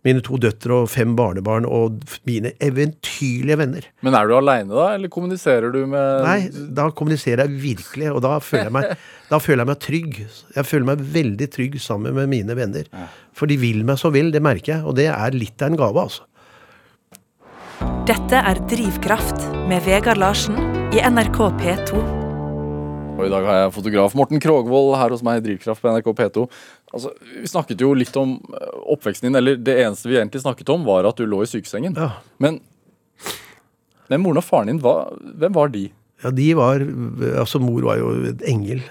mine 0.06 0.22
to 0.22 0.38
døtre 0.38 0.72
og 0.84 0.90
fem 0.90 1.16
barnebarn 1.18 1.66
og 1.66 1.98
mine 2.30 2.52
eventyrlige 2.62 3.58
venner. 3.58 3.82
Men 4.06 4.14
er 4.16 4.28
du 4.30 4.36
aleine, 4.38 4.70
da? 4.70 4.94
Eller 4.96 5.10
kommuniserer 5.10 5.72
du 5.74 5.82
med 5.90 6.24
Nei, 6.24 6.50
da 6.72 6.86
kommuniserer 6.92 7.44
jeg 7.44 7.58
virkelig, 7.60 8.14
og 8.14 8.22
da 8.24 8.38
føler 8.40 8.70
jeg 8.70 8.76
meg, 8.78 8.96
da 9.34 9.40
føler 9.40 9.66
jeg 9.66 9.72
meg 9.74 9.80
trygg. 9.84 10.22
Jeg 10.56 10.66
føler 10.70 10.86
meg 10.94 11.00
veldig 11.18 11.50
trygg 11.52 11.80
sammen 11.82 12.14
med 12.16 12.30
mine 12.30 12.56
venner. 12.56 12.86
For 13.34 13.48
de 13.50 13.58
vil 13.58 13.84
meg 13.84 13.98
så 13.98 14.14
vel, 14.14 14.32
det 14.32 14.42
merker 14.46 14.78
jeg, 14.78 14.86
og 14.86 14.96
det 14.96 15.10
er 15.12 15.32
litt 15.36 15.60
av 15.66 15.74
en 15.74 15.82
gave, 15.82 16.06
altså. 16.08 16.24
Dette 18.08 18.40
er 18.40 18.62
Drivkraft 18.70 19.47
med 19.68 19.84
Vegard 19.84 20.18
Larsen 20.18 20.56
i 20.96 21.02
NRK 21.04 21.38
P2. 21.60 22.00
Og 23.18 23.24
i 23.26 23.32
dag 23.32 23.44
har 23.50 23.58
jeg 23.58 23.74
fotograf 23.76 24.14
Morten 24.16 24.40
Krogvold 24.40 24.94
her 24.96 25.12
hos 25.12 25.24
meg 25.26 25.42
i 25.42 25.44
Drivkraft 25.44 25.84
på 25.84 25.92
NRK 25.92 26.08
P2. 26.16 26.46
Altså, 26.96 27.12
vi 27.34 27.50
snakket 27.52 27.84
jo 27.84 27.90
litt 27.98 28.16
om 28.20 28.38
eh, 28.38 28.78
oppveksten 28.94 29.28
din, 29.28 29.40
eller 29.40 29.58
det 29.60 29.76
eneste 29.84 30.08
vi 30.08 30.20
egentlig 30.22 30.44
snakket 30.46 30.72
om, 30.72 30.86
var 30.88 31.10
at 31.10 31.20
du 31.20 31.26
lå 31.28 31.42
i 31.44 31.50
sykesengen. 31.52 31.98
Ja. 32.00 32.14
Men, 32.40 32.62
men 34.08 34.24
moren 34.24 34.40
og 34.40 34.48
faren 34.48 34.72
din, 34.72 34.80
hva, 34.86 35.10
hvem 35.42 35.58
var 35.58 35.74
de? 35.74 35.90
Ja, 36.24 36.32
de 36.34 36.48
var 36.58 36.82
Altså, 37.44 37.60
mor 37.62 37.90
var 37.90 38.00
jo 38.00 38.14
en 38.32 38.46
engel. 38.48 38.86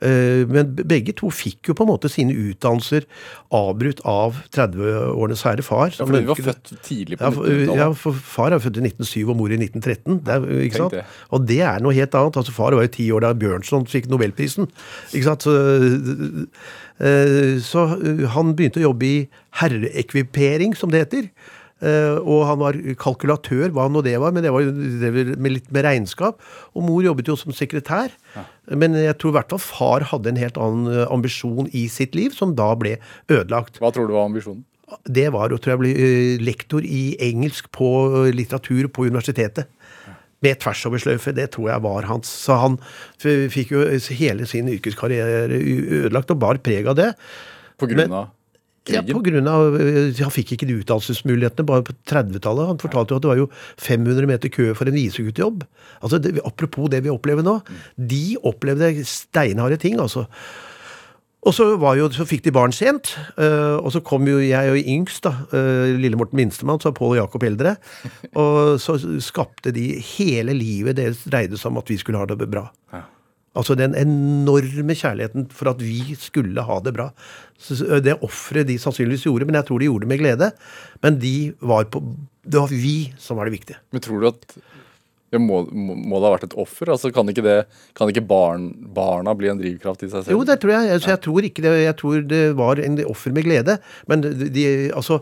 Eh, 0.00 0.46
Men 0.48 0.72
begge 0.74 1.12
to 1.16 1.28
fikk 1.34 1.68
jo 1.68 1.74
på 1.76 1.84
en 1.84 1.90
måte 1.90 2.08
sine 2.12 2.32
utdannelser 2.32 3.04
avbrutt 3.52 4.00
av 4.08 4.38
30-årenes 4.54 5.44
herre 5.44 5.64
far. 5.66 5.92
Ja, 5.92 6.06
for 6.06 6.16
de 6.16 6.22
var 6.30 6.40
født 6.40 6.72
tidlig 6.86 7.18
på 7.20 7.26
ja, 7.26 7.32
for, 7.36 7.44
1900-tallet. 7.50 7.82
ja, 7.82 7.88
for 8.04 8.22
far 8.32 8.56
er 8.56 8.62
født 8.64 8.80
i 8.80 8.86
1907 8.88 9.28
og 9.34 9.36
mor 9.42 9.52
i 9.52 9.60
1913. 9.60 10.20
Det 10.24 10.36
er, 10.36 10.48
ikke 10.66 10.80
sant? 10.80 10.96
det. 10.96 11.04
Og 11.36 11.46
det 11.50 11.60
er 11.68 11.84
noe 11.84 11.96
helt 11.96 12.16
annet. 12.16 12.40
Altså 12.40 12.56
Far 12.56 12.76
var 12.76 12.88
jo 12.88 12.94
ti 12.96 13.10
år 13.12 13.26
da 13.26 13.34
Bjørnson 13.36 13.88
fikk 13.90 14.08
nobelprisen. 14.12 14.70
Ikke 15.12 15.26
sant? 15.28 15.44
Så, 15.44 15.56
eh, 17.04 17.56
så 17.64 17.86
eh, 18.00 18.26
han 18.34 18.54
begynte 18.56 18.80
å 18.80 18.88
jobbe 18.88 19.08
i 19.08 19.16
herreekvipering, 19.60 20.76
som 20.78 20.92
det 20.92 21.04
heter. 21.04 21.32
Eh, 21.80 22.18
og 22.20 22.42
han 22.44 22.60
var 22.60 22.76
kalkulatør, 23.00 23.70
hva 23.72 23.86
nå 23.88 24.02
det 24.04 24.16
var, 24.20 24.34
men 24.36 24.44
det 24.44 24.52
var 24.52 24.66
jo 24.66 24.72
med 25.40 25.54
litt 25.54 25.70
med 25.72 25.86
regnskap. 25.86 26.40
Og 26.76 26.84
mor 26.84 27.04
jobbet 27.04 27.30
jo 27.30 27.38
som 27.40 27.54
sekretær. 27.56 28.12
Men 28.68 28.94
jeg 28.98 29.16
tror 29.18 29.32
i 29.32 29.38
hvert 29.38 29.54
fall 29.54 29.62
far 29.64 30.08
hadde 30.12 30.32
en 30.32 30.40
helt 30.40 30.60
annen 30.60 30.90
eh, 30.92 31.06
ambisjon 31.12 31.70
i 31.72 31.86
sitt 31.92 32.18
liv, 32.18 32.36
som 32.36 32.52
da 32.58 32.72
ble 32.78 32.98
ødelagt 33.32 33.80
Hva 33.80 33.92
tror 33.94 34.10
du 34.10 34.16
var 34.18 34.28
ambisjonen? 34.30 34.66
det 35.06 35.28
var 35.30 35.52
å 35.54 35.58
tror 35.62 35.76
jeg 35.76 35.80
bli 35.84 35.90
eh, 35.94 36.40
lektor 36.42 36.82
i 36.82 37.14
engelsk 37.22 37.68
på 37.70 37.86
litteratur 38.34 38.88
på 38.90 39.06
universitetet. 39.06 39.70
Med 40.42 40.56
tversoversløyfe. 40.62 41.34
Det 41.36 41.50
tror 41.54 41.68
jeg 41.68 41.84
var 41.84 42.06
hans. 42.08 42.28
Så 42.46 42.56
han 42.56 42.78
fikk 43.20 43.74
jo 43.74 43.84
hele 44.16 44.46
sin 44.48 44.70
yrkeskarriere 44.72 45.58
ødelagt 46.00 46.32
og 46.32 46.40
bar 46.40 46.58
preg 46.64 46.88
av 46.88 46.96
det. 46.96 47.10
På 47.78 47.86
grunn 47.86 48.08
Men- 48.08 48.30
Ja, 48.88 49.02
på 49.04 49.20
grunn 49.20 49.48
av, 49.48 49.76
eh, 49.76 50.16
Han 50.22 50.32
fikk 50.32 50.54
ikke 50.54 50.66
de 50.66 50.78
utdannelsesmulighetene 50.80 51.66
bare 51.68 51.84
på 51.84 51.92
30-tallet. 52.08 52.66
Han 52.66 52.80
fortalte 52.80 53.12
jo 53.12 53.20
at 53.20 53.22
det 53.22 53.30
var 53.30 53.42
jo 53.42 53.50
500 53.76 54.26
meter 54.26 54.48
kø 54.48 54.72
for 54.74 54.88
en 54.88 54.96
viseguttjobb. 54.96 55.66
Altså, 56.02 56.18
det, 56.18 56.40
apropos 56.44 56.88
det 56.88 57.04
vi 57.04 57.12
opplever 57.12 57.44
nå. 57.44 57.60
De 57.96 58.36
opplevde 58.42 59.04
steinharde 59.04 59.76
ting, 59.76 60.00
altså. 60.00 60.26
Og 61.40 61.54
så, 61.56 61.76
var 61.80 61.96
jo, 61.96 62.08
så 62.12 62.26
fikk 62.28 62.42
de 62.44 62.52
barn 62.52 62.72
sent, 62.72 63.14
eh, 63.40 63.76
og 63.80 63.88
så 63.94 64.02
kom 64.04 64.26
jo 64.28 64.42
jeg 64.42 64.68
jo 64.68 64.82
yngst, 64.92 65.24
da. 65.24 65.32
Uh, 65.54 65.96
Lille 65.96 66.18
Morten 66.20 66.36
minstemann, 66.36 66.80
så 66.82 66.92
Pål 66.92 67.14
og 67.14 67.20
Jakob 67.22 67.46
eldre. 67.48 67.76
Og 68.36 68.76
så 68.80 68.98
skapte 69.24 69.72
de 69.72 69.86
hele 70.16 70.52
livet 70.52 70.98
deres 71.00 71.24
dreide 71.24 71.56
seg 71.56 71.72
om 71.72 71.80
at 71.80 71.88
vi 71.88 71.96
skulle 72.00 72.20
ha 72.20 72.28
det 72.28 72.44
bra. 72.44 72.66
Ja. 72.92 73.06
Altså 73.58 73.74
den 73.74 73.96
enorme 73.98 74.94
kjærligheten 74.94 75.48
for 75.50 75.72
at 75.72 75.80
vi 75.82 76.14
skulle 76.18 76.62
ha 76.62 76.76
det 76.84 76.92
bra. 76.94 77.08
Det 78.04 78.14
offeret 78.22 78.68
de 78.68 78.78
sannsynligvis 78.78 79.26
gjorde, 79.26 79.48
men 79.48 79.58
jeg 79.58 79.66
tror 79.66 79.82
de 79.82 79.88
gjorde 79.88 80.06
det 80.06 80.12
med 80.12 80.20
glede. 80.22 80.50
Men 81.02 81.18
de 81.22 81.34
var 81.60 81.88
på 81.90 82.02
Det 82.40 82.56
var 82.56 82.70
vi 82.72 83.12
som 83.20 83.36
var 83.36 83.44
det 83.44 83.58
viktige. 83.58 83.76
Men 83.92 84.00
tror 84.00 84.20
du 84.20 84.28
at 84.30 84.54
må, 85.38 85.60
må, 85.70 85.94
må 85.94 86.18
det 86.18 86.26
ha 86.26 86.32
vært 86.34 86.46
et 86.48 86.56
offer? 86.58 86.90
Altså, 86.90 87.12
kan 87.14 87.28
ikke, 87.30 87.44
det, 87.46 87.56
kan 87.94 88.10
ikke 88.10 88.24
barn, 88.26 88.70
barna 88.96 89.34
bli 89.38 89.50
en 89.52 89.60
drivkraft 89.60 90.02
i 90.02 90.08
seg 90.10 90.24
selv? 90.24 90.34
Jo, 90.34 90.42
det 90.48 90.56
tror 90.62 90.74
jeg. 90.74 90.90
Altså, 90.96 91.12
jeg 91.12 91.22
tror 91.26 91.46
ikke 91.46 91.64
det. 91.66 91.74
Jeg 91.84 91.96
tror 92.00 92.24
det 92.32 92.42
var 92.58 92.82
en 92.82 92.98
offer 93.06 93.36
med 93.36 93.46
glede. 93.46 93.76
Men 94.10 94.24
de, 94.26 94.64
altså, 94.90 95.20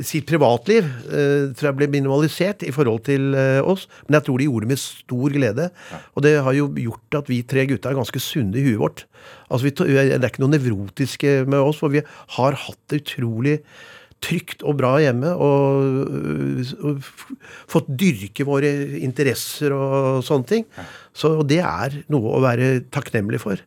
sitt 0.00 0.24
privatliv 0.30 0.88
eh, 0.88 1.50
tror 1.52 1.70
jeg 1.70 1.78
ble 1.82 1.90
minimalisert 1.92 2.64
i 2.64 2.72
forhold 2.72 3.04
til 3.10 3.36
eh, 3.36 3.60
oss. 3.60 3.84
Men 4.06 4.20
jeg 4.20 4.28
tror 4.30 4.40
de 4.40 4.48
gjorde 4.48 4.64
det 4.64 4.72
med 4.72 4.82
stor 4.86 5.36
glede. 5.36 5.70
Og 6.14 6.24
det 6.24 6.34
har 6.48 6.56
jo 6.56 6.72
gjort 6.88 7.20
at 7.20 7.30
vi 7.32 7.42
tre 7.44 7.68
gutta 7.68 7.92
er 7.92 8.00
ganske 8.00 8.24
sunne 8.24 8.56
i 8.56 8.64
huet 8.70 8.80
vårt. 8.80 9.06
Altså, 9.50 9.66
vi, 9.68 9.76
det 9.76 10.16
er 10.16 10.30
ikke 10.30 10.46
noe 10.46 10.56
nevrotiske 10.56 11.40
med 11.50 11.60
oss, 11.60 11.82
for 11.82 11.92
vi 11.92 12.04
har 12.38 12.60
hatt 12.64 12.80
det 12.88 13.04
utrolig 13.04 13.60
trygt 14.20 14.64
og 14.66 14.76
bra 14.80 14.94
hjemme, 15.00 15.32
og, 15.32 16.74
og 16.84 17.04
fått 17.70 17.88
dyrke 18.00 18.44
våre 18.48 18.70
interesser 19.00 19.72
og 19.74 20.20
sånne 20.26 20.50
ting. 20.50 20.66
Så 21.16 21.32
det 21.48 21.60
er 21.64 21.96
noe 22.12 22.36
å 22.36 22.42
være 22.44 22.72
takknemlig 22.92 23.40
for. 23.42 23.62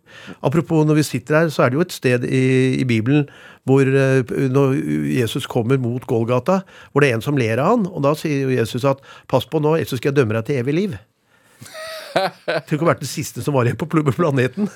Apropos 0.46 0.86
når 0.88 1.02
vi 1.02 1.08
sitter 1.08 1.42
her, 1.42 1.54
så 1.54 1.66
er 1.66 1.74
det 1.74 1.80
jo 1.80 1.88
et 1.88 1.96
sted 1.96 2.28
i, 2.30 2.44
i 2.80 2.88
Bibelen 2.90 3.26
hvor 3.68 3.88
øh, 3.88 4.34
når 4.52 4.76
Jesus 5.08 5.48
kommer 5.48 5.80
mot 5.80 6.04
Golgata, 6.08 6.62
hvor 6.92 7.04
det 7.04 7.12
er 7.12 7.18
en 7.18 7.24
som 7.24 7.40
ler 7.40 7.62
av 7.64 7.78
han, 7.78 7.88
og 7.88 8.04
da 8.04 8.12
sier 8.20 8.52
Jesus 8.52 8.84
at 8.88 9.00
pass 9.32 9.48
på 9.48 9.62
nå, 9.64 9.78
ellers 9.78 9.96
skal 9.96 10.12
jeg 10.12 10.20
dømme 10.20 10.36
deg 10.36 10.50
til 10.50 10.60
evig 10.60 10.76
liv. 10.76 10.98
Tenk 12.70 12.82
å 12.84 12.88
være 12.90 13.02
den 13.02 13.10
siste 13.10 13.42
som 13.46 13.56
var 13.58 13.66
igjen 13.70 13.80
på 13.82 13.88
pl- 13.90 14.06
planeten. 14.16 14.70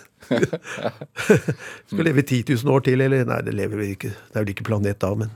Skal 1.88 2.03
leve 2.07 2.23
10 2.25 2.43
000 2.63 2.73
år 2.73 2.83
til, 2.88 3.01
eller 3.05 3.25
Nei, 3.27 3.39
det 3.45 3.53
lever 3.55 3.81
vi 3.81 3.89
ikke. 3.95 4.11
Det 4.13 4.35
er 4.39 4.45
vel 4.45 4.53
ikke 4.55 4.65
planet 4.67 4.99
da, 5.03 5.11
men 5.19 5.31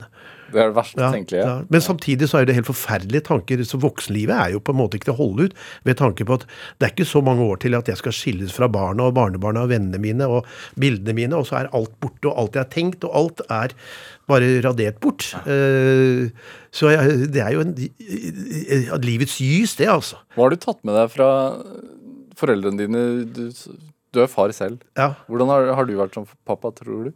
Det 0.52 0.60
er 0.60 0.68
det 0.72 0.76
verste 0.76 1.00
ja, 1.00 1.10
tenkelige. 1.14 1.44
ja. 1.46 1.54
Men 1.72 1.84
samtidig 1.84 2.28
så 2.28 2.40
er 2.42 2.48
det 2.48 2.56
helt 2.58 2.68
forferdelige 2.68 3.24
tanker. 3.30 3.62
Så 3.68 3.80
voksenlivet 3.82 4.34
er 4.36 4.54
jo 4.56 4.60
på 4.64 4.74
en 4.74 4.80
måte 4.82 4.98
ikke 4.98 5.08
til 5.10 5.14
å 5.16 5.20
holde 5.22 5.48
ut 5.48 5.56
ved 5.88 6.00
tanke 6.02 6.26
på 6.28 6.36
at 6.40 6.46
det 6.78 6.88
er 6.88 6.94
ikke 6.96 7.08
så 7.08 7.22
mange 7.24 7.46
år 7.46 7.62
til 7.64 7.78
at 7.78 7.88
jeg 7.92 8.00
skal 8.02 8.16
skilles 8.16 8.52
fra 8.56 8.68
barna 8.72 9.08
og 9.08 9.16
barnebarna 9.18 9.64
og 9.66 9.72
vennene 9.72 10.00
mine 10.02 10.28
og 10.28 10.48
bildene 10.80 11.16
mine, 11.16 11.38
og 11.38 11.48
så 11.48 11.62
er 11.62 11.70
alt 11.76 11.94
borte, 12.02 12.28
og 12.28 12.36
alt 12.44 12.58
jeg 12.58 12.66
har 12.66 12.74
tenkt, 12.74 13.06
og 13.08 13.16
alt 13.22 13.44
er 13.48 13.76
bare 14.32 14.50
radert 14.64 14.98
bort. 15.02 15.28
Eh, 15.46 16.28
så 16.72 16.92
jeg, 16.94 17.30
det 17.34 17.42
er 17.44 17.54
jo 17.56 17.64
en, 17.64 17.72
eh, 17.78 18.92
livets 19.04 19.38
gys, 19.38 19.76
det, 19.80 19.88
altså. 19.92 20.20
Hva 20.36 20.46
har 20.46 20.54
du 20.54 20.62
tatt 20.62 20.80
med 20.88 20.96
deg 20.98 21.12
fra 21.12 21.30
foreldrene 22.40 22.80
dine? 22.86 23.02
Du, 23.28 23.44
du 24.12 24.22
er 24.24 24.30
far 24.30 24.52
selv. 24.56 24.80
Ja. 24.98 25.12
Hvordan 25.28 25.52
har, 25.52 25.74
har 25.78 25.88
du 25.88 25.94
vært 25.98 26.16
som 26.16 26.26
pappa, 26.48 26.72
tror 26.76 27.10
du? 27.10 27.12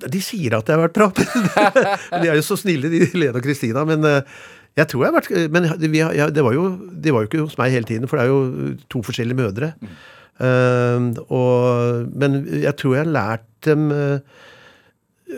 De 0.00 0.22
sier 0.24 0.54
at 0.56 0.68
jeg 0.68 0.78
har 0.78 0.86
vært 0.86 0.96
bra. 0.96 1.10
De 2.22 2.30
er 2.30 2.38
jo 2.38 2.46
så 2.46 2.56
snille, 2.58 2.88
de 2.92 3.04
Lene 3.12 3.36
og 3.36 3.44
Kristina. 3.44 3.84
Men 3.88 4.06
eh, 4.08 4.38
jeg 4.78 4.88
tror 4.90 5.04
jeg 5.04 5.10
har 5.10 5.18
vært 5.18 5.52
Men 5.52 5.66
vi 5.82 6.00
ja, 6.00 6.30
det, 6.30 6.44
var 6.46 6.54
jo, 6.56 6.70
det 6.78 7.12
var 7.12 7.24
jo 7.24 7.30
ikke 7.30 7.44
hos 7.44 7.58
meg 7.60 7.74
hele 7.74 7.88
tiden, 7.88 8.08
for 8.08 8.16
det 8.16 8.26
er 8.26 8.32
jo 8.32 8.78
to 8.92 9.02
forskjellige 9.06 9.40
mødre. 9.40 9.72
Eh, 10.40 11.10
og, 11.28 12.08
men 12.16 12.40
jeg 12.62 12.74
tror 12.80 12.96
jeg 12.96 13.04
har 13.04 13.14
lært 13.18 13.46
dem 13.66 13.90
eh, 13.92 14.46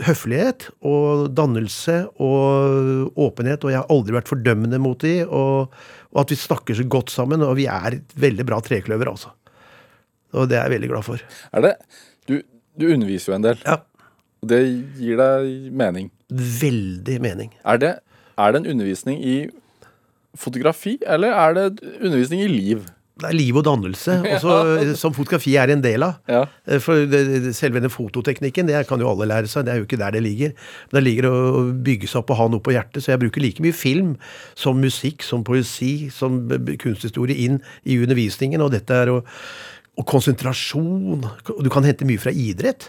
høflighet 0.06 0.68
og 0.88 1.28
dannelse 1.36 1.98
og 2.22 3.12
åpenhet, 3.20 3.64
og 3.64 3.72
jeg 3.72 3.80
har 3.82 3.92
aldri 3.92 4.16
vært 4.16 4.30
fordømmende 4.30 4.80
mot 4.82 4.98
de, 5.04 5.20
og, 5.26 5.74
og 6.12 6.22
at 6.24 6.32
vi 6.32 6.38
snakker 6.40 6.78
så 6.78 6.86
godt 6.88 7.12
sammen, 7.12 7.44
og 7.44 7.56
vi 7.60 7.68
er 7.70 7.98
et 7.98 8.16
veldig 8.24 8.46
bra 8.48 8.60
trekløver, 8.64 9.10
altså. 9.12 9.34
Og 10.32 10.48
det 10.48 10.56
er 10.56 10.66
jeg 10.66 10.76
veldig 10.78 10.90
glad 10.94 11.04
for. 11.04 11.24
Er 11.52 11.66
det 11.66 11.74
Du, 12.28 12.38
du 12.80 12.86
underviser 12.88 13.32
jo 13.32 13.36
en 13.36 13.44
del. 13.44 13.58
Ja. 13.66 13.80
og 14.40 14.48
Det 14.48 14.62
gir 14.96 15.18
deg 15.20 15.72
mening. 15.82 16.08
Veldig 16.32 17.18
mening. 17.20 17.52
Er 17.68 17.82
det, 17.82 17.92
er 18.38 18.52
det 18.54 18.62
en 18.62 18.70
undervisning 18.72 19.20
i 19.20 19.36
fotografi, 20.38 20.96
eller 21.04 21.34
er 21.36 21.58
det 21.58 21.66
undervisning 22.00 22.40
i 22.46 22.48
liv? 22.48 22.86
Det 23.22 23.28
er 23.30 23.36
liv 23.38 23.56
og 23.60 23.64
dannelse, 23.68 24.16
også, 24.34 24.96
som 24.98 25.14
fotografi 25.16 25.54
er 25.62 25.70
en 25.74 25.82
del 25.84 26.02
av. 26.06 26.16
Ja. 26.28 26.42
Eh, 26.66 26.80
For 26.82 27.06
det, 27.06 27.52
selve 27.56 27.80
den 27.84 27.92
fototeknikken 27.94 28.66
det 28.68 28.80
kan 28.90 29.00
jo 29.02 29.08
alle 29.12 29.28
lære 29.30 29.48
seg, 29.50 29.64
det 29.68 29.74
er 29.76 29.80
jo 29.82 29.86
ikke 29.88 30.00
der 30.02 30.16
det 30.18 30.22
ligger. 30.26 30.52
Men 30.90 30.98
det 31.00 31.04
ligger 31.08 31.28
å 31.30 31.42
bygge 31.86 32.10
seg 32.10 32.20
opp 32.24 32.34
og 32.34 32.40
ha 32.42 32.48
noe 32.52 32.64
på 32.66 32.74
hjertet. 32.74 33.00
Så 33.06 33.14
jeg 33.14 33.22
bruker 33.22 33.44
like 33.46 33.62
mye 33.64 33.76
film 33.76 34.16
som 34.58 34.82
musikk, 34.82 35.22
som 35.26 35.44
poesi, 35.46 36.08
som 36.12 36.42
kunsthistorie 36.82 37.38
inn 37.46 37.60
i 37.86 37.96
undervisningen. 38.02 38.60
Og 38.66 38.74
dette 38.76 39.02
er 39.04 39.14
å 39.16 39.22
Og 40.00 40.06
konsentrasjon. 40.08 41.20
Du 41.60 41.68
kan 41.68 41.84
hente 41.84 42.06
mye 42.08 42.20
fra 42.20 42.32
idrett. 42.32 42.86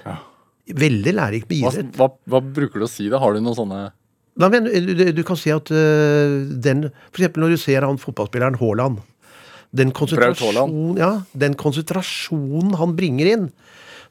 Veldig 0.72 1.12
lærerikt 1.18 1.50
med 1.52 1.58
idrett. 1.60 1.90
hva, 2.00 2.08
hva 2.32 2.40
bruker 2.40 2.80
du 2.80 2.86
å 2.88 2.90
si 2.90 3.10
da? 3.12 3.20
Har 3.20 3.34
du 3.36 3.42
noen 3.44 3.58
sånne 3.58 3.82
Nei, 4.40 4.48
men 4.50 4.64
du, 4.66 4.94
du- 4.98 5.12
du 5.14 5.20
kan 5.28 5.38
si 5.38 5.52
at 5.54 5.68
øh, 5.70 6.40
den 6.64 6.88
eksempel 7.12 7.44
når 7.44 7.52
du 7.54 7.58
ser 7.62 7.86
han 7.86 8.00
fotballspilleren 8.02 8.56
Haaland. 8.58 9.04
Den 9.74 9.90
konsentrasjonen, 9.98 10.98
ja, 11.02 11.24
den 11.34 11.56
konsentrasjonen 11.58 12.76
han 12.78 12.94
bringer 12.98 13.26
inn, 13.26 13.48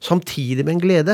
samtidig 0.03 0.65
med 0.65 0.73
en 0.73 0.81
glede. 0.83 1.13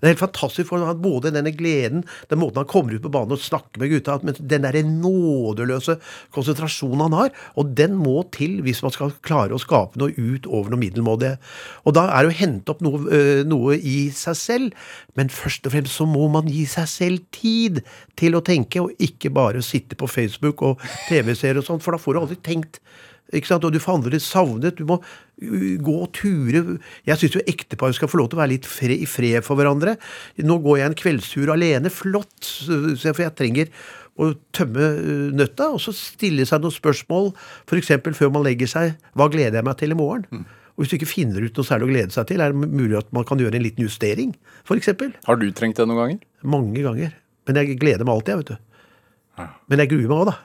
Det 0.00 0.06
er 0.08 0.14
helt 0.14 0.22
fantastisk, 0.22 0.70
for 0.70 0.80
han 0.80 1.02
både 1.04 1.28
denne 1.34 1.52
gleden, 1.52 2.04
den 2.30 2.40
måten 2.40 2.62
han 2.62 2.68
kommer 2.68 2.94
ut 2.96 3.02
på 3.04 3.10
banen 3.12 3.34
og 3.36 3.40
snakker 3.40 3.80
med 3.82 3.90
gutta, 3.92 4.14
men 4.24 4.36
den 4.40 4.64
der 4.64 4.78
nådeløse 4.80 5.98
konsentrasjonen 6.32 7.02
han 7.04 7.16
har, 7.18 7.30
og 7.60 7.74
den 7.76 7.98
må 8.00 8.22
til 8.32 8.62
hvis 8.64 8.80
man 8.84 8.94
skal 8.94 9.12
klare 9.20 9.52
å 9.52 9.60
skape 9.60 10.00
noe 10.00 10.16
ut 10.16 10.48
over 10.48 10.72
noe 10.72 10.80
middelmådige. 10.80 11.36
Og 11.84 11.96
da 11.98 12.06
er 12.14 12.24
det 12.24 12.32
å 12.32 12.38
hente 12.40 12.72
opp 12.72 12.80
noe, 12.84 13.20
noe 13.44 13.76
i 13.76 14.08
seg 14.16 14.38
selv, 14.40 14.88
men 15.16 15.28
først 15.28 15.68
og 15.68 15.76
fremst 15.76 16.00
så 16.00 16.08
må 16.08 16.30
man 16.32 16.48
gi 16.48 16.64
seg 16.64 16.88
selv 16.88 17.28
tid 17.36 17.82
til 18.16 18.40
å 18.40 18.44
tenke, 18.44 18.80
og 18.80 18.96
ikke 18.96 19.32
bare 19.36 19.60
sitte 19.60 19.96
på 20.00 20.08
Facebook 20.08 20.64
og 20.64 20.80
TV-serier 21.10 21.60
og 21.60 21.68
sånt, 21.68 21.84
for 21.84 21.92
da 21.92 22.00
får 22.00 22.16
du 22.16 22.22
aldri 22.24 22.40
tenkt. 22.40 22.80
Ikke 23.34 23.50
sant? 23.50 23.64
Og 23.66 23.74
du 23.74 23.80
får 23.82 23.98
andre 23.98 24.20
savnet. 24.22 24.78
Du 24.78 24.86
må 24.88 25.00
gå 25.36 25.94
og 25.98 26.10
ture. 26.16 26.62
Jeg 27.08 27.20
syns 27.20 27.38
jo 27.38 27.44
ektepar 27.50 27.94
skal 27.96 28.10
få 28.10 28.20
lov 28.20 28.30
til 28.30 28.38
å 28.38 28.42
være 28.44 28.54
litt 28.54 28.68
fre, 28.70 28.94
i 28.94 29.08
fred 29.10 29.44
for 29.46 29.58
hverandre. 29.58 29.96
Nå 30.46 30.58
går 30.64 30.80
jeg 30.80 30.90
en 30.90 30.98
kveldstur 31.02 31.54
alene. 31.54 31.92
Flott. 31.92 32.52
For 33.02 33.24
jeg 33.24 33.34
trenger 33.38 33.72
å 34.16 34.30
tømme 34.56 34.92
uh, 34.96 35.26
nøtta, 35.36 35.72
og 35.74 35.82
så 35.82 35.92
stille 35.92 36.46
seg 36.48 36.62
noen 36.64 36.72
spørsmål, 36.72 37.34
f.eks. 37.68 37.92
før 38.16 38.32
man 38.32 38.46
legger 38.46 38.70
seg. 38.70 38.94
Hva 39.18 39.28
gleder 39.32 39.60
jeg 39.60 39.68
meg 39.68 39.76
til 39.80 39.92
i 39.92 39.98
morgen? 39.98 40.46
Og 40.76 40.84
Hvis 40.84 40.92
du 40.92 40.96
ikke 40.98 41.08
finner 41.08 41.44
ut 41.44 41.56
noe 41.56 41.68
særlig 41.68 41.88
å 41.88 41.92
glede 41.92 42.14
seg 42.14 42.28
til, 42.30 42.40
er 42.44 42.52
det 42.52 42.68
mulig 42.68 42.98
at 42.98 43.12
man 43.16 43.26
kan 43.28 43.40
gjøre 43.40 43.58
en 43.58 43.64
liten 43.64 43.84
justering, 43.84 44.34
f.eks. 44.64 44.92
Har 45.26 45.40
du 45.40 45.46
trengt 45.56 45.80
det 45.80 45.88
noen 45.88 46.02
ganger? 46.02 46.24
Mange 46.56 46.84
ganger. 46.84 47.14
Men 47.48 47.60
jeg 47.60 47.78
gleder 47.80 48.08
meg 48.08 48.16
alltid, 48.16 48.32
jeg, 48.32 48.42
vet 48.42 48.54
du. 48.54 49.52
Men 49.70 49.82
jeg 49.82 49.92
gruer 49.92 50.08
meg 50.10 50.20
òg, 50.20 50.30
da. 50.30 50.36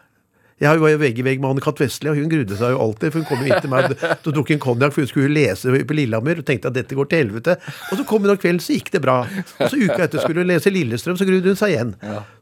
Jeg 0.62 0.78
var 0.82 0.91
jo 0.93 0.97
vegg 1.01 1.18
i 1.18 1.24
vegg 1.26 1.39
med 1.41 1.49
Anne-Kat. 1.55 1.80
Vestli, 1.82 2.09
og 2.12 2.20
hun 2.20 2.30
grudde 2.30 2.57
seg 2.59 2.74
jo 2.76 2.80
alltid. 2.84 3.09
For 3.16 3.20
hun 3.24 3.28
kom 3.32 3.39
jo 3.41 3.49
inn 3.49 3.64
til 3.64 3.72
meg 3.74 3.95
og 4.28 4.34
tok 4.36 4.51
en 4.53 4.62
konjakk, 4.62 4.93
for 4.93 5.01
hun 5.01 5.09
skulle 5.09 5.32
lese 5.34 5.74
på 5.89 5.97
Lillehammer 5.97 6.41
og 6.43 6.45
tenkte 6.45 6.70
at 6.70 6.76
dette 6.78 6.97
går 6.99 7.09
til 7.09 7.24
helvete. 7.24 7.55
Og 7.89 7.97
så 7.97 8.05
kom 8.12 8.22
hun 8.28 8.34
om 8.36 8.39
kvelden, 8.41 8.62
så 8.62 8.76
gikk 8.78 8.91
det 8.93 9.01
bra. 9.01 9.16
Og 9.26 9.66
så 9.74 9.80
uka 9.82 10.03
etter 10.05 10.22
skulle 10.22 10.43
hun 10.45 10.51
lese 10.51 10.70
Lillestrøm, 10.74 11.18
så 11.18 11.26
grudde 11.30 11.49
hun 11.55 11.57
seg 11.59 11.74
igjen. 11.74 11.95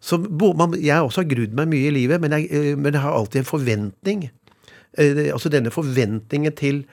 Så 0.04 0.20
bo- 0.20 0.52
man, 0.60 0.76
jeg 0.84 1.00
også 1.00 1.24
har 1.24 1.30
grudd 1.32 1.56
meg 1.62 1.72
mye 1.72 1.88
i 1.88 1.96
livet, 1.96 2.20
men 2.24 2.36
jeg, 2.36 2.50
eh, 2.52 2.74
men 2.76 2.92
jeg 2.98 3.06
har 3.06 3.16
alltid 3.16 3.46
en 3.46 3.50
forventning. 3.54 4.28
Eh, 5.00 5.30
Altså 5.32 5.48
denne 5.54 5.72
forventningen 5.72 6.56
til 6.60 6.84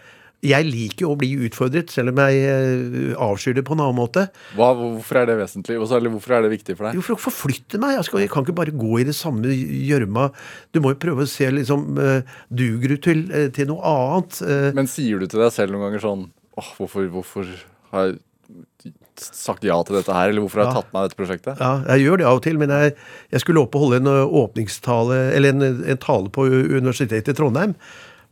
Jeg 0.44 0.66
liker 0.68 1.06
jo 1.06 1.14
å 1.14 1.16
bli 1.18 1.30
utfordret, 1.46 1.88
selv 1.90 2.12
om 2.12 2.18
jeg 2.20 2.42
eh, 2.44 3.14
avskyr 3.24 3.54
det 3.56 3.62
på 3.66 3.72
en 3.72 3.80
annen 3.80 3.96
måte. 3.96 4.26
Hva, 4.54 4.68
hvorfor 4.76 5.22
er 5.22 5.30
det 5.30 5.38
vesentlig? 5.40 5.78
Eller 5.80 6.12
hvorfor 6.12 6.36
er 6.36 6.44
det 6.44 6.50
viktig 6.52 6.76
for 6.76 6.86
deg? 6.86 6.98
Jo, 6.98 7.04
for 7.06 7.16
å 7.16 7.22
forflytte 7.24 7.80
meg. 7.82 7.94
Jeg, 7.96 8.04
skal, 8.10 8.20
jeg 8.20 8.30
kan 8.34 8.44
ikke 8.44 8.54
bare 8.60 8.74
gå 8.76 9.00
i 9.00 9.06
det 9.08 9.14
samme 9.16 9.48
gjørma. 9.56 10.28
Du 10.76 10.82
må 10.84 10.92
jo 10.92 10.98
prøve 11.02 11.24
å 11.24 11.30
se 11.30 11.48
liksom 11.50 11.96
uh, 11.98 12.20
Duger 12.52 12.92
du 12.94 12.96
til, 13.08 13.24
eh, 13.32 13.48
til 13.56 13.70
noe 13.72 13.80
annet? 13.90 14.38
Eh, 14.44 14.68
Men 14.76 14.90
sier 14.92 15.18
du 15.18 15.26
til 15.26 15.40
deg 15.42 15.54
selv 15.56 15.72
noen 15.74 15.88
ganger 15.88 16.04
sånn 16.04 16.26
Åh, 16.60 16.68
hvorfor, 16.78 17.08
hvorfor 17.12 17.48
har 17.94 18.10
jeg 18.12 18.92
sagt 19.16 19.64
ja 19.66 19.76
til 19.88 19.96
dette 19.98 20.12
her? 20.14 20.30
Eller 20.30 20.44
hvorfor 20.44 20.60
har 20.62 20.68
jeg 20.68 20.76
Ja. 20.76 20.82
tatt 20.82 20.92
meg 20.94 21.08
dette 21.08 21.18
prosjektet? 21.18 21.60
ja, 21.60 21.72
jeg 21.96 22.04
gjør 22.06 22.20
det 22.20 22.26
av 22.28 22.38
og 22.38 22.44
til, 22.44 22.60
men 22.60 22.72
jeg, 22.72 22.94
jeg 23.32 23.42
skulle 23.42 23.64
opp 23.64 23.74
og 23.76 23.86
holde 23.86 24.02
en 24.04 24.12
åpningstale, 24.40 25.18
eller 25.36 25.56
en, 25.56 25.66
en 25.96 26.00
tale 26.00 26.32
på 26.32 26.46
Universitetet 26.46 27.32
i 27.32 27.36
Trondheim. 27.36 27.74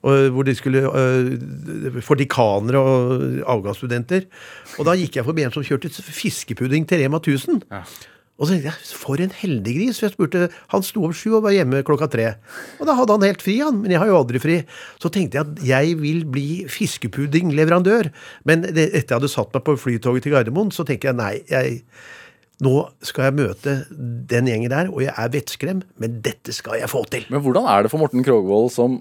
Hvor 0.04 0.44
de 0.44 0.52
skulle 0.54 0.82
ø, 0.84 2.00
For 2.04 2.18
dekanere 2.20 2.80
og 2.80 3.22
avgangsstudenter. 3.56 4.26
Og 4.78 4.88
da 4.88 4.96
gikk 5.00 5.16
jeg 5.16 5.24
forbi 5.24 5.46
en 5.46 5.54
som 5.54 5.64
kjørte 5.64 5.88
fiskepudding 5.92 6.84
til 6.90 7.00
Rema 7.00 7.22
1000. 7.22 7.62
Og 8.34 8.48
så 8.48 8.56
tenkte 8.56 8.66
jeg, 8.72 8.96
for 8.98 9.20
en 9.22 9.30
heldig 9.30 9.74
gris. 9.76 10.00
For 10.00 10.08
jeg 10.08 10.14
spurte, 10.16 10.48
Han 10.72 10.82
sto 10.82 11.04
opp 11.06 11.14
sju 11.14 11.36
og 11.36 11.44
var 11.46 11.54
hjemme 11.54 11.84
klokka 11.86 12.08
tre. 12.10 12.32
Og 12.82 12.88
da 12.88 12.96
hadde 12.98 13.14
han 13.14 13.26
helt 13.28 13.44
fri, 13.46 13.60
han. 13.62 13.78
Men 13.84 13.94
jeg 13.94 14.02
har 14.02 14.10
jo 14.10 14.18
aldri 14.18 14.40
fri. 14.42 14.56
Så 14.98 15.10
tenkte 15.14 15.38
jeg 15.38 15.46
at 15.46 15.62
jeg 15.68 15.94
vil 16.02 16.24
bli 16.26 16.48
fiskepuddingleverandør. 16.68 18.10
Men 18.44 18.66
det, 18.66 18.90
etter 18.90 19.14
jeg 19.14 19.20
hadde 19.20 19.32
satt 19.32 19.54
meg 19.54 19.64
på 19.68 19.76
flytoget 19.78 20.26
til 20.26 20.34
Gardermoen, 20.34 20.74
så 20.74 20.86
tenker 20.88 21.12
jeg 21.12 21.20
nei. 21.20 21.32
jeg 21.50 21.80
nå 22.62 22.74
skal 23.02 23.28
jeg 23.28 23.34
møte 23.34 23.72
den 24.30 24.46
gjengen 24.46 24.70
der, 24.70 24.90
og 24.92 25.02
jeg 25.02 25.10
er 25.18 25.32
vettskrem, 25.32 25.80
men 26.00 26.20
dette 26.22 26.54
skal 26.54 26.78
jeg 26.78 26.90
få 26.90 27.02
til. 27.10 27.26
Men 27.32 27.42
hvordan 27.42 27.66
er 27.66 27.82
det 27.84 27.90
for 27.90 28.02
Morten 28.02 28.22
Krogvold 28.24 28.70
som 28.74 29.00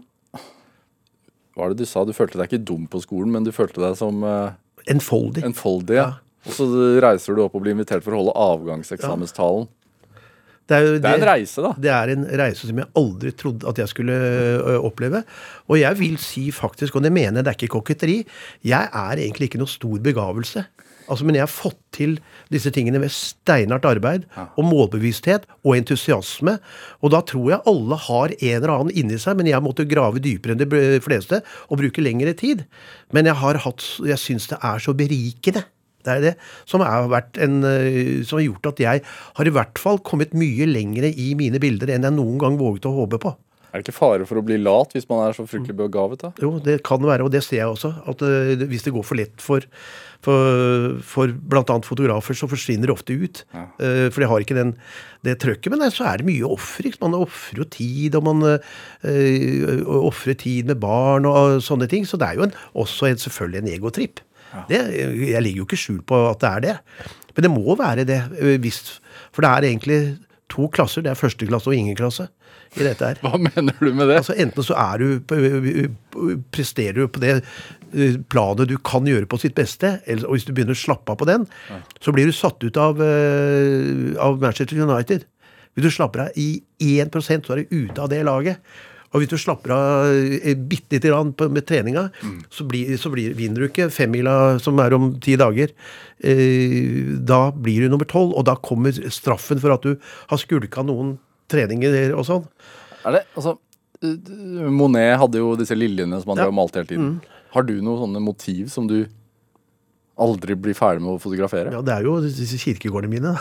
Hva 1.53 1.67
er 1.67 1.73
det 1.73 1.83
du 1.83 1.89
sa? 1.89 2.03
Du 2.07 2.13
følte 2.17 2.39
deg 2.39 2.49
ikke 2.49 2.65
dum 2.65 2.87
på 2.89 3.01
skolen, 3.03 3.31
men 3.35 3.45
du 3.45 3.51
følte 3.53 3.81
deg 3.83 3.95
som 3.99 4.23
uh, 4.25 4.55
Enfoldig. 4.89 5.43
enfoldig. 5.45 5.99
Ja. 5.99 6.09
Og 6.43 6.55
så 6.57 6.65
reiser 7.03 7.37
du 7.37 7.43
opp 7.45 7.53
og 7.55 7.63
blir 7.63 7.75
invitert 7.75 8.03
for 8.03 8.15
å 8.15 8.19
holde 8.19 8.33
avgangseksamenstalen. 8.35 9.69
Det 10.63 10.75
er, 10.77 10.85
jo 10.85 10.91
Det 11.03 11.09
er 11.09 11.19
en 11.19 11.27
reise, 11.27 11.63
da. 11.63 11.69
Det 11.85 11.91
er 11.91 12.11
en 12.13 12.23
reise 12.39 12.67
som 12.69 12.77
jeg 12.79 12.87
aldri 12.99 13.33
trodde 13.35 13.67
at 13.67 13.79
jeg 13.81 13.91
skulle 13.91 14.15
ø, 14.15 14.77
oppleve. 14.87 15.19
Og 15.67 15.75
jeg 15.81 15.99
vil 15.99 16.15
si 16.23 16.45
faktisk, 16.55 16.95
og 16.95 17.03
det 17.03 17.11
mener 17.11 17.41
jeg, 17.41 17.43
det 17.43 17.51
er 17.51 17.57
ikke 17.59 17.73
koketteri, 17.75 18.15
jeg 18.63 18.87
er 18.87 19.21
egentlig 19.25 19.49
ikke 19.51 19.59
noe 19.59 19.71
stor 19.71 19.99
begavelse. 20.03 20.63
Altså, 21.07 21.25
Men 21.25 21.35
jeg 21.37 21.45
har 21.45 21.51
fått 21.51 21.79
til 21.93 22.17
disse 22.53 22.71
tingene 22.73 23.01
ved 23.01 23.13
steinhardt 23.13 23.85
arbeid 23.85 24.25
og 24.37 24.63
målbevissthet 24.65 25.45
og 25.63 25.75
entusiasme. 25.77 26.57
Og 27.01 27.13
da 27.13 27.21
tror 27.25 27.51
jeg 27.51 27.65
alle 27.69 27.99
har 28.07 28.33
en 28.33 28.57
eller 28.57 28.73
annen 28.73 28.95
inni 28.97 29.19
seg, 29.21 29.37
men 29.37 29.49
jeg 29.49 29.63
måtte 29.63 29.87
grave 29.89 30.21
dypere 30.23 30.55
enn 30.55 30.63
de 30.63 31.03
fleste 31.03 31.43
og 31.69 31.79
bruke 31.81 32.03
lengre 32.03 32.33
tid. 32.37 32.65
Men 33.13 33.29
jeg 33.29 33.39
har 33.41 33.61
hatt, 33.65 33.85
jeg 34.05 34.21
syns 34.21 34.49
det 34.51 34.61
er 34.63 34.83
så 34.83 34.95
berikende. 34.97 35.65
Det 36.03 36.11
er 36.11 36.23
det 36.23 36.33
som 36.67 36.83
er 36.83 37.07
vært 37.11 37.39
en, 37.41 37.61
eh, 37.63 38.23
som 38.27 38.39
har 38.39 38.47
gjort 38.49 38.73
at 38.73 38.83
jeg 38.83 39.03
har 39.07 39.47
i 39.47 39.53
hvert 39.55 39.79
fall 39.79 40.01
kommet 40.03 40.35
mye 40.35 40.67
lengre 40.67 41.13
i 41.15 41.31
mine 41.39 41.61
bilder 41.63 41.93
enn 41.93 42.03
jeg 42.03 42.15
noen 42.17 42.41
gang 42.41 42.59
våget 42.59 42.89
å 42.89 42.95
håpe 42.97 43.21
på. 43.23 43.31
Er 43.73 43.81
det 43.81 43.87
ikke 43.87 43.97
fare 43.97 44.25
for 44.29 44.37
å 44.37 44.43
bli 44.45 44.59
lat 44.61 44.91
hvis 44.93 45.07
man 45.09 45.23
er 45.25 45.33
så 45.33 45.47
fryktelig 45.49 45.73
begavet, 45.79 46.21
da? 46.21 46.29
Jo, 46.43 46.59
det 46.61 46.75
kan 46.85 47.01
være, 47.01 47.25
og 47.25 47.31
det 47.33 47.39
ser 47.41 47.57
jeg 47.57 47.71
også. 47.71 47.89
At 48.11 48.19
uh, 48.21 48.65
hvis 48.69 48.83
det 48.85 48.91
går 48.93 49.05
for 49.07 49.17
lett 49.17 49.41
for, 49.41 49.65
for, 50.21 50.99
for 51.09 51.31
bl.a. 51.33 51.77
fotografer, 51.81 52.37
så 52.37 52.45
forsvinner 52.51 52.91
det 52.91 52.93
ofte 52.93 53.17
ut. 53.17 53.41
Eh, 53.81 54.11
for 54.13 54.21
de 54.21 54.27
har 54.29 54.45
ikke 54.45 54.59
den, 54.59 54.75
det 55.25 55.39
trøkket. 55.41 55.73
Men 55.73 55.81
så 55.89 56.05
er 56.11 56.21
det 56.21 56.27
mye 56.27 56.45
offer. 56.45 56.91
Man 57.01 57.17
ofrer 57.17 57.63
jo 57.63 57.67
tid, 57.73 58.19
og 58.19 58.27
man 58.29 58.45
uh, 58.45 59.97
ofrer 60.05 60.37
tid 60.43 60.69
med 60.69 60.77
barn 60.83 61.25
og 61.29 61.57
sånne 61.65 61.89
ting. 61.89 62.05
Så 62.05 62.21
det 62.21 62.29
er 62.29 62.37
jo 62.37 62.45
en, 62.45 62.53
også 62.77 63.09
en, 63.09 63.23
selvfølgelig 63.25 63.63
en 63.63 63.73
egotripp. 63.73 64.21
Det, 64.69 64.83
jeg 65.01 65.41
legger 65.41 65.63
jo 65.63 65.65
ikke 65.65 65.81
skjul 65.81 66.03
på 66.05 66.21
at 66.29 66.45
det 66.45 66.51
er 66.51 66.63
det. 66.67 66.77
Men 67.33 67.47
det 67.47 67.53
må 67.55 67.73
være 67.81 68.05
det. 68.05 68.21
Hvis, 68.61 68.99
for 69.33 69.41
det 69.41 69.49
er 69.49 69.69
egentlig 69.71 69.99
to 70.53 70.69
klasser. 70.69 71.01
Det 71.01 71.09
er 71.09 71.17
første 71.17 71.49
klasse 71.49 71.73
og 71.73 71.79
ingen 71.79 71.97
klasse 71.97 72.29
i 72.77 72.85
dette 72.85 73.09
her. 73.09 73.21
Hva 73.23 73.37
mener 73.41 73.75
du 73.79 73.91
med 73.91 74.09
det? 74.09 74.19
Altså 74.21 74.35
Enten 74.39 74.65
så 74.65 74.77
er 74.79 75.03
du 75.03 75.83
presterer 76.53 77.01
du 77.01 77.11
på 77.11 77.21
det 77.23 77.35
eh, 77.39 78.17
planet 78.31 78.71
du 78.71 78.77
kan 78.85 79.07
gjøre 79.09 79.29
på 79.29 79.39
sitt 79.41 79.55
beste, 79.57 79.97
eller, 80.05 80.27
og 80.27 80.37
hvis 80.37 80.47
du 80.47 80.53
begynner 80.55 80.77
å 80.77 80.83
slappe 80.83 81.13
av 81.13 81.19
på 81.21 81.29
den, 81.29 81.45
så 82.03 82.13
blir 82.15 82.29
du 82.29 82.35
satt 82.35 82.63
ut 82.63 82.79
av, 82.81 83.01
eh, 83.03 84.15
av 84.21 84.41
Manchester 84.41 84.79
United. 84.79 85.27
Hvis 85.73 85.87
du 85.87 85.93
slapper 85.93 86.27
av 86.27 86.39
i 86.39 86.49
1% 86.85 87.47
så 87.47 87.55
er 87.55 87.63
du 87.63 87.77
ute 87.85 88.01
av 88.01 88.11
det 88.11 88.21
laget. 88.27 88.61
Og 89.13 89.21
hvis 89.21 89.29
du 89.29 89.37
slapper 89.37 89.73
av 89.75 90.07
eh, 90.09 90.55
bitte 90.57 90.97
lite 90.97 91.11
grann 91.11 91.33
med 91.53 91.65
treninga, 91.69 92.07
så, 92.49 92.65
blir, 92.69 92.95
så 92.97 93.11
blir, 93.13 93.35
vinner 93.37 93.61
du 93.61 93.69
ikke 93.69 93.91
femmila 93.93 94.57
som 94.61 94.79
er 94.81 94.95
om 94.97 95.11
ti 95.21 95.35
dager. 95.37 95.73
Eh, 96.17 97.13
da 97.21 97.45
blir 97.53 97.85
du 97.85 97.93
nummer 97.93 98.09
tolv, 98.09 98.33
og 98.33 98.47
da 98.49 98.57
kommer 98.57 98.93
straffen 99.13 99.61
for 99.61 99.75
at 99.75 99.85
du 99.85 99.93
har 100.31 100.41
skulka 100.41 100.85
noen 100.85 101.19
treninger 101.53 102.13
og 102.17 102.25
sånn. 102.27 102.45
Er 103.05 103.17
det, 103.19 103.23
altså, 103.37 103.55
eh, 104.03 104.69
Monet 104.73 105.17
hadde 105.21 105.39
jo 105.41 105.53
disse 105.59 105.75
liljene 105.77 106.19
som 106.21 106.33
han 106.33 106.41
Ja. 106.41 106.45
drev 106.47 106.53
og 106.55 106.59
malte 106.61 106.81
hele 106.81 106.89
tiden. 106.91 107.11
Har 107.53 107.63
du 107.67 107.75
noen 107.81 108.01
sånne 108.07 108.21
motiv 108.23 108.69
som 108.73 108.87
du 108.89 109.03
aldri 110.23 110.53
blir 110.61 110.75
ferdig 110.77 111.01
med 111.01 111.15
å 111.15 111.21
fotografere? 111.21 111.71
Ja, 111.73 111.81
det 111.85 111.93
er 111.95 112.03
jo 112.05 112.19
disse 112.21 112.57
kirkegårdene 112.61 113.09
mine. 113.15 113.31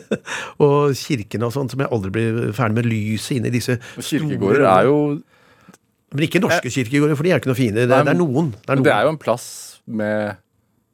og 0.64 0.94
kirkene 0.96 1.48
og 1.48 1.52
sånn, 1.56 1.68
som 1.72 1.82
jeg 1.82 1.90
aldri 1.92 2.12
blir 2.14 2.38
ferdig 2.56 2.78
med 2.80 2.88
lyset 2.88 3.36
inni 3.38 3.52
disse 3.52 3.76
store... 3.98 4.22
Kirkegårder 4.24 4.64
er 4.70 4.88
jo 4.88 4.98
Men 6.16 6.22
ikke 6.28 6.40
norske 6.40 6.70
kirkegårder, 6.72 7.16
for 7.18 7.26
de 7.26 7.32
er 7.34 7.40
ikke 7.42 7.50
noe 7.50 7.58
fine. 7.58 7.74
Det, 7.82 7.88
Nei, 7.90 8.02
det 8.06 8.12
er 8.14 8.18
noen. 8.20 8.52
Det 8.54 8.70
er 8.70 8.76
Men 8.76 8.78
noen. 8.78 8.86
det 8.86 8.92
er 8.94 9.02
jo 9.08 9.12
en 9.12 9.18
plass 9.20 9.46
med 9.86 10.36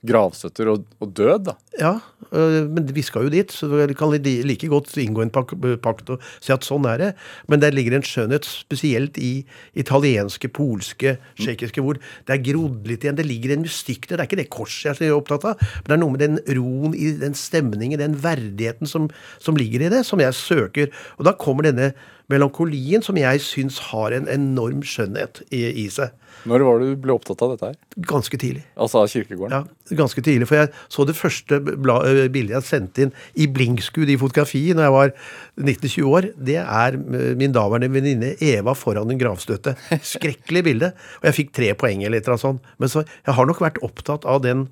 gravstøtter 0.07 0.71
og, 0.73 0.87
og 1.03 1.13
død, 1.17 1.45
da. 1.47 1.55
Ja, 1.81 1.93
øh, 2.35 2.67
men 2.69 2.89
vi 2.95 3.03
skal 3.07 3.27
jo 3.27 3.33
dit, 3.33 3.53
så 3.53 3.69
vi 3.71 3.95
kan 3.97 4.13
like 4.13 4.69
godt 4.69 4.91
inngå 5.01 5.23
en 5.23 5.31
pak 5.33 5.55
pakt 5.83 6.11
og 6.13 6.25
si 6.43 6.53
at 6.53 6.67
sånn 6.67 6.87
er 6.91 6.99
det. 7.01 7.11
Men 7.49 7.63
der 7.63 7.75
ligger 7.75 7.97
en 7.97 8.07
skjønnhet 8.07 8.47
spesielt 8.49 9.19
i 9.19 9.45
italienske, 9.79 10.51
polske, 10.53 11.17
tsjekkiske, 11.41 11.85
hvor 11.85 12.01
det 12.01 12.37
er 12.37 12.45
grodd 12.45 12.89
litt 12.91 13.07
igjen. 13.07 13.19
Det 13.19 13.29
ligger 13.29 13.55
en 13.55 13.65
mystikk 13.65 14.09
der. 14.09 14.19
Det 14.19 14.27
er 14.27 14.31
ikke 14.31 14.43
det 14.43 14.51
korset 14.53 15.01
jeg 15.01 15.13
er 15.13 15.17
opptatt 15.17 15.47
av, 15.53 15.63
men 15.83 15.89
det 15.89 15.97
er 15.97 16.03
noe 16.03 16.17
med 16.17 16.25
den 16.27 16.41
roen 16.59 16.97
i 16.99 17.13
den 17.23 17.39
stemningen, 17.39 18.03
den 18.03 18.19
verdigheten 18.23 18.91
som, 18.91 19.09
som 19.43 19.59
ligger 19.59 19.87
i 19.87 19.93
det, 19.95 20.05
som 20.09 20.21
jeg 20.23 20.37
søker. 20.37 20.93
Og 21.19 21.29
da 21.31 21.37
kommer 21.39 21.71
denne 21.71 21.93
melankolien 22.31 23.03
som 23.05 23.19
jeg 23.19 23.43
syns 23.45 23.79
har 23.91 24.15
en 24.17 24.29
enorm 24.31 24.83
skjønnhet 24.87 25.43
i, 25.51 25.65
i 25.85 25.89
seg. 25.93 26.13
Når 26.49 26.65
var 26.67 26.81
det 26.81 26.89
du 26.91 27.03
ble 27.05 27.15
opptatt 27.15 27.43
av 27.45 27.53
dette 27.53 27.69
her? 27.71 27.77
Ganske 28.09 28.39
tidlig. 28.41 28.63
Altså 28.75 29.03
av 29.03 29.11
kirkegården? 29.13 29.53
Ja, 29.55 29.97
ganske 29.99 30.25
tidlig. 30.25 30.49
For 30.51 30.59
jeg 30.59 30.71
så 30.91 31.07
det 31.07 31.15
første 31.19 31.59
eh, 31.61 32.23
bildet 32.35 32.57
jeg 32.57 32.67
sendte 32.67 33.05
inn 33.05 33.13
i 33.39 33.47
blinkskudd 33.53 34.11
i 34.11 34.19
fotografi 34.19 34.65
når 34.75 34.89
jeg 34.89 34.97
var 34.97 35.15
19-20 35.61 36.11
år. 36.11 36.29
Det 36.51 36.59
er 36.63 36.99
eh, 36.99 37.29
min 37.39 37.55
daværende 37.55 37.93
venninne 37.95 38.35
Eva 38.43 38.75
foran 38.79 39.13
en 39.13 39.23
gravstøtte. 39.23 39.77
Skrekkelig 40.15 40.67
bilde. 40.67 40.93
Og 41.23 41.31
jeg 41.31 41.39
fikk 41.39 41.55
tre 41.61 41.73
poeng 41.79 42.03
eller 42.03 42.19
et 42.19 42.27
eller 42.27 42.39
annet 42.39 42.47
sånt. 42.49 42.75
Men 42.83 42.93
så, 42.93 43.07
jeg 43.23 43.39
har 43.39 43.51
nok 43.51 43.63
vært 43.63 43.83
opptatt 43.87 44.27
av 44.29 44.43
den 44.43 44.67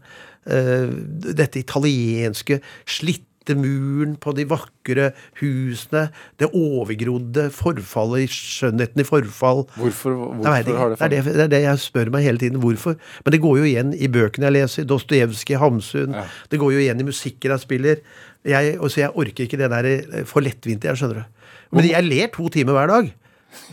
uh, 0.51 0.91
dette 1.31 1.61
italienske 1.63 2.59
slitte 2.89 3.30
muren 3.59 4.17
på 4.21 4.35
de 4.37 4.47
vakre 4.51 5.11
husene, 5.41 6.07
det 6.41 6.51
overgrodde 6.57 7.49
forfallet 7.55 8.33
skjønnheten 8.35 9.03
i 9.03 9.07
forfall. 9.07 9.65
Hvorfor, 9.77 10.17
hvorfor 10.17 10.61
ikke. 10.61 10.77
har 10.79 10.95
det 10.95 10.99
det, 11.01 11.19
er 11.19 11.29
det, 11.29 11.35
det 11.35 11.47
er 11.47 11.53
det 11.55 11.63
jeg 11.65 11.85
spør 11.85 12.13
meg 12.15 12.27
hele 12.27 12.43
tiden. 12.43 12.61
Hvorfor? 12.63 12.99
Men 13.25 13.37
det 13.37 13.43
går 13.45 13.61
jo 13.61 13.69
igjen 13.69 13.95
i 13.95 14.11
bøkene 14.13 14.51
jeg 14.51 14.59
leser. 14.61 14.89
Dostojevskij, 14.91 15.59
Hamsun. 15.61 16.17
Det 16.51 16.61
går 16.61 16.75
jo 16.77 16.83
igjen 16.85 17.01
i 17.01 17.09
musikken 17.09 17.55
jeg 17.57 17.65
spiller. 17.65 18.05
Jeg, 18.47 18.77
så 18.89 19.03
jeg 19.03 19.15
orker 19.15 19.45
ikke 19.45 19.59
det 19.61 19.71
der 19.73 19.89
eh, 19.91 20.23
for 20.29 20.41
lettvinte, 20.41 20.89
jeg 20.89 20.97
skjønner 20.97 21.21
du. 21.21 21.41
Men 21.77 21.91
jeg 21.91 22.07
ler 22.07 22.31
to 22.33 22.49
timer 22.53 22.79
hver 22.79 22.89
dag. 22.91 23.11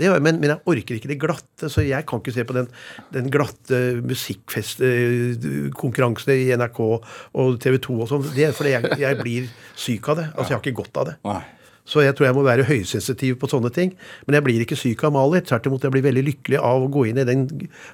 Jeg, 0.02 0.10
men, 0.24 0.40
men 0.42 0.50
jeg 0.54 0.60
orker 0.74 0.94
ikke 0.98 1.12
det 1.12 1.22
glatte, 1.22 1.66
så 1.74 1.80
jeg 1.86 2.02
kan 2.10 2.20
ikke 2.22 2.36
se 2.36 2.44
på 2.48 2.58
den, 2.58 2.68
den 3.14 3.28
glatte 3.34 3.78
musikkfestkonkurransen 4.06 6.32
i 6.34 6.56
NRK 6.58 6.80
og 6.88 7.50
TV 7.64 7.76
2 7.84 7.94
og 7.98 8.08
sånn. 8.12 8.26
Det 8.36 8.48
fordi 8.58 8.72
jeg, 8.76 8.82
jeg 9.04 9.14
blir 9.22 9.44
syk 9.78 10.04
av 10.14 10.18
det. 10.22 10.28
Altså, 10.34 10.50
jeg 10.52 10.58
har 10.58 10.66
ikke 10.66 10.82
godt 10.82 10.96
av 11.04 11.08
det. 11.12 11.16
Nei. 11.28 11.44
Så 11.88 12.04
jeg 12.04 12.18
tror 12.18 12.28
jeg 12.28 12.36
må 12.36 12.44
være 12.44 12.66
høysensitiv 12.68 13.38
på 13.40 13.48
sånne 13.48 13.70
ting. 13.74 13.94
Men 14.28 14.38
jeg 14.38 14.46
blir 14.48 14.64
ikke 14.66 14.78
syk 14.80 15.04
av 15.08 15.14
Maler. 15.16 15.44
Tvert 15.48 15.70
imot, 15.70 15.86
jeg 15.88 15.94
blir 15.96 16.04
veldig 16.04 16.24
lykkelig 16.34 16.60
av 16.60 16.84
å 16.84 16.90
gå 16.92 17.06
inn 17.08 17.22
i 17.22 17.28
den 17.28 17.46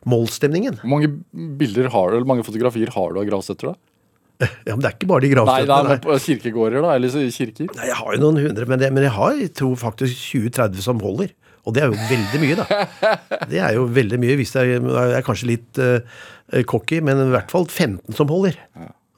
mollstemningen. 0.10 0.80
Hvor 0.82 0.92
mange 0.96 1.12
bilder 1.62 1.92
har 1.94 2.10
du, 2.10 2.18
eller 2.18 2.30
mange 2.30 2.46
fotografier 2.48 2.90
har 2.96 3.14
du 3.14 3.22
av 3.22 3.28
gravstøtter, 3.30 3.74
da? 3.74 3.78
Ja, 4.68 4.74
men 4.74 4.82
det 4.82 4.90
er 4.90 4.96
ikke 4.98 5.12
bare 5.12 5.24
de 5.24 5.30
Nei, 5.30 5.36
gravstøttene. 5.36 5.92
Nei, 5.92 6.00
på 6.08 6.18
kirkegårder, 6.26 6.80
da? 6.88 6.98
Eller 6.98 7.30
kirker? 7.38 7.70
Nei, 7.70 7.88
jeg 7.92 8.00
har 8.02 8.18
jo 8.18 8.24
noen 8.26 8.42
hundre, 8.48 8.68
men, 8.72 8.82
det, 8.82 8.90
men 8.98 9.06
jeg 9.06 9.16
har 9.20 9.38
jeg 9.38 9.54
tror 9.62 9.78
faktisk 9.80 10.26
20-30 10.34 10.88
som 10.90 11.06
holder. 11.06 11.30
Og 11.64 11.76
det 11.76 11.84
er 11.84 11.92
jo 11.94 11.98
veldig 12.10 12.40
mye, 12.44 12.56
da. 12.60 13.10
Det 13.52 13.60
er 13.64 13.76
jo 13.78 13.86
veldig 13.96 14.20
mye 14.20 14.38
hvis 14.40 14.52
jeg, 14.58 14.78
er, 14.82 14.88
er 15.20 15.24
kanskje 15.26 15.48
litt 15.54 15.80
uh, 15.80 16.00
cocky, 16.68 17.00
men 17.06 17.22
i 17.24 17.32
hvert 17.32 17.52
fall 17.54 17.68
15 17.70 18.18
som 18.18 18.28
holder. 18.32 18.58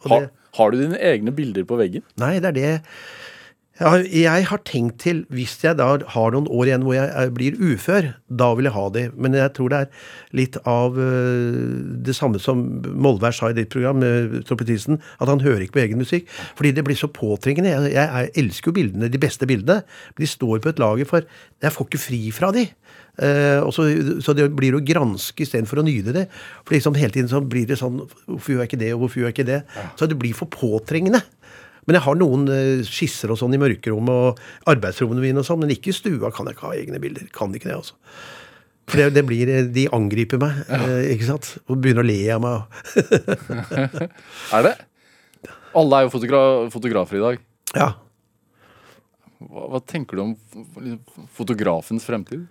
Og 0.06 0.12
Har, 0.12 0.28
har 0.60 0.74
du 0.74 0.78
dine 0.84 1.00
egne 1.02 1.34
bilder 1.36 1.66
på 1.68 1.80
veggen? 1.82 2.06
nei, 2.22 2.36
det 2.44 2.52
er 2.52 2.58
det 2.60 2.74
jeg 3.76 4.46
har, 4.48 4.62
tenkt 4.64 5.02
til, 5.04 5.26
hvis 5.36 5.58
jeg 5.60 5.76
da 5.76 5.90
har 6.14 6.32
noen 6.32 6.48
år 6.48 6.70
igjen 6.70 6.86
hvor 6.88 6.96
jeg 6.96 7.32
blir 7.36 7.58
ufør, 7.60 8.14
da 8.32 8.54
vil 8.56 8.70
jeg 8.70 8.76
ha 8.76 8.86
det. 8.96 9.04
Men 9.20 9.36
jeg 9.36 9.52
tror 9.58 9.74
det 9.74 9.82
er 9.84 10.06
litt 10.32 10.56
av 10.64 10.96
øh, 10.96 11.84
det 12.08 12.16
samme 12.16 12.40
som 12.40 12.62
Molvær 12.96 13.36
sa 13.36 13.50
i 13.52 13.58
ditt 13.58 13.74
program, 13.74 14.00
trompetisten, 14.48 15.02
at 15.20 15.28
han 15.28 15.44
hører 15.44 15.66
ikke 15.66 15.76
på 15.76 15.84
egen 15.84 16.00
musikk. 16.00 16.32
Fordi 16.56 16.72
det 16.72 16.86
blir 16.88 16.96
så 16.96 17.12
påtrengende. 17.12 17.74
Jeg, 17.74 17.92
jeg, 17.98 18.08
jeg 18.08 18.46
elsker 18.46 18.72
jo 18.72 18.78
bildene, 18.80 19.12
de 19.12 19.22
beste 19.22 19.50
bildene. 19.50 19.84
De 20.16 20.30
står 20.30 20.64
på 20.64 20.72
et 20.72 20.80
lager, 20.80 21.12
for 21.12 21.28
jeg 21.28 21.76
får 21.76 21.92
ikke 21.92 22.06
fri 22.06 22.22
fra 22.36 22.56
de. 22.56 22.70
Eh, 23.16 23.60
og 23.60 23.72
så, 23.76 23.90
så 24.24 24.36
det 24.36 24.50
blir 24.56 24.76
å 24.76 24.84
granske 24.84 25.44
istedenfor 25.44 25.84
å 25.84 25.88
nyte 25.88 26.16
det. 26.16 26.26
For 26.64 26.76
liksom 26.78 26.96
hele 27.00 27.12
tiden 27.16 27.32
så 27.32 27.44
blir 27.44 27.68
det 27.68 27.80
sånn 27.80 28.02
Hvorfor 28.04 28.52
gjør 28.52 28.64
jeg 28.64 28.72
ikke 28.72 28.82
det, 28.82 28.92
og 28.96 29.04
hvorfor 29.04 29.22
gjør 29.22 29.32
jeg 29.32 29.38
ikke 29.38 29.52
det? 29.52 29.62
Så 30.00 30.08
det 30.08 30.20
blir 30.20 30.36
for 30.38 30.52
påtrengende. 30.52 31.26
Men 31.86 32.00
jeg 32.00 32.06
har 32.08 32.18
noen 32.18 32.48
eh, 32.50 32.86
skisser 32.88 33.32
og 33.34 33.40
sånn 33.40 33.54
i 33.56 33.62
mørkerommet 33.62 34.16
og 34.16 34.72
arbeidsrommene 34.72 35.22
mine 35.22 35.42
og 35.42 35.48
sånn, 35.48 35.62
men 35.62 35.74
ikke 35.76 35.92
i 35.92 35.98
stua 35.98 36.32
kan 36.34 36.50
jeg 36.50 36.58
ikke 36.58 36.68
ha 36.70 36.80
egne 36.80 37.02
bilder. 37.04 37.28
Kan 37.36 37.54
ikke 37.54 37.70
det, 37.70 37.78
altså. 37.78 38.00
For 38.90 39.02
det, 39.02 39.12
det 39.16 39.26
blir, 39.26 39.50
eh, 39.50 39.68
De 39.74 39.86
angriper 39.94 40.42
meg, 40.42 40.64
ja. 40.70 40.82
ikke 41.14 41.30
sant? 41.30 41.52
Og 41.70 41.80
begynner 41.82 42.06
å 42.06 42.10
le 42.10 42.20
av 42.34 42.42
meg. 42.44 42.82
Er 44.56 44.68
det? 44.70 44.76
Alle 45.76 46.00
er 46.00 46.08
jo 46.08 46.14
fotogra 46.14 46.42
fotografer 46.72 47.20
i 47.20 47.24
dag. 47.24 47.40
Ja. 47.76 47.90
Hva, 49.46 49.66
hva 49.74 49.82
tenker 49.84 50.18
du 50.18 50.24
om 50.24 50.36
fotografens 51.36 52.06
fremtid? 52.08 52.46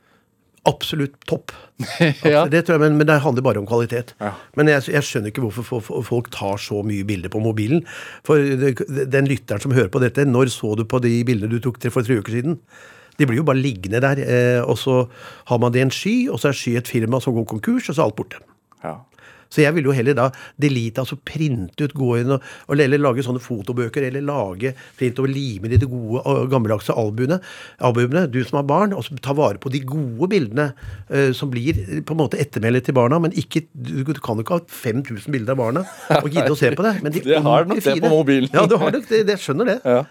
Absolutt 0.67 1.17
topp. 1.29 1.53
ja. 2.25 2.47
Det 2.49 2.63
tror 2.65 2.79
jeg, 2.79 2.81
men, 2.85 2.97
men 2.97 3.09
det 3.11 3.19
handler 3.21 3.45
bare 3.45 3.61
om 3.61 3.67
kvalitet. 3.69 4.15
Ja. 4.23 4.31
Men 4.57 4.71
jeg, 4.73 4.87
jeg 4.95 5.05
skjønner 5.05 5.29
ikke 5.33 5.43
hvorfor 5.45 5.67
fo- 5.69 5.83
fo- 5.85 6.01
folk 6.07 6.31
tar 6.33 6.57
så 6.63 6.81
mye 6.87 7.05
bilder 7.05 7.29
på 7.33 7.43
mobilen. 7.45 7.83
For 8.25 8.41
den 8.41 9.29
lytteren 9.29 9.61
som 9.61 9.75
hører 9.77 9.91
på 9.93 10.01
dette, 10.01 10.25
når 10.25 10.49
så 10.55 10.73
du 10.81 10.87
på 10.89 11.03
de 11.05 11.19
bildene 11.29 11.53
du 11.53 11.61
tok 11.65 11.83
for 11.93 12.07
tre 12.07 12.17
uker 12.23 12.39
siden? 12.39 12.57
De 13.21 13.29
blir 13.29 13.39
jo 13.43 13.45
bare 13.47 13.61
liggende 13.61 14.01
der, 14.03 14.19
eh, 14.25 14.61
og 14.65 14.75
så 14.81 15.05
har 15.53 15.61
man 15.63 15.71
det 15.75 15.79
i 15.79 15.85
en 15.85 15.93
sky, 15.95 16.15
og 16.33 16.41
så 16.43 16.49
er 16.51 16.57
sky 16.59 16.73
et 16.81 16.89
firma 16.91 17.21
som 17.23 17.37
går 17.37 17.45
konkurs, 17.53 17.87
og 17.87 17.95
så 17.95 18.01
er 18.03 18.09
alt 18.09 18.17
borte. 18.19 18.41
ja. 18.83 18.97
Så 19.55 19.63
jeg 19.63 19.77
vil 19.77 19.87
jo 19.89 19.95
heller 19.95 20.17
da 20.19 20.29
delete, 20.61 21.03
altså 21.03 21.19
printe 21.23 21.87
ut, 21.87 21.95
gå 21.95 22.11
inn 22.21 22.35
og, 22.35 22.43
eller 22.75 22.99
lage 22.99 23.25
sånne 23.27 23.43
fotobøker, 23.43 24.09
eller 24.09 24.25
lage 24.27 24.75
print 24.99 25.21
og 25.23 25.31
lime 25.31 25.71
i 25.71 25.79
de 25.79 25.89
gode 25.91 26.25
og 26.27 26.51
gammeldagse 26.53 26.97
albumene, 26.99 27.39
albumene, 27.85 28.27
du 28.31 28.41
som 28.43 28.61
har 28.61 28.67
barn, 28.69 28.97
og 28.97 29.07
ta 29.25 29.37
vare 29.37 29.61
på 29.63 29.73
de 29.73 29.85
gode 29.87 30.31
bildene 30.33 30.71
uh, 30.75 31.31
som 31.37 31.53
blir 31.53 31.79
eh, 31.85 32.03
på 32.05 32.17
en 32.17 32.23
måte 32.25 32.41
ettermælet 32.43 32.89
til 32.89 32.97
barna, 32.97 33.21
men 33.23 33.35
ikke, 33.39 33.65
du, 33.73 34.03
du 34.05 34.21
kan 34.25 34.41
jo 34.41 34.47
ikke 34.47 34.59
ha 34.59 34.65
5000 34.83 35.35
bilder 35.35 35.55
av 35.55 35.63
barna 35.63 35.85
og 36.21 36.29
gidde 36.31 36.51
å 36.53 36.59
se 36.59 36.73
på 36.75 36.85
det. 36.87 36.97
Men 37.05 37.15
de 37.15 37.23
Det 37.35 37.41
har 37.43 37.65
nok 37.67 37.81
fine, 37.81 37.97
det 37.99 38.05
på 38.05 38.13
mobilen. 38.13 38.51
Ja, 38.53 38.67
du 38.69 38.77
har 38.81 38.93
nok 38.95 39.09
det, 39.09 39.25
det 39.29 39.39
jeg 39.39 39.45
skjønner 39.47 39.75
det. 39.75 39.81
ja. 39.87 40.05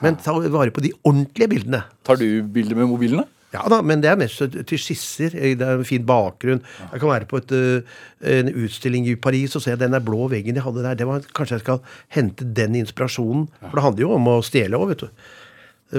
Men 0.00 0.16
ta 0.16 0.32
vare 0.32 0.72
på 0.72 0.80
de 0.80 0.94
ordentlige 1.04 1.50
bildene. 1.52 1.82
Tar 2.08 2.16
du 2.16 2.24
bilder 2.54 2.78
med 2.78 2.88
mobilen, 2.88 3.20
da? 3.20 3.39
Ja 3.50 3.64
da, 3.66 3.80
men 3.82 4.02
det 4.02 4.06
er 4.12 4.18
mest 4.18 4.38
til 4.38 4.78
skisser. 4.78 5.34
Det 5.34 5.66
er 5.66 5.80
en 5.80 5.86
fin 5.86 6.04
bakgrunn. 6.06 6.62
Jeg 6.92 7.02
kan 7.02 7.10
være 7.10 7.26
på 7.30 7.40
et, 7.40 7.52
øh, 7.52 7.82
en 8.22 8.50
utstilling 8.62 9.08
i 9.10 9.16
Paris 9.18 9.56
og 9.58 9.64
se 9.64 9.74
den 9.74 9.96
der 9.96 10.04
blå 10.06 10.28
veggen 10.30 10.54
de 10.54 10.62
hadde 10.62 10.84
der. 10.84 10.94
Det 10.94 11.06
var, 11.08 11.24
kanskje 11.34 11.58
jeg 11.58 11.64
skal 11.64 11.80
hente 12.14 12.46
den 12.46 12.78
inspirasjonen. 12.78 13.48
For 13.64 13.74
det 13.74 13.86
handler 13.86 14.06
jo 14.06 14.12
om 14.14 14.28
å 14.30 14.36
stjele 14.46 14.78
òg, 14.78 14.92
vet 14.92 15.02
du. 15.02 15.08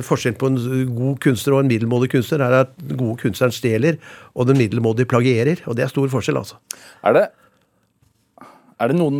Forskjellen 0.08 0.40
på 0.40 0.48
en 0.48 0.60
god 0.96 1.20
kunstner 1.20 1.58
og 1.58 1.66
en 1.66 1.68
middelmådig 1.68 2.14
kunstner 2.14 2.46
er 2.46 2.62
at 2.62 2.72
den 2.80 2.96
gode 2.96 3.20
kunstneren 3.20 3.52
stjeler, 3.52 3.98
og 4.32 4.48
den 4.48 4.62
middelmådige 4.62 5.10
plagierer. 5.12 5.60
Og 5.68 5.76
det 5.76 5.84
er 5.84 5.92
stor 5.92 6.08
forskjell, 6.14 6.40
altså. 6.40 6.62
Er 7.04 7.18
det, 7.18 7.26
er 8.80 8.94
det 8.94 8.96
noen 8.96 9.20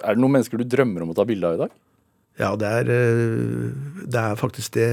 Er 0.00 0.16
det 0.16 0.22
noen 0.22 0.38
mennesker 0.38 0.56
du 0.56 0.64
drømmer 0.64 1.04
om 1.04 1.12
å 1.12 1.18
ta 1.18 1.28
bilde 1.28 1.44
av 1.44 1.58
i 1.58 1.62
dag? 1.66 1.76
Ja, 2.38 2.52
det 2.54 2.68
er, 2.70 2.90
øh, 2.94 3.72
det 4.06 4.20
er 4.20 4.36
faktisk 4.38 4.76
det 4.76 4.86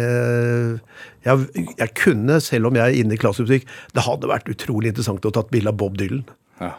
jeg, 1.26 1.66
jeg 1.78 1.92
kunne, 1.98 2.40
selv 2.42 2.72
om 2.72 2.78
jeg 2.78 2.86
er 2.86 3.04
inne 3.04 3.14
i 3.14 3.20
klassemusikk 3.22 3.68
Det 3.94 4.06
hadde 4.06 4.30
vært 4.32 4.50
utrolig 4.50 4.92
interessant 4.92 5.26
å 5.26 5.34
tatt 5.34 5.52
bilde 5.54 5.70
av 5.70 5.78
Bob 5.78 6.00
Dylan. 6.00 6.26
Ja. 6.62 6.74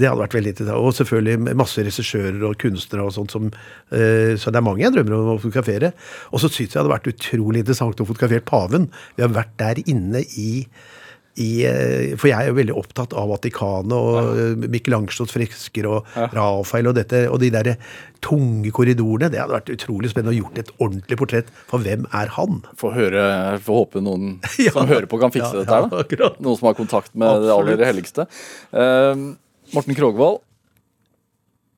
Det 0.00 0.08
hadde 0.08 0.22
vært 0.22 0.36
veldig 0.38 0.52
interessant. 0.54 0.80
Og 0.80 0.96
selvfølgelig 0.96 1.56
masse 1.60 1.84
regissører 1.84 2.40
og 2.48 2.56
kunstnere 2.62 3.04
og 3.04 3.12
sånt 3.12 3.34
som 3.34 3.50
øh, 3.50 4.32
Så 4.40 4.52
det 4.52 4.60
er 4.60 4.64
mange 4.64 4.84
jeg 4.86 4.94
drømmer 4.94 5.18
om 5.18 5.34
å 5.34 5.42
fotografere. 5.42 5.92
Og 6.32 6.40
så 6.40 6.48
syns 6.48 6.70
jeg 6.70 6.72
det 6.72 6.80
hadde 6.80 6.94
vært 6.94 7.12
utrolig 7.12 7.62
interessant 7.62 8.00
å 8.00 8.08
fotografere 8.08 8.44
paven. 8.48 8.88
Vi 9.18 9.26
har 9.26 9.34
vært 9.36 9.52
der 9.60 9.82
inne 9.84 10.24
i 10.40 10.64
i, 11.40 11.64
øh, 11.64 12.12
for 12.20 12.28
jeg 12.28 12.36
er 12.36 12.50
jo 12.50 12.56
veldig 12.58 12.74
opptatt 12.76 13.14
av 13.16 13.30
Vatikanet 13.30 13.94
og 13.96 14.16
ja. 14.36 14.48
Michelangelos 14.68 15.32
fresker 15.32 15.88
og 15.88 16.10
ja. 16.12 16.26
Rafael 16.36 16.90
og 16.90 16.96
dette, 16.98 17.24
og 17.32 17.40
de 17.40 17.48
der 17.54 17.70
tunge 18.22 18.70
korridorene. 18.74 19.30
Det 19.32 19.40
hadde 19.40 19.56
vært 19.56 19.72
utrolig 19.72 20.12
spennende 20.12 20.34
å 20.34 20.38
gjort 20.38 20.60
et 20.60 20.72
ordentlig 20.76 21.18
portrett. 21.22 21.50
For 21.70 21.82
hvem 21.82 22.04
er 22.14 22.32
han? 22.36 22.60
Få 22.78 22.92
høre, 22.94 23.24
får 23.64 23.80
håpe 23.80 24.04
noen 24.04 24.36
ja. 24.66 24.74
som 24.76 24.90
hører 24.90 25.08
på, 25.10 25.20
kan 25.22 25.34
fikse 25.34 25.62
dette 25.62 25.80
her. 25.80 26.36
Noen 26.38 26.60
som 26.60 26.70
har 26.70 26.78
kontakt 26.78 27.14
med 27.16 27.28
Absolutt. 27.28 27.48
det 27.48 27.56
aller 27.56 27.86
helligste. 27.88 28.28
Uh, 28.76 29.32
Morten 29.72 29.96
Krogvold, 29.96 30.42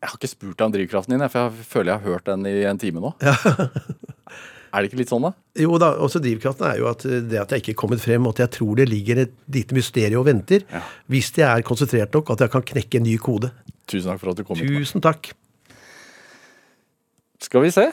jeg 0.04 0.10
har 0.10 0.18
ikke 0.18 0.28
spurt 0.28 0.58
deg 0.58 0.66
om 0.66 0.72
drivkraften 0.74 1.14
din, 1.14 1.22
for 1.32 1.46
jeg 1.46 1.68
føler 1.70 1.94
jeg 1.94 2.02
har 2.02 2.12
hørt 2.12 2.26
den 2.28 2.42
i 2.50 2.58
en 2.68 2.80
time 2.82 3.00
nå. 3.00 3.14
Er 4.74 4.82
det 4.82 4.90
ikke 4.90 4.98
litt 5.04 5.12
sånn, 5.12 5.22
da? 5.22 5.30
Jo 5.62 5.76
da, 5.78 5.92
også 6.02 6.18
drivkraften 6.22 6.66
er 6.66 6.80
jo 6.80 6.88
at 6.90 7.04
eh, 7.06 7.20
det 7.30 7.38
at 7.38 7.52
jeg 7.54 7.62
ikke 7.62 7.74
er 7.76 7.80
kommet 7.84 8.02
frem, 8.02 8.26
og 8.26 8.34
at 8.34 8.42
jeg 8.42 8.54
tror 8.56 8.80
det 8.80 8.88
ligger 8.90 9.20
et 9.22 9.36
lite 9.54 9.76
mysterium 9.76 10.24
og 10.24 10.26
venter. 10.26 10.64
Ja. 10.66 10.82
Hvis 11.14 11.30
jeg 11.38 11.46
er 11.46 11.66
konsentrert 11.66 12.16
nok, 12.16 12.34
at 12.34 12.42
jeg 12.42 12.54
kan 12.56 12.66
knekke 12.74 12.98
en 12.98 13.06
ny 13.06 13.14
kode. 13.22 13.52
Tusen 13.86 14.10
takk 14.10 14.22
for 14.24 14.34
at 14.34 14.40
du 14.40 14.46
kom. 14.48 14.58
Tusen 14.58 15.04
takk. 15.04 15.30
Skal 17.44 17.62
vi 17.62 17.70
se. 17.76 17.86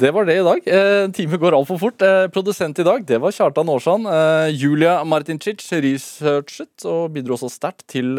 Det 0.00 0.08
var 0.10 0.24
det 0.24 0.38
i 0.40 0.44
dag. 0.44 0.66
Eh, 0.66 1.10
Time 1.12 1.36
går 1.36 1.52
altfor 1.52 1.78
fort. 1.78 2.02
Eh, 2.02 2.24
produsent 2.32 2.78
i 2.80 2.84
dag 2.86 3.04
det 3.06 3.18
var 3.20 3.34
Kjartan 3.34 3.68
Aarsand. 3.68 4.08
Eh, 4.08 4.48
Julia 4.56 4.94
Martincic 5.04 5.60
researchet 5.84 6.86
og 6.88 7.12
bidro 7.12 7.36
også 7.36 7.50
sterkt 7.52 7.84
til 7.92 8.16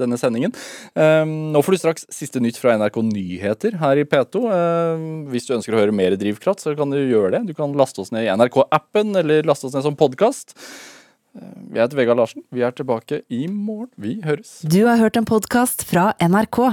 denne 0.00 0.18
sendingen. 0.18 0.54
Nå 0.96 1.62
får 1.62 1.76
du 1.76 1.80
straks 1.82 2.08
siste 2.10 2.40
nytt 2.40 2.58
fra 2.58 2.74
NRK 2.80 3.02
Nyheter 3.04 3.76
her 3.82 4.00
i 4.00 4.06
P2. 4.08 4.46
Eh, 4.48 5.04
hvis 5.30 5.46
du 5.46 5.54
ønsker 5.58 5.76
å 5.76 5.82
høre 5.82 5.94
mer 5.94 6.16
Drivkraft, 6.16 6.64
så 6.64 6.74
kan 6.78 6.90
du 6.90 6.98
gjøre 6.98 7.36
det. 7.36 7.44
Du 7.52 7.54
kan 7.54 7.76
laste 7.76 8.00
oss 8.00 8.12
ned 8.16 8.24
i 8.24 8.32
NRK-appen 8.32 9.14
eller 9.20 9.46
laste 9.46 9.68
oss 9.68 9.76
ned 9.76 9.84
som 9.86 10.00
podkast. 10.00 10.56
Jeg 11.36 11.84
heter 11.84 12.00
Vegard 12.00 12.18
Larsen. 12.18 12.42
Vi 12.50 12.64
er 12.66 12.72
tilbake 12.74 13.22
i 13.30 13.44
morgen. 13.46 13.92
Vi 14.00 14.18
høres. 14.24 14.62
Du 14.66 14.82
har 14.88 14.98
hørt 14.98 15.20
en 15.20 15.28
podkast 15.28 15.84
fra 15.86 16.14
NRK. 16.18 16.72